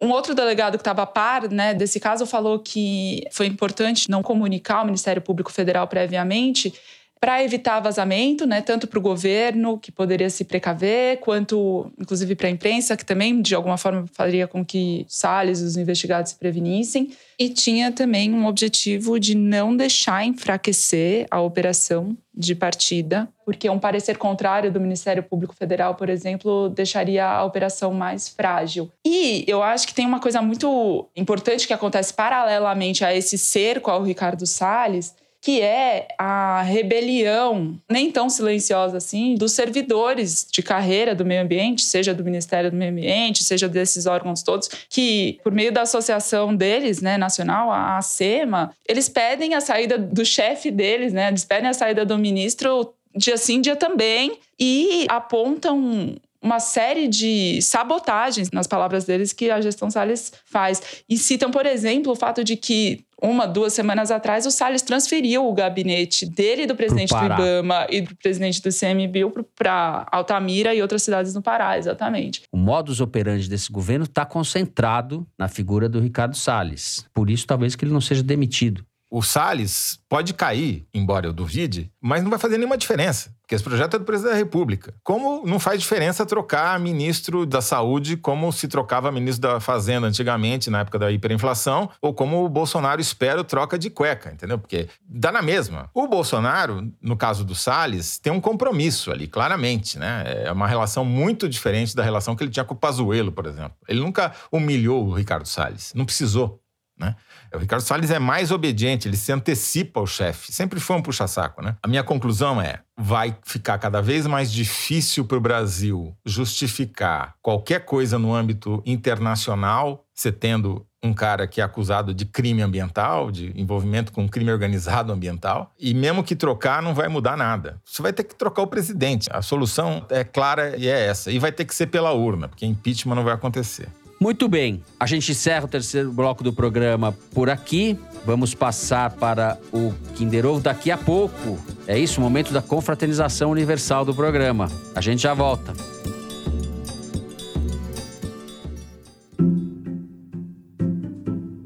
Um 0.02 0.10
outro 0.10 0.34
delegado 0.34 0.76
que 0.76 0.80
estava 0.80 1.02
a 1.02 1.06
par 1.06 1.48
né, 1.48 1.72
desse 1.72 2.00
caso 2.00 2.26
falou 2.26 2.58
que 2.58 3.22
foi 3.30 3.46
importante 3.46 4.10
não 4.10 4.20
comunicar 4.20 4.78
ao 4.78 4.84
Ministério 4.84 5.22
Público 5.22 5.52
Federal 5.52 5.86
previamente 5.86 6.74
para 7.22 7.40
evitar 7.44 7.78
vazamento, 7.78 8.44
né, 8.44 8.60
tanto 8.60 8.88
para 8.88 8.98
o 8.98 9.02
governo, 9.02 9.78
que 9.78 9.92
poderia 9.92 10.28
se 10.28 10.42
precaver, 10.42 11.18
quanto, 11.20 11.88
inclusive, 11.96 12.34
para 12.34 12.48
a 12.48 12.50
imprensa, 12.50 12.96
que 12.96 13.04
também, 13.04 13.40
de 13.40 13.54
alguma 13.54 13.78
forma, 13.78 14.06
faria 14.12 14.48
com 14.48 14.64
que 14.64 15.06
Salles 15.06 15.60
e 15.60 15.64
os 15.64 15.76
investigados 15.76 16.32
se 16.32 16.36
prevenissem. 16.36 17.12
E 17.38 17.48
tinha 17.48 17.92
também 17.92 18.34
um 18.34 18.44
objetivo 18.44 19.20
de 19.20 19.36
não 19.36 19.76
deixar 19.76 20.26
enfraquecer 20.26 21.28
a 21.30 21.40
operação 21.40 22.16
de 22.34 22.56
partida, 22.56 23.28
porque 23.44 23.70
um 23.70 23.78
parecer 23.78 24.18
contrário 24.18 24.72
do 24.72 24.80
Ministério 24.80 25.22
Público 25.22 25.54
Federal, 25.54 25.94
por 25.94 26.08
exemplo, 26.08 26.70
deixaria 26.70 27.24
a 27.24 27.44
operação 27.44 27.92
mais 27.94 28.28
frágil. 28.28 28.90
E 29.06 29.44
eu 29.46 29.62
acho 29.62 29.86
que 29.86 29.94
tem 29.94 30.06
uma 30.06 30.18
coisa 30.18 30.42
muito 30.42 31.08
importante 31.14 31.68
que 31.68 31.72
acontece 31.72 32.12
paralelamente 32.12 33.04
a 33.04 33.14
esse 33.14 33.38
cerco 33.38 33.92
ao 33.92 34.02
Ricardo 34.02 34.44
Salles, 34.44 35.14
que 35.42 35.60
é 35.60 36.06
a 36.16 36.62
rebelião, 36.62 37.76
nem 37.90 38.12
tão 38.12 38.30
silenciosa 38.30 38.98
assim, 38.98 39.34
dos 39.34 39.50
servidores 39.50 40.46
de 40.50 40.62
carreira 40.62 41.16
do 41.16 41.24
meio 41.24 41.42
ambiente, 41.42 41.82
seja 41.82 42.14
do 42.14 42.22
Ministério 42.22 42.70
do 42.70 42.76
Meio 42.76 42.92
Ambiente, 42.92 43.42
seja 43.42 43.68
desses 43.68 44.06
órgãos 44.06 44.44
todos, 44.44 44.70
que, 44.88 45.40
por 45.42 45.52
meio 45.52 45.72
da 45.72 45.82
associação 45.82 46.54
deles, 46.54 47.02
né, 47.02 47.18
nacional, 47.18 47.72
a 47.72 48.00
SEMA, 48.00 48.72
eles 48.88 49.08
pedem 49.08 49.54
a 49.54 49.60
saída 49.60 49.98
do 49.98 50.24
chefe 50.24 50.70
deles, 50.70 51.12
né, 51.12 51.26
eles 51.26 51.44
pedem 51.44 51.68
a 51.68 51.74
saída 51.74 52.06
do 52.06 52.16
ministro 52.16 52.94
dia 53.14 53.36
sim, 53.36 53.60
dia 53.60 53.74
também, 53.74 54.38
e 54.58 55.06
apontam 55.08 56.14
uma 56.40 56.60
série 56.60 57.08
de 57.08 57.60
sabotagens, 57.62 58.50
nas 58.50 58.66
palavras 58.66 59.04
deles, 59.04 59.32
que 59.32 59.50
a 59.50 59.60
gestão 59.60 59.90
Salles 59.90 60.32
faz. 60.44 61.04
E 61.08 61.16
citam, 61.16 61.50
por 61.50 61.66
exemplo, 61.66 62.12
o 62.12 62.16
fato 62.16 62.42
de 62.42 62.56
que 62.56 63.04
uma, 63.22 63.46
duas 63.46 63.72
semanas 63.72 64.10
atrás, 64.10 64.44
o 64.46 64.50
Salles 64.50 64.82
transferiu 64.82 65.46
o 65.46 65.52
gabinete 65.52 66.26
dele, 66.26 66.66
do 66.66 66.74
presidente 66.74 67.10
do 67.10 67.24
IBAMA 67.24 67.86
e 67.88 68.00
do 68.00 68.16
presidente 68.16 68.60
do 68.60 68.68
CMBio 68.70 69.32
para 69.56 70.06
Altamira 70.10 70.74
e 70.74 70.82
outras 70.82 71.02
cidades 71.02 71.32
no 71.34 71.40
Pará, 71.40 71.78
exatamente. 71.78 72.42
O 72.50 72.56
modus 72.56 73.00
operandi 73.00 73.48
desse 73.48 73.70
governo 73.70 74.04
está 74.04 74.26
concentrado 74.26 75.26
na 75.38 75.48
figura 75.48 75.88
do 75.88 76.00
Ricardo 76.00 76.36
Salles. 76.36 77.06
Por 77.14 77.30
isso, 77.30 77.46
talvez 77.46 77.76
que 77.76 77.84
ele 77.84 77.92
não 77.92 78.00
seja 78.00 78.22
demitido. 78.22 78.84
O 79.14 79.20
Salles 79.20 80.00
pode 80.08 80.32
cair, 80.32 80.86
embora 80.94 81.26
eu 81.26 81.34
duvide, 81.34 81.92
mas 82.00 82.22
não 82.22 82.30
vai 82.30 82.38
fazer 82.38 82.56
nenhuma 82.56 82.78
diferença, 82.78 83.30
porque 83.42 83.54
esse 83.54 83.62
projeto 83.62 83.96
é 83.96 83.98
do 83.98 84.06
presidente 84.06 84.32
da 84.32 84.38
República. 84.38 84.94
Como 85.04 85.44
não 85.44 85.60
faz 85.60 85.78
diferença 85.78 86.24
trocar 86.24 86.80
ministro 86.80 87.44
da 87.44 87.60
Saúde 87.60 88.16
como 88.16 88.50
se 88.50 88.66
trocava 88.68 89.12
ministro 89.12 89.50
da 89.50 89.60
Fazenda 89.60 90.06
antigamente, 90.06 90.70
na 90.70 90.80
época 90.80 90.98
da 90.98 91.12
hiperinflação, 91.12 91.90
ou 92.00 92.14
como 92.14 92.42
o 92.42 92.48
Bolsonaro 92.48 93.02
espera 93.02 93.44
troca 93.44 93.78
de 93.78 93.90
cueca, 93.90 94.32
entendeu? 94.32 94.58
Porque 94.58 94.88
dá 95.06 95.30
na 95.30 95.42
mesma. 95.42 95.90
O 95.92 96.08
Bolsonaro, 96.08 96.90
no 96.98 97.14
caso 97.14 97.44
do 97.44 97.54
Salles, 97.54 98.16
tem 98.16 98.32
um 98.32 98.40
compromisso 98.40 99.12
ali, 99.12 99.26
claramente, 99.26 99.98
né? 99.98 100.24
É 100.46 100.52
uma 100.52 100.66
relação 100.66 101.04
muito 101.04 101.50
diferente 101.50 101.94
da 101.94 102.02
relação 102.02 102.34
que 102.34 102.42
ele 102.42 102.50
tinha 102.50 102.64
com 102.64 102.72
o 102.72 102.78
Pazuello, 102.78 103.30
por 103.30 103.44
exemplo. 103.44 103.76
Ele 103.86 104.00
nunca 104.00 104.32
humilhou 104.50 105.06
o 105.06 105.12
Ricardo 105.12 105.46
Salles, 105.46 105.92
não 105.94 106.06
precisou. 106.06 106.62
Né? 106.98 107.16
O 107.54 107.58
Ricardo 107.58 107.82
Salles 107.82 108.10
é 108.10 108.18
mais 108.18 108.50
obediente, 108.50 109.08
ele 109.08 109.16
se 109.16 109.32
antecipa 109.32 110.00
ao 110.00 110.06
chefe. 110.06 110.52
Sempre 110.52 110.80
foi 110.80 110.96
um 110.96 111.02
puxa-saco, 111.02 111.62
né? 111.62 111.76
A 111.82 111.88
minha 111.88 112.02
conclusão 112.02 112.60
é: 112.60 112.80
vai 112.96 113.36
ficar 113.44 113.78
cada 113.78 114.00
vez 114.00 114.26
mais 114.26 114.52
difícil 114.52 115.24
para 115.24 115.36
o 115.36 115.40
Brasil 115.40 116.16
justificar 116.24 117.34
qualquer 117.42 117.84
coisa 117.84 118.18
no 118.18 118.34
âmbito 118.34 118.82
internacional, 118.86 120.04
você 120.14 120.30
tendo 120.30 120.86
um 121.02 121.12
cara 121.12 121.48
que 121.48 121.60
é 121.60 121.64
acusado 121.64 122.14
de 122.14 122.24
crime 122.24 122.62
ambiental, 122.62 123.30
de 123.30 123.52
envolvimento 123.56 124.12
com 124.12 124.28
crime 124.28 124.52
organizado 124.52 125.12
ambiental, 125.12 125.72
e 125.78 125.92
mesmo 125.92 126.22
que 126.22 126.36
trocar, 126.36 126.80
não 126.80 126.94
vai 126.94 127.08
mudar 127.08 127.36
nada. 127.36 127.80
Você 127.84 128.00
vai 128.00 128.12
ter 128.12 128.22
que 128.22 128.34
trocar 128.36 128.62
o 128.62 128.68
presidente. 128.68 129.28
A 129.32 129.42
solução 129.42 130.06
é 130.08 130.22
clara 130.22 130.76
e 130.76 130.86
é 130.86 131.06
essa. 131.06 131.30
E 131.30 131.40
vai 131.40 131.50
ter 131.50 131.64
que 131.64 131.74
ser 131.74 131.88
pela 131.88 132.12
urna, 132.12 132.48
porque 132.48 132.64
impeachment 132.64 133.16
não 133.16 133.24
vai 133.24 133.34
acontecer. 133.34 133.88
Muito 134.22 134.46
bem, 134.46 134.80
a 135.00 135.04
gente 135.04 135.32
encerra 135.32 135.64
o 135.64 135.68
terceiro 135.68 136.12
bloco 136.12 136.44
do 136.44 136.52
programa 136.52 137.10
por 137.34 137.50
aqui. 137.50 137.98
Vamos 138.24 138.54
passar 138.54 139.10
para 139.16 139.58
o 139.72 139.92
Kinder 140.14 140.46
Ovo 140.46 140.60
daqui 140.60 140.92
a 140.92 140.96
pouco. 140.96 141.58
É 141.88 141.98
isso, 141.98 142.20
o 142.20 142.22
momento 142.22 142.52
da 142.52 142.62
confraternização 142.62 143.50
universal 143.50 144.04
do 144.04 144.14
programa. 144.14 144.70
A 144.94 145.00
gente 145.00 145.22
já 145.22 145.34
volta. 145.34 145.72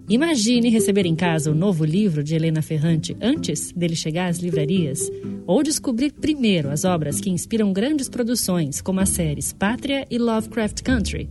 Imagine 0.09 0.71
receber 0.71 1.05
em 1.05 1.15
casa 1.15 1.51
o 1.51 1.55
novo 1.55 1.85
livro 1.85 2.25
de 2.25 2.35
Helena 2.35 2.63
Ferrante 2.63 3.15
antes 3.21 3.71
dele 3.71 3.95
chegar 3.95 4.31
às 4.31 4.39
livrarias. 4.39 5.11
Ou 5.47 5.63
descobrir 5.63 6.11
primeiro 6.11 6.71
as 6.71 6.87
obras 6.87 7.21
que 7.21 7.29
inspiram 7.29 7.71
grandes 7.71 8.09
produções, 8.09 8.81
como 8.81 9.01
as 9.01 9.11
séries 9.11 9.53
Pátria 9.53 10.07
e 10.11 10.17
Lovecraft 10.17 10.81
Country. 10.83 11.29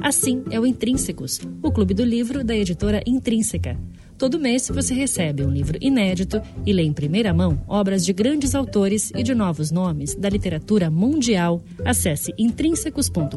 Assim 0.00 0.44
é 0.50 0.60
o 0.60 0.66
Intrínsecos, 0.66 1.40
o 1.62 1.72
clube 1.72 1.94
do 1.94 2.04
livro 2.04 2.44
da 2.44 2.54
editora 2.54 3.02
Intrínseca. 3.06 3.78
Todo 4.18 4.38
mês 4.38 4.70
você 4.72 4.94
recebe 4.94 5.44
um 5.44 5.50
livro 5.50 5.76
inédito 5.80 6.40
e 6.64 6.72
lê 6.72 6.82
em 6.82 6.92
primeira 6.92 7.34
mão 7.34 7.60
obras 7.68 8.04
de 8.04 8.14
grandes 8.14 8.54
autores 8.54 9.12
e 9.14 9.22
de 9.22 9.34
novos 9.34 9.70
nomes 9.70 10.14
da 10.14 10.28
literatura 10.28 10.90
mundial. 10.90 11.62
Acesse 11.84 12.32
intrínsecos.com.br 12.38 13.36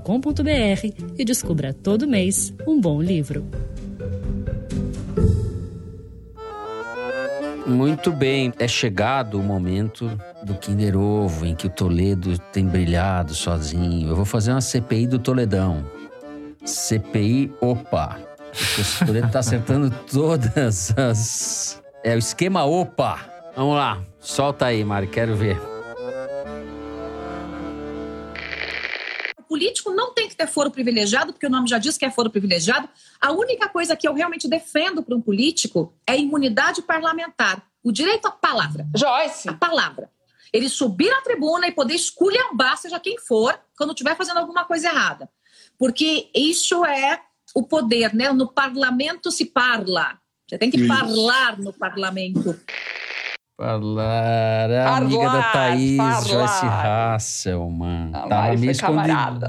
e 1.18 1.26
descubra 1.26 1.74
todo 1.74 2.07
mês 2.07 2.53
um 2.66 2.80
bom 2.80 3.01
livro. 3.01 3.45
Muito 7.68 8.12
bem, 8.12 8.51
é 8.57 8.68
chegado 8.68 9.38
o 9.38 9.43
momento 9.43 10.10
do 10.43 10.55
Kinder 10.55 10.97
Ovo, 10.97 11.45
em 11.45 11.53
que 11.53 11.68
o 11.68 11.70
Toledo 11.70 12.39
tem 12.51 12.66
brilhado 12.66 13.36
sozinho. 13.36 14.10
Eu 14.10 14.16
vou 14.16 14.26
fazer 14.26 14.51
uma 14.51 14.62
CPI 14.62 15.05
do 15.05 15.20
Toledão. 15.20 15.99
CPI 16.70 17.51
OPA. 17.59 18.20
O 19.01 19.05
Toledo 19.05 19.32
tá 19.32 19.39
acertando 19.39 19.89
todas 20.11 20.95
as. 20.97 21.82
É 22.03 22.15
o 22.15 22.20
esquema 22.20 22.63
OPA. 22.63 23.20
Vamos 23.55 23.76
lá, 23.76 24.01
solta 24.20 24.67
aí, 24.67 24.84
Mari, 24.84 25.07
quero 25.07 25.36
ver. 25.36 25.59
O 29.38 29.43
político 29.43 29.91
não 29.91 30.13
tem 30.13 30.30
que 30.30 30.36
ter 30.36 30.47
foro 30.47 30.70
privilegiado, 30.70 31.34
porque 31.34 31.47
o 31.47 31.49
nome 31.49 31.67
já 31.67 31.80
diz 31.80 31.97
que 31.97 32.05
é 32.05 32.11
foro 32.11 32.30
privilegiado. 32.30 32.88
A 33.20 33.32
única 33.32 33.67
coisa 33.67 33.95
que 33.95 34.07
eu 34.07 34.13
realmente 34.13 34.47
defendo 34.47 35.01
para 35.01 35.15
um 35.15 35.22
político 35.22 35.93
é 36.07 36.13
a 36.13 36.17
imunidade 36.17 36.84
parlamentar, 36.84 37.63
o 37.84 37.91
direito 37.91 38.28
à 38.28 38.32
palavra. 38.32 38.88
Joyce. 38.95 39.49
A 39.49 39.53
palavra. 39.53 40.09
Ele 40.53 40.70
subir 40.70 41.11
à 41.11 41.22
tribuna 41.22 41.67
e 41.67 41.72
poder 41.72 41.95
esculhambar, 41.95 42.78
seja 42.78 42.99
quem 42.99 43.17
for, 43.17 43.59
quando 43.76 43.91
estiver 43.91 44.15
fazendo 44.15 44.38
alguma 44.38 44.65
coisa 44.65 44.88
errada 44.88 45.30
porque 45.80 46.30
isso 46.36 46.84
é 46.86 47.22
o 47.56 47.64
poder, 47.64 48.14
né? 48.14 48.32
No 48.34 48.52
parlamento 48.52 49.32
se 49.32 49.46
parla. 49.46 50.20
Você 50.48 50.58
tem 50.58 50.70
que 50.70 50.78
isso. 50.78 50.88
falar 50.88 51.58
no 51.58 51.72
parlamento. 51.72 52.60
Falar, 53.58 54.72
a 54.72 54.98
amiga 54.98 55.30
da 55.30 55.52
Thaís, 55.52 55.98
falar. 55.98 56.22
Joyce 56.22 56.66
Russell, 56.66 57.70
A 58.14 58.28
Tava 58.28 58.58
meio 58.58 58.78
camarada. 58.78 59.48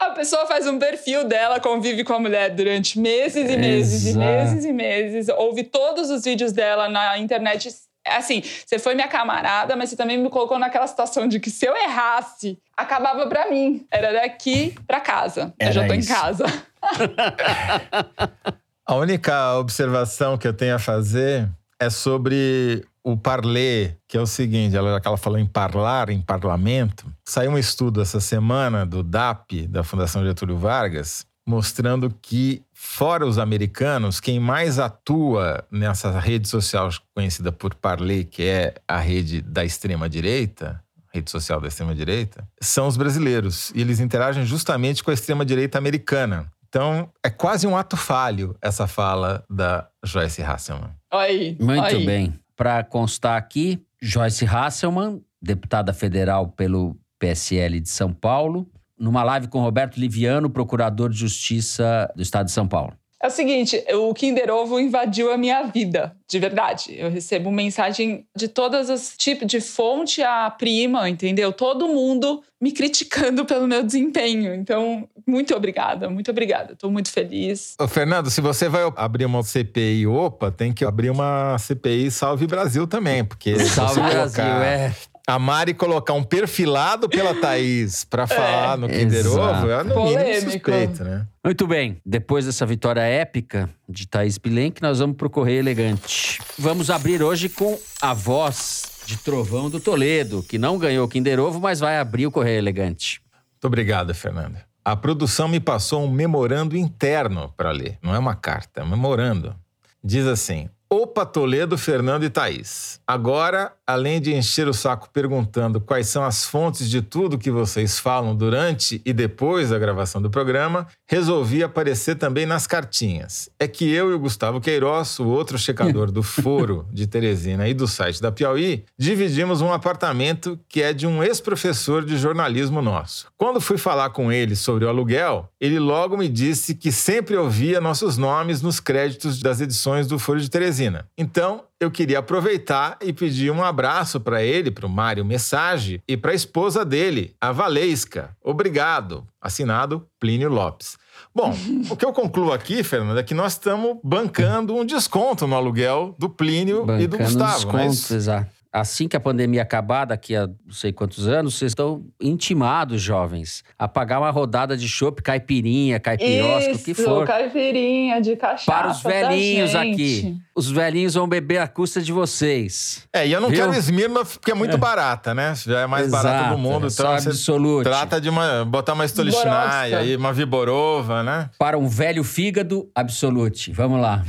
a 0.00 0.10
pessoa 0.10 0.46
faz 0.46 0.66
um 0.66 0.78
perfil 0.78 1.24
dela, 1.26 1.58
convive 1.58 2.04
com 2.04 2.12
a 2.12 2.20
mulher 2.20 2.54
durante 2.54 2.98
meses 2.98 3.50
e 3.50 3.56
meses 3.56 4.06
Exato. 4.06 4.24
e 4.24 4.28
meses 4.28 4.64
e 4.64 4.72
meses, 4.72 5.28
ouve 5.28 5.64
todos 5.64 6.10
os 6.10 6.24
vídeos 6.24 6.52
dela 6.52 6.88
na 6.88 7.18
internet 7.18 7.68
assim, 8.06 8.42
você 8.42 8.78
foi 8.78 8.94
minha 8.94 9.08
camarada, 9.08 9.76
mas 9.76 9.90
você 9.90 9.96
também 9.96 10.18
me 10.18 10.30
colocou 10.30 10.58
naquela 10.58 10.86
situação 10.86 11.26
de 11.26 11.40
que 11.40 11.50
se 11.50 11.66
eu 11.66 11.76
errasse, 11.76 12.58
acabava 12.76 13.26
para 13.26 13.50
mim. 13.50 13.86
Era 13.90 14.12
daqui 14.12 14.74
para 14.86 15.00
casa. 15.00 15.52
Era 15.58 15.70
eu 15.70 15.74
já 15.74 15.86
tô 15.86 15.94
isso. 15.94 16.10
em 16.10 16.14
casa. 16.14 16.44
a 18.86 18.94
única 18.94 19.58
observação 19.58 20.38
que 20.38 20.46
eu 20.46 20.54
tenho 20.54 20.76
a 20.76 20.78
fazer 20.78 21.48
é 21.78 21.90
sobre 21.90 22.86
o 23.06 23.16
parler, 23.16 23.96
que 24.08 24.16
é 24.16 24.20
o 24.20 24.26
seguinte, 24.26 24.76
ela, 24.76 25.00
ela 25.04 25.16
falou 25.16 25.38
em 25.38 25.46
parlar, 25.46 26.10
em 26.10 26.20
parlamento. 26.20 27.06
Saiu 27.24 27.52
um 27.52 27.58
estudo 27.58 28.02
essa 28.02 28.18
semana 28.18 28.84
do 28.84 29.00
DAP, 29.00 29.68
da 29.68 29.84
Fundação 29.84 30.24
Getúlio 30.24 30.58
Vargas, 30.58 31.24
mostrando 31.46 32.12
que, 32.20 32.64
fora 32.78 33.26
os 33.26 33.38
americanos, 33.38 34.20
quem 34.20 34.38
mais 34.38 34.78
atua 34.78 35.64
nessa 35.70 36.20
rede 36.20 36.46
social 36.46 36.90
conhecida 37.14 37.50
por 37.50 37.74
Parler, 37.74 38.26
que 38.28 38.42
é 38.42 38.74
a 38.86 38.98
rede 38.98 39.40
da 39.40 39.64
extrema-direita, 39.64 40.78
rede 41.12 41.30
social 41.30 41.58
da 41.58 41.68
extrema-direita, 41.68 42.46
são 42.60 42.86
os 42.86 42.98
brasileiros. 42.98 43.72
E 43.74 43.80
eles 43.80 43.98
interagem 43.98 44.44
justamente 44.44 45.02
com 45.02 45.10
a 45.10 45.14
extrema-direita 45.14 45.78
americana. 45.78 46.52
Então, 46.68 47.10
é 47.24 47.30
quase 47.30 47.66
um 47.66 47.74
ato 47.74 47.96
falho 47.96 48.54
essa 48.60 48.86
fala 48.86 49.42
da 49.48 49.88
Joyce 50.04 50.42
Hasselman. 50.42 50.90
Aí, 51.10 51.56
Muito 51.58 51.82
aí. 51.82 52.04
bem. 52.04 52.38
Para 52.54 52.84
constar 52.84 53.38
aqui, 53.38 53.82
Joyce 54.02 54.44
Hasselman, 54.44 55.22
deputada 55.40 55.94
federal 55.94 56.48
pelo 56.48 56.94
PSL 57.18 57.80
de 57.80 57.88
São 57.88 58.12
Paulo, 58.12 58.70
numa 58.98 59.22
live 59.22 59.48
com 59.48 59.60
Roberto 59.60 59.96
Liviano, 59.98 60.50
procurador 60.50 61.10
de 61.10 61.18
Justiça 61.18 62.12
do 62.14 62.22
Estado 62.22 62.46
de 62.46 62.52
São 62.52 62.66
Paulo. 62.66 62.94
É 63.22 63.28
o 63.28 63.30
seguinte, 63.30 63.82
o 63.94 64.12
Kinder 64.12 64.50
Ovo 64.50 64.78
invadiu 64.78 65.32
a 65.32 65.38
minha 65.38 65.62
vida, 65.64 66.14
de 66.28 66.38
verdade. 66.38 66.94
Eu 66.96 67.10
recebo 67.10 67.50
mensagem 67.50 68.26
de 68.36 68.46
todas 68.46 68.90
as 68.90 69.16
tipos 69.16 69.48
de 69.48 69.58
fonte 69.60 70.22
a 70.22 70.50
prima, 70.50 71.08
entendeu? 71.08 71.50
Todo 71.50 71.88
mundo 71.88 72.42
me 72.60 72.72
criticando 72.72 73.44
pelo 73.46 73.66
meu 73.66 73.82
desempenho. 73.82 74.54
Então, 74.54 75.08
muito 75.26 75.56
obrigada, 75.56 76.10
muito 76.10 76.30
obrigada. 76.30 76.74
Estou 76.74 76.90
muito 76.90 77.10
feliz. 77.10 77.74
Ô, 77.80 77.88
Fernando, 77.88 78.30
se 78.30 78.42
você 78.42 78.68
vai 78.68 78.82
abrir 78.94 79.24
uma 79.24 79.42
CPI 79.42 80.06
OPA, 80.06 80.52
tem 80.52 80.72
que 80.72 80.84
abrir 80.84 81.10
uma 81.10 81.56
CPI 81.58 82.10
Salve 82.10 82.46
Brasil 82.46 82.86
também, 82.86 83.24
porque 83.24 83.58
Salve 83.64 84.02
Brasil, 84.02 84.44
colocar 84.44 84.64
é. 84.64 84.94
A 85.28 85.40
Mari 85.40 85.74
colocar 85.74 86.12
um 86.12 86.22
perfilado 86.22 87.08
pela 87.08 87.34
Thaís 87.40 88.04
pra 88.04 88.28
falar 88.28 88.78
no 88.78 88.88
Kinder. 88.88 89.26
Ovo 89.26 89.68
é 89.68 89.82
no 89.82 90.04
mínimo 90.04 90.20
Polêmico. 90.20 90.50
suspeito, 90.70 91.02
né? 91.02 91.26
Muito 91.44 91.66
bem, 91.66 92.00
depois 92.06 92.46
dessa 92.46 92.64
vitória 92.64 93.00
épica 93.00 93.68
de 93.88 94.06
Thaís 94.06 94.38
Bilenque, 94.38 94.80
nós 94.80 95.00
vamos 95.00 95.16
pro 95.16 95.28
Correio 95.28 95.58
Elegante. 95.58 96.40
Vamos 96.56 96.90
abrir 96.90 97.24
hoje 97.24 97.48
com 97.48 97.76
a 98.00 98.14
voz 98.14 99.02
de 99.04 99.16
Trovão 99.16 99.68
do 99.68 99.80
Toledo, 99.80 100.44
que 100.44 100.58
não 100.58 100.78
ganhou 100.78 101.04
o 101.04 101.08
Kinder 101.08 101.40
Ovo, 101.40 101.58
mas 101.58 101.80
vai 101.80 101.98
abrir 101.98 102.28
o 102.28 102.30
Correio 102.30 102.58
Elegante. 102.58 103.20
Muito 103.54 103.64
obrigado, 103.66 104.14
Fernanda. 104.14 104.64
A 104.84 104.94
produção 104.94 105.48
me 105.48 105.58
passou 105.58 106.04
um 106.04 106.10
memorando 106.10 106.76
interno 106.76 107.52
para 107.56 107.72
ler. 107.72 107.98
Não 108.00 108.14
é 108.14 108.18
uma 108.20 108.36
carta, 108.36 108.80
é 108.80 108.84
um 108.84 108.88
memorando. 108.88 109.56
Diz 110.04 110.24
assim: 110.24 110.70
Opa, 110.98 111.26
Toledo, 111.26 111.76
Fernando 111.76 112.24
e 112.24 112.30
Thaís. 112.30 112.98
Agora, 113.06 113.70
além 113.86 114.18
de 114.18 114.34
encher 114.34 114.66
o 114.66 114.72
saco 114.72 115.10
perguntando 115.12 115.78
quais 115.78 116.08
são 116.08 116.24
as 116.24 116.46
fontes 116.46 116.88
de 116.88 117.02
tudo 117.02 117.36
que 117.36 117.50
vocês 117.50 117.98
falam 117.98 118.34
durante 118.34 119.02
e 119.04 119.12
depois 119.12 119.68
da 119.68 119.78
gravação 119.78 120.22
do 120.22 120.30
programa, 120.30 120.86
resolvi 121.06 121.62
aparecer 121.62 122.14
também 122.14 122.46
nas 122.46 122.66
cartinhas. 122.66 123.50
É 123.60 123.68
que 123.68 123.92
eu 123.92 124.10
e 124.10 124.14
o 124.14 124.18
Gustavo 124.18 124.58
Queiroz, 124.58 125.18
o 125.18 125.26
outro 125.26 125.58
checador 125.58 126.10
do 126.10 126.22
Foro 126.24 126.86
de 126.90 127.06
Teresina 127.06 127.68
e 127.68 127.74
do 127.74 127.86
site 127.86 128.22
da 128.22 128.32
Piauí, 128.32 128.82
dividimos 128.98 129.60
um 129.60 129.74
apartamento 129.74 130.58
que 130.66 130.82
é 130.82 130.94
de 130.94 131.06
um 131.06 131.22
ex-professor 131.22 132.06
de 132.06 132.16
jornalismo 132.16 132.80
nosso. 132.80 133.26
Quando 133.36 133.60
fui 133.60 133.76
falar 133.76 134.08
com 134.10 134.32
ele 134.32 134.56
sobre 134.56 134.86
o 134.86 134.88
aluguel, 134.88 135.46
ele 135.60 135.78
logo 135.78 136.16
me 136.16 136.26
disse 136.26 136.74
que 136.74 136.90
sempre 136.90 137.36
ouvia 137.36 137.82
nossos 137.82 138.16
nomes 138.16 138.62
nos 138.62 138.80
créditos 138.80 139.40
das 139.40 139.60
edições 139.60 140.06
do 140.06 140.18
Foro 140.18 140.40
de 140.40 140.48
Teresina. 140.48 140.85
Então, 141.16 141.64
eu 141.80 141.90
queria 141.90 142.18
aproveitar 142.18 142.96
e 143.02 143.12
pedir 143.12 143.50
um 143.50 143.62
abraço 143.62 144.20
para 144.20 144.42
ele, 144.42 144.70
para 144.70 144.86
o 144.86 144.88
Mário 144.88 145.24
Message, 145.24 146.00
e 146.08 146.16
para 146.16 146.32
a 146.32 146.34
esposa 146.34 146.84
dele, 146.84 147.34
a 147.40 147.52
Valesca. 147.52 148.30
Obrigado. 148.42 149.26
Assinado 149.40 150.06
Plínio 150.18 150.48
Lopes. 150.48 150.96
Bom, 151.34 151.54
o 151.90 151.96
que 151.96 152.04
eu 152.04 152.12
concluo 152.12 152.52
aqui, 152.52 152.82
Fernanda, 152.82 153.20
é 153.20 153.22
que 153.22 153.34
nós 153.34 153.52
estamos 153.52 153.98
bancando 154.02 154.74
um 154.74 154.84
desconto 154.84 155.46
no 155.46 155.54
aluguel 155.54 156.14
do 156.18 156.28
Plínio 156.28 156.82
e 156.98 157.06
do 157.06 157.16
Bancando 157.16 157.30
Gustavo. 157.38 157.54
desconto, 157.54 157.76
mas- 157.76 158.10
exato. 158.10 158.56
Assim 158.72 159.08
que 159.08 159.16
a 159.16 159.20
pandemia 159.20 159.62
acabar, 159.62 160.04
daqui 160.04 160.36
a 160.36 160.46
não 160.48 160.72
sei 160.72 160.92
quantos 160.92 161.26
anos, 161.26 161.54
vocês 161.54 161.70
estão 161.70 162.04
intimados, 162.20 163.00
jovens, 163.00 163.64
a 163.78 163.88
pagar 163.88 164.18
uma 164.20 164.30
rodada 164.30 164.76
de 164.76 164.86
chopp, 164.86 165.22
caipirinha, 165.22 165.98
caipirosca, 165.98 166.72
o 166.74 166.78
que 166.78 166.92
for. 166.92 167.26
caipirinha 167.26 168.20
de 168.20 168.36
cachaça 168.36 168.70
Para 168.70 168.90
os 168.90 169.02
velhinhos 169.02 169.70
gente. 169.70 169.92
aqui. 169.94 170.38
Os 170.56 170.70
velhinhos 170.70 171.12
vão 171.12 171.28
beber 171.28 171.58
à 171.58 171.68
custa 171.68 172.00
de 172.00 172.10
vocês. 172.10 173.06
É, 173.12 173.28
e 173.28 173.32
eu 173.32 173.42
não 173.42 173.50
Viu? 173.50 173.58
quero 173.58 173.74
Smirnoff 173.74 174.38
porque 174.38 174.52
é 174.52 174.54
muito 174.54 174.78
barata, 174.78 175.34
né? 175.34 175.54
Já 175.54 175.80
é 175.80 175.86
mais 175.86 176.10
barata 176.10 176.36
Exato, 176.36 176.56
do 176.56 176.58
mundo. 176.58 176.86
é 176.86 176.90
Então 176.90 177.10
Absolute. 177.12 177.84
trata 177.84 178.18
de 178.18 178.30
uma, 178.30 178.64
botar 178.64 178.94
uma 178.94 179.04
Stolichnaya 179.04 179.98
aí, 179.98 180.16
uma 180.16 180.32
Viborova, 180.32 181.22
né? 181.22 181.50
Para 181.58 181.76
um 181.76 181.86
velho 181.86 182.24
fígado, 182.24 182.88
Absolute. 182.94 183.70
Vamos 183.72 184.00
lá. 184.00 184.24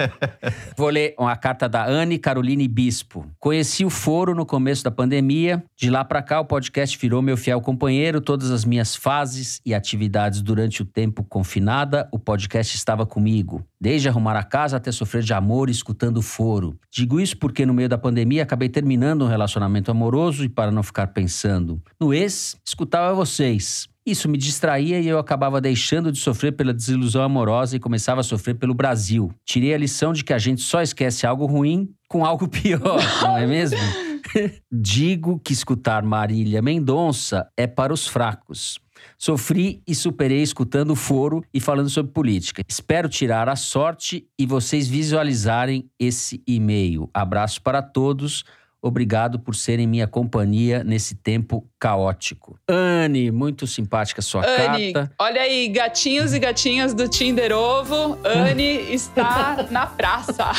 Vou 0.78 0.88
ler 0.88 1.14
uma 1.18 1.36
carta 1.36 1.68
da 1.68 1.84
Anne 1.86 2.18
Caroline 2.18 2.66
Bispo. 2.66 3.26
Conheci 3.38 3.84
o 3.84 3.90
foro 3.90 4.34
no 4.34 4.46
começo 4.46 4.82
da 4.82 4.90
pandemia. 4.90 5.62
De 5.76 5.90
lá 5.90 6.02
para 6.02 6.22
cá, 6.22 6.40
o 6.40 6.46
podcast 6.46 6.96
virou 6.96 7.20
meu 7.20 7.36
fiel 7.36 7.60
companheiro. 7.60 8.22
Todas 8.22 8.50
as 8.50 8.64
minhas 8.64 8.96
fases 8.96 9.60
e 9.66 9.74
atividades 9.74 10.40
durante 10.40 10.80
o 10.80 10.86
tempo 10.86 11.22
confinada, 11.22 12.08
o 12.10 12.18
podcast 12.18 12.74
estava 12.74 13.04
comigo. 13.04 13.62
Desde 13.78 14.08
arrumar 14.08 14.36
a 14.36 14.42
casa 14.42 14.78
até 14.78 14.90
sofrer 14.90 15.22
de 15.22 15.34
amor 15.34 15.49
escutando 15.70 16.18
o 16.18 16.22
foro. 16.22 16.78
Digo 16.90 17.20
isso 17.20 17.36
porque 17.36 17.66
no 17.66 17.74
meio 17.74 17.88
da 17.88 17.98
pandemia 17.98 18.42
acabei 18.42 18.68
terminando 18.68 19.24
um 19.24 19.28
relacionamento 19.28 19.90
amoroso 19.90 20.44
e 20.44 20.48
para 20.48 20.70
não 20.70 20.82
ficar 20.82 21.08
pensando 21.08 21.82
no 21.98 22.14
ex, 22.14 22.56
escutava 22.64 23.14
vocês. 23.14 23.88
Isso 24.04 24.28
me 24.28 24.38
distraía 24.38 24.98
e 24.98 25.08
eu 25.08 25.18
acabava 25.18 25.60
deixando 25.60 26.10
de 26.10 26.18
sofrer 26.18 26.52
pela 26.52 26.72
desilusão 26.72 27.22
amorosa 27.22 27.76
e 27.76 27.80
começava 27.80 28.20
a 28.20 28.24
sofrer 28.24 28.54
pelo 28.54 28.74
Brasil. 28.74 29.30
Tirei 29.44 29.74
a 29.74 29.78
lição 29.78 30.12
de 30.12 30.24
que 30.24 30.32
a 30.32 30.38
gente 30.38 30.62
só 30.62 30.80
esquece 30.80 31.26
algo 31.26 31.46
ruim 31.46 31.90
com 32.08 32.24
algo 32.24 32.48
pior, 32.48 32.80
não 33.22 33.36
é 33.36 33.46
mesmo? 33.46 33.78
Digo 34.72 35.38
que 35.38 35.52
escutar 35.52 36.02
Marília 36.02 36.62
Mendonça 36.62 37.48
é 37.56 37.66
para 37.66 37.92
os 37.92 38.06
fracos. 38.06 38.80
Sofri 39.18 39.82
e 39.86 39.94
superei 39.94 40.42
escutando 40.42 40.92
o 40.92 40.96
foro 40.96 41.44
e 41.52 41.60
falando 41.60 41.90
sobre 41.90 42.12
política. 42.12 42.62
Espero 42.68 43.08
tirar 43.08 43.48
a 43.48 43.56
sorte 43.56 44.26
e 44.38 44.46
vocês 44.46 44.88
visualizarem 44.88 45.90
esse 45.98 46.42
e-mail. 46.46 47.10
Abraço 47.12 47.60
para 47.62 47.82
todos. 47.82 48.44
Obrigado 48.82 49.38
por 49.38 49.54
serem 49.54 49.86
minha 49.86 50.06
companhia 50.06 50.82
nesse 50.82 51.14
tempo 51.14 51.66
caótico. 51.78 52.58
Anne, 52.66 53.30
muito 53.30 53.66
simpática 53.66 54.22
sua 54.22 54.42
Anne, 54.42 54.94
carta. 54.94 55.12
olha 55.18 55.42
aí, 55.42 55.68
gatinhos 55.68 56.32
e 56.32 56.38
gatinhas 56.38 56.94
do 56.94 57.06
Tinder 57.06 57.52
Ovo. 57.52 58.18
Anne 58.24 58.80
está 58.94 59.66
na 59.70 59.86
praça. 59.86 60.50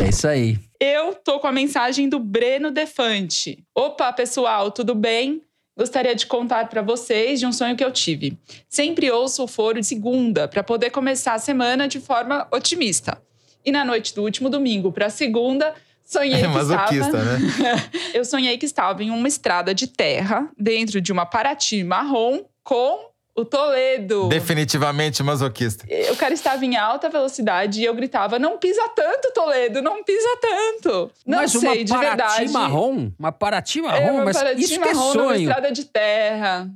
É 0.00 0.08
isso 0.08 0.26
aí. 0.26 0.58
Eu 0.80 1.14
tô 1.14 1.40
com 1.40 1.46
a 1.46 1.52
mensagem 1.52 2.08
do 2.08 2.18
Breno 2.18 2.70
Defante. 2.70 3.64
Opa, 3.74 4.12
pessoal, 4.12 4.70
tudo 4.70 4.94
bem? 4.94 5.42
Gostaria 5.76 6.14
de 6.14 6.26
contar 6.26 6.68
para 6.68 6.82
vocês 6.82 7.38
de 7.38 7.46
um 7.46 7.52
sonho 7.52 7.76
que 7.76 7.84
eu 7.84 7.92
tive. 7.92 8.36
Sempre 8.68 9.10
ouço 9.10 9.44
o 9.44 9.46
foro 9.46 9.80
de 9.80 9.86
segunda 9.86 10.48
para 10.48 10.62
poder 10.64 10.90
começar 10.90 11.34
a 11.34 11.38
semana 11.38 11.86
de 11.86 12.00
forma 12.00 12.48
otimista. 12.52 13.20
E 13.64 13.70
na 13.70 13.84
noite 13.84 14.14
do 14.14 14.22
último 14.22 14.50
domingo 14.50 14.90
para 14.90 15.08
segunda, 15.10 15.74
sonhei 16.04 16.34
É 16.34 16.48
que 16.88 16.94
estava... 16.96 17.24
né? 17.24 17.38
eu 18.14 18.24
sonhei 18.24 18.58
que 18.58 18.66
estava 18.66 19.04
em 19.04 19.10
uma 19.10 19.28
estrada 19.28 19.74
de 19.74 19.86
terra, 19.86 20.48
dentro 20.58 21.00
de 21.00 21.12
uma 21.12 21.26
Paraty 21.26 21.84
marrom, 21.84 22.40
com 22.64 23.08
o 23.38 23.44
Toledo. 23.44 24.28
Definitivamente 24.28 25.22
masoquista. 25.22 25.86
O 26.12 26.16
cara 26.16 26.34
estava 26.34 26.64
em 26.64 26.76
alta 26.76 27.08
velocidade 27.08 27.80
e 27.80 27.84
eu 27.84 27.94
gritava: 27.94 28.38
Não 28.38 28.58
pisa 28.58 28.82
tanto, 28.94 29.32
Toledo, 29.32 29.80
não 29.80 30.02
pisa 30.02 30.28
tanto. 30.40 31.10
Não 31.24 31.38
mas 31.38 31.52
sei, 31.52 31.60
uma 31.60 31.76
de 31.84 31.92
Paraty 31.92 32.08
verdade. 32.08 32.48
marrom? 32.52 33.10
Uma 33.18 33.32
Paraty 33.32 33.80
marrom? 33.82 33.96
É, 33.96 34.10
uma 34.10 34.24
mas 34.24 34.36
Paraty 34.36 34.60
isso 34.60 34.80
que 34.80 34.88
é 34.88 34.94
marrom 34.94 35.14
numa 35.14 35.28
sonho. 35.28 35.40
estrada 35.48 35.72
de 35.72 35.84
terra. 35.84 36.68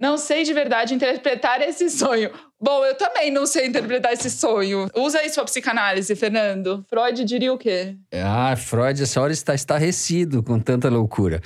Não 0.00 0.18
sei 0.18 0.42
de 0.42 0.52
verdade 0.52 0.94
interpretar 0.94 1.60
esse 1.62 1.88
sonho. 1.88 2.32
Bom, 2.62 2.84
eu 2.84 2.94
também 2.94 3.30
não 3.30 3.44
sei 3.44 3.66
interpretar 3.66 4.12
esse 4.12 4.30
sonho. 4.30 4.86
Usa 4.94 5.18
aí 5.18 5.28
sua 5.30 5.44
psicanálise, 5.44 6.14
Fernando. 6.14 6.84
Freud 6.88 7.24
diria 7.24 7.52
o 7.52 7.58
quê? 7.58 7.96
Ah, 8.14 8.54
Freud, 8.56 9.02
essa 9.02 9.20
hora 9.20 9.32
está 9.32 9.54
estarrecido 9.54 10.42
com 10.42 10.58
tanta 10.60 10.88
loucura. 10.88 11.40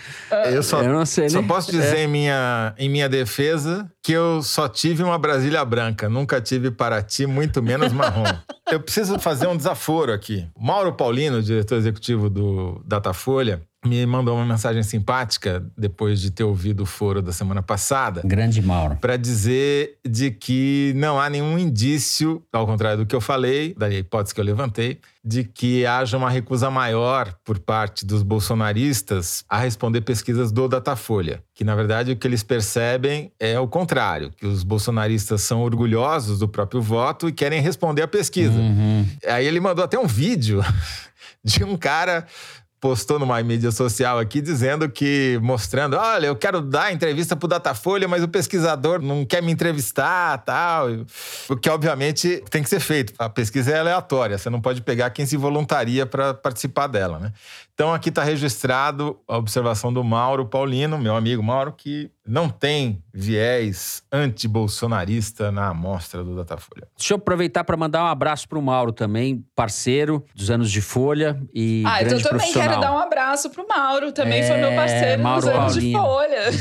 Eu 0.52 0.62
só, 0.62 0.82
Eu 0.82 0.92
não 0.92 1.06
sei 1.06 1.28
só 1.30 1.38
nem- 1.38 1.48
posso 1.48 1.70
dizer 1.70 1.96
É. 1.98 2.04
em, 2.04 2.06
minha, 2.06 2.74
em 2.78 2.88
minha 2.88 3.08
defesa 3.08 3.90
que 4.02 4.12
eu 4.12 4.42
só 4.42 4.68
tive 4.68 5.02
uma 5.02 5.18
Brasília 5.18 5.64
branca, 5.64 6.08
nunca 6.08 6.40
tive 6.40 6.70
Paraty, 6.70 7.26
muito 7.26 7.62
menos 7.62 7.92
marrom. 7.92 8.24
eu 8.70 8.78
preciso 8.80 9.18
fazer 9.18 9.46
um 9.46 9.56
desaforo 9.56 10.12
aqui. 10.12 10.46
Mauro 10.58 10.92
Paulino, 10.92 11.42
diretor 11.42 11.76
executivo 11.76 12.28
do 12.28 12.82
Datafolha, 12.86 13.62
me 13.86 14.04
mandou 14.04 14.36
uma 14.36 14.44
mensagem 14.44 14.82
simpática 14.82 15.64
depois 15.76 16.20
de 16.20 16.30
ter 16.30 16.44
ouvido 16.44 16.82
o 16.82 16.86
foro 16.86 17.22
da 17.22 17.32
semana 17.32 17.62
passada. 17.62 18.22
Grande 18.24 18.60
Mauro. 18.60 18.96
Para 18.96 19.16
dizer 19.16 19.98
de 20.06 20.30
que 20.30 20.92
não 20.96 21.20
há 21.20 21.30
nenhum 21.30 21.58
indício, 21.58 22.42
ao 22.52 22.66
contrário 22.66 22.98
do 22.98 23.06
que 23.06 23.14
eu 23.14 23.20
falei, 23.20 23.74
da 23.74 23.88
hipótese 23.88 24.34
que 24.34 24.40
eu 24.40 24.44
levantei, 24.44 25.00
de 25.24 25.42
que 25.42 25.84
haja 25.84 26.16
uma 26.16 26.30
recusa 26.30 26.70
maior 26.70 27.34
por 27.44 27.58
parte 27.58 28.06
dos 28.06 28.22
bolsonaristas 28.22 29.44
a 29.48 29.58
responder 29.58 30.02
pesquisas 30.02 30.52
do 30.52 30.68
Datafolha. 30.68 31.42
Que, 31.52 31.64
na 31.64 31.74
verdade, 31.74 32.12
o 32.12 32.16
que 32.16 32.28
eles 32.28 32.44
percebem 32.44 33.32
é 33.40 33.58
o 33.58 33.66
contrário, 33.66 34.30
que 34.30 34.46
os 34.46 34.62
bolsonaristas 34.62 35.42
são 35.42 35.62
orgulhosos 35.62 36.38
do 36.38 36.46
próprio 36.48 36.80
voto 36.80 37.28
e 37.28 37.32
querem 37.32 37.60
responder 37.60 38.02
à 38.02 38.08
pesquisa. 38.08 38.56
Uhum. 38.56 39.04
Aí 39.26 39.44
ele 39.44 39.58
mandou 39.58 39.84
até 39.84 39.98
um 39.98 40.06
vídeo 40.06 40.64
de 41.42 41.64
um 41.64 41.76
cara 41.76 42.24
postou 42.86 43.18
numa 43.18 43.42
mídia 43.42 43.72
social 43.72 44.16
aqui 44.16 44.40
dizendo 44.40 44.88
que, 44.88 45.40
mostrando, 45.42 45.96
olha, 45.96 46.28
eu 46.28 46.36
quero 46.36 46.60
dar 46.60 46.92
entrevista 46.92 47.34
pro 47.34 47.48
Datafolha, 47.48 48.06
mas 48.06 48.22
o 48.22 48.28
pesquisador 48.28 49.02
não 49.02 49.24
quer 49.24 49.42
me 49.42 49.50
entrevistar, 49.50 50.38
tal. 50.44 50.86
O 51.48 51.56
que, 51.56 51.68
obviamente, 51.68 52.44
tem 52.48 52.62
que 52.62 52.68
ser 52.68 52.78
feito. 52.78 53.12
A 53.18 53.28
pesquisa 53.28 53.72
é 53.72 53.80
aleatória, 53.80 54.38
você 54.38 54.48
não 54.48 54.60
pode 54.60 54.82
pegar 54.82 55.10
quem 55.10 55.26
se 55.26 55.36
voluntaria 55.36 56.06
para 56.06 56.32
participar 56.32 56.86
dela, 56.86 57.18
né? 57.18 57.32
Então 57.76 57.92
aqui 57.92 58.08
está 58.08 58.24
registrado 58.24 59.18
a 59.28 59.36
observação 59.36 59.92
do 59.92 60.02
Mauro 60.02 60.46
Paulino, 60.46 60.96
meu 60.96 61.14
amigo 61.14 61.42
Mauro, 61.42 61.74
que 61.76 62.10
não 62.26 62.48
tem 62.48 63.02
viés 63.12 64.02
anti-bolsonarista 64.10 65.52
na 65.52 65.68
amostra 65.68 66.24
do 66.24 66.34
Datafolha. 66.34 66.88
Deixa 66.96 67.12
eu 67.12 67.18
aproveitar 67.18 67.64
para 67.64 67.76
mandar 67.76 68.02
um 68.02 68.06
abraço 68.06 68.48
para 68.48 68.58
o 68.58 68.62
Mauro 68.62 68.94
também, 68.94 69.44
parceiro 69.54 70.24
dos 70.34 70.50
anos 70.50 70.70
de 70.72 70.80
Folha 70.80 71.38
e 71.52 71.82
ah, 71.86 71.98
grande 71.98 72.14
então 72.14 72.30
eu 72.32 72.38
também 72.38 72.50
quero 72.50 72.80
dar 72.80 72.92
um 72.92 72.98
abraço 72.98 73.50
pro 73.50 73.68
Mauro, 73.68 74.10
também 74.10 74.40
É, 74.40 74.46
foi 74.46 74.56
meu 74.56 74.74
parceiro 74.74 75.22
Mauro 75.22 75.46
nos 75.46 75.54
anos 75.54 75.74
de. 75.74 75.92
Folha. 75.92 76.52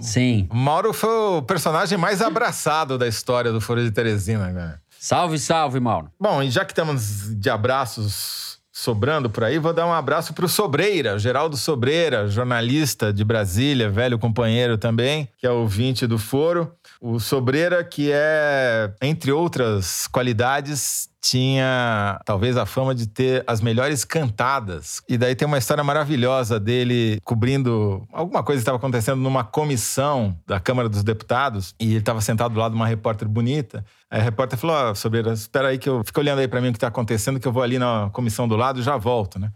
Sim. 0.00 0.48
Mauro 0.52 0.92
foi 0.92 1.10
o 1.38 1.42
personagem 1.42 1.98
mais 1.98 2.22
abraçado 2.22 2.96
da 2.96 3.08
história 3.08 3.50
do 3.50 3.60
Folha 3.60 3.82
de 3.82 3.90
Teresina, 3.90 4.46
né? 4.52 4.76
Salve, 5.00 5.40
salve, 5.40 5.80
Mauro. 5.80 6.08
Bom, 6.20 6.40
e 6.40 6.48
já 6.52 6.64
que 6.64 6.70
estamos 6.70 7.34
de 7.36 7.50
abraços 7.50 8.51
sobrando 8.82 9.30
por 9.30 9.44
aí, 9.44 9.60
vou 9.60 9.72
dar 9.72 9.86
um 9.86 9.92
abraço 9.92 10.34
para 10.34 10.44
o 10.44 10.48
Sobreira, 10.48 11.16
Geraldo 11.16 11.56
Sobreira, 11.56 12.26
jornalista 12.26 13.12
de 13.12 13.24
Brasília, 13.24 13.88
velho 13.88 14.18
companheiro 14.18 14.76
também, 14.76 15.28
que 15.38 15.46
é 15.46 15.50
ouvinte 15.50 16.04
do 16.04 16.18
Foro. 16.18 16.72
O 17.00 17.20
Sobreira, 17.20 17.84
que 17.84 18.10
é, 18.12 18.92
entre 19.00 19.30
outras 19.30 20.08
qualidades, 20.08 21.08
tinha 21.22 22.20
talvez 22.24 22.56
a 22.56 22.66
fama 22.66 22.94
de 22.94 23.06
ter 23.06 23.44
as 23.46 23.60
melhores 23.60 24.04
cantadas. 24.04 25.00
E 25.08 25.16
daí 25.16 25.36
tem 25.36 25.46
uma 25.46 25.56
história 25.56 25.84
maravilhosa 25.84 26.58
dele 26.58 27.20
cobrindo 27.22 28.04
alguma 28.12 28.42
coisa 28.42 28.58
que 28.58 28.62
estava 28.62 28.76
acontecendo 28.76 29.20
numa 29.20 29.44
comissão 29.44 30.36
da 30.44 30.58
Câmara 30.58 30.88
dos 30.88 31.04
Deputados 31.04 31.74
e 31.78 31.90
ele 31.90 31.98
estava 31.98 32.20
sentado 32.20 32.52
do 32.52 32.60
lado 32.60 32.72
de 32.72 32.76
uma 32.76 32.88
repórter 32.88 33.28
bonita. 33.28 33.84
Aí 34.10 34.20
a 34.20 34.24
repórter 34.24 34.58
falou: 34.58 34.74
Ó, 34.74 34.94
Sobreira, 34.94 35.32
espera 35.32 35.68
aí 35.68 35.78
que 35.78 35.88
eu 35.88 36.02
fico 36.04 36.18
olhando 36.18 36.40
aí 36.40 36.48
para 36.48 36.60
mim 36.60 36.68
o 36.68 36.72
que 36.72 36.78
está 36.78 36.88
acontecendo, 36.88 37.38
que 37.38 37.46
eu 37.46 37.52
vou 37.52 37.62
ali 37.62 37.78
na 37.78 38.10
comissão 38.12 38.48
do 38.48 38.56
lado 38.56 38.80
e 38.80 38.82
já 38.82 38.96
volto, 38.96 39.38
né? 39.38 39.52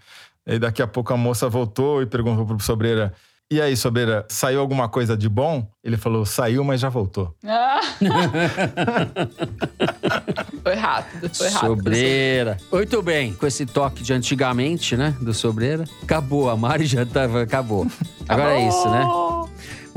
E 0.47 0.61
daqui 0.61 0.81
a 0.81 0.87
pouco 0.87 1.12
a 1.12 1.17
moça 1.17 1.49
voltou 1.49 2.01
e 2.01 2.07
perguntou 2.07 2.47
pro 2.47 2.61
Sobreira. 2.61 3.12
E 3.51 3.61
aí, 3.61 3.77
Sobreira, 3.77 4.25
saiu 4.29 4.61
alguma 4.61 4.89
coisa 4.89 5.17
de 5.17 5.29
bom? 5.29 5.69
Ele 5.83 5.97
falou, 5.97 6.27
saiu, 6.27 6.64
mas 6.64 6.81
já 6.81 6.89
voltou. 6.89 7.35
Ah. 7.45 7.81
foi 10.67 10.75
rápido, 10.75 11.31
foi 11.33 11.49
rápido. 11.49 11.69
Sobreira. 11.77 12.57
Muito 12.73 13.01
bem, 13.01 13.33
com 13.35 13.47
esse 13.47 13.64
toque 13.64 14.03
de 14.03 14.12
antigamente, 14.12 14.97
né, 14.97 15.14
do 15.21 15.33
Sobreira. 15.33 15.85
Acabou, 16.03 16.51
a 16.51 16.57
Mari 16.57 16.87
já 16.87 17.07
tava, 17.07 17.43
acabou. 17.43 17.87
Agora 18.29 18.59
é 18.59 18.67
isso, 18.67 18.89
né? 18.91 19.07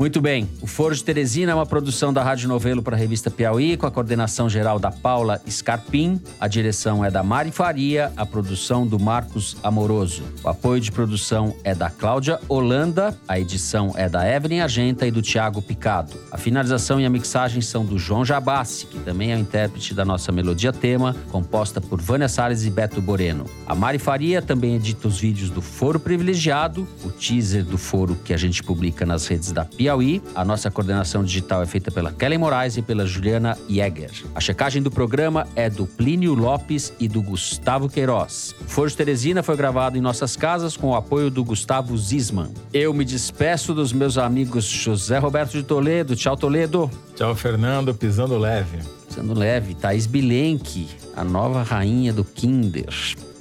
Muito 0.00 0.18
bem. 0.18 0.48
O 0.62 0.66
Foro 0.66 0.94
de 0.94 1.04
Teresina 1.04 1.52
é 1.52 1.54
uma 1.54 1.66
produção 1.66 2.10
da 2.10 2.22
Rádio 2.22 2.48
Novelo 2.48 2.82
para 2.82 2.96
a 2.96 2.98
revista 2.98 3.30
Piauí, 3.30 3.76
com 3.76 3.84
a 3.84 3.90
coordenação 3.90 4.48
geral 4.48 4.78
da 4.78 4.90
Paula 4.90 5.38
Scarpim. 5.46 6.18
A 6.40 6.48
direção 6.48 7.04
é 7.04 7.10
da 7.10 7.22
Mari 7.22 7.50
Faria, 7.50 8.10
a 8.16 8.24
produção 8.24 8.86
do 8.86 8.98
Marcos 8.98 9.58
Amoroso. 9.62 10.22
O 10.42 10.48
apoio 10.48 10.80
de 10.80 10.90
produção 10.90 11.54
é 11.62 11.74
da 11.74 11.90
Cláudia 11.90 12.40
Holanda, 12.48 13.14
a 13.28 13.38
edição 13.38 13.92
é 13.94 14.08
da 14.08 14.26
Evelyn 14.26 14.60
Argenta 14.60 15.06
e 15.06 15.10
do 15.10 15.20
Tiago 15.20 15.60
Picado. 15.60 16.14
A 16.32 16.38
finalização 16.38 16.98
e 16.98 17.04
a 17.04 17.10
mixagem 17.10 17.60
são 17.60 17.84
do 17.84 17.98
João 17.98 18.24
Jabassi, 18.24 18.86
que 18.86 19.00
também 19.00 19.32
é 19.32 19.36
o 19.36 19.38
intérprete 19.38 19.92
da 19.92 20.02
nossa 20.02 20.32
melodia 20.32 20.72
tema, 20.72 21.14
composta 21.30 21.78
por 21.78 22.00
Vânia 22.00 22.26
Salles 22.26 22.64
e 22.64 22.70
Beto 22.70 23.02
Boreno. 23.02 23.44
A 23.66 23.74
Mari 23.74 23.98
Faria 23.98 24.40
também 24.40 24.76
edita 24.76 25.06
os 25.06 25.20
vídeos 25.20 25.50
do 25.50 25.60
Foro 25.60 26.00
Privilegiado, 26.00 26.88
o 27.04 27.10
teaser 27.10 27.66
do 27.66 27.76
Foro 27.76 28.16
que 28.24 28.32
a 28.32 28.38
gente 28.38 28.62
publica 28.62 29.04
nas 29.04 29.26
redes 29.26 29.52
da 29.52 29.62
Piauí. 29.62 29.89
A 30.34 30.44
nossa 30.44 30.70
coordenação 30.70 31.24
digital 31.24 31.62
é 31.62 31.66
feita 31.66 31.90
pela 31.90 32.12
Kelly 32.12 32.38
Moraes 32.38 32.76
e 32.76 32.82
pela 32.82 33.04
Juliana 33.04 33.58
Jäger. 33.68 34.10
A 34.34 34.40
checagem 34.40 34.80
do 34.82 34.90
programa 34.90 35.46
é 35.56 35.68
do 35.68 35.86
Plínio 35.86 36.34
Lopes 36.34 36.92
e 37.00 37.08
do 37.08 37.20
Gustavo 37.20 37.88
Queiroz. 37.88 38.54
O 38.60 38.64
Foro 38.64 38.88
de 38.88 38.96
Teresina 38.96 39.42
foi 39.42 39.56
gravado 39.56 39.98
em 39.98 40.00
nossas 40.00 40.36
casas 40.36 40.76
com 40.76 40.90
o 40.90 40.94
apoio 40.94 41.30
do 41.30 41.44
Gustavo 41.44 41.96
Zisman. 41.98 42.52
Eu 42.72 42.94
me 42.94 43.04
despeço 43.04 43.74
dos 43.74 43.92
meus 43.92 44.16
amigos 44.16 44.64
José 44.64 45.18
Roberto 45.18 45.52
de 45.52 45.62
Toledo. 45.62 46.14
Tchau, 46.14 46.36
Toledo. 46.36 46.90
Tchau, 47.16 47.34
Fernando, 47.34 47.94
pisando 47.94 48.38
leve. 48.38 48.78
Pisando 49.08 49.34
leve. 49.34 49.74
Thaís 49.74 50.06
Bilenque, 50.06 50.88
a 51.16 51.24
nova 51.24 51.62
rainha 51.62 52.12
do 52.12 52.24
Kinder. 52.24 52.94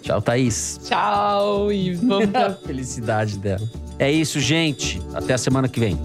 Tchau, 0.10 0.22
Thaís. 0.24 0.80
Tchau 0.86 1.72
e 1.72 1.94
vamos 1.94 2.32
pra 2.32 2.52
Felicidade 2.56 3.38
dela. 3.38 3.62
É 4.00 4.12
isso, 4.12 4.40
gente. 4.40 5.00
Até 5.14 5.36
a 5.36 5.38
semana 5.38 5.68
que 5.68 5.80
vem. 5.80 6.00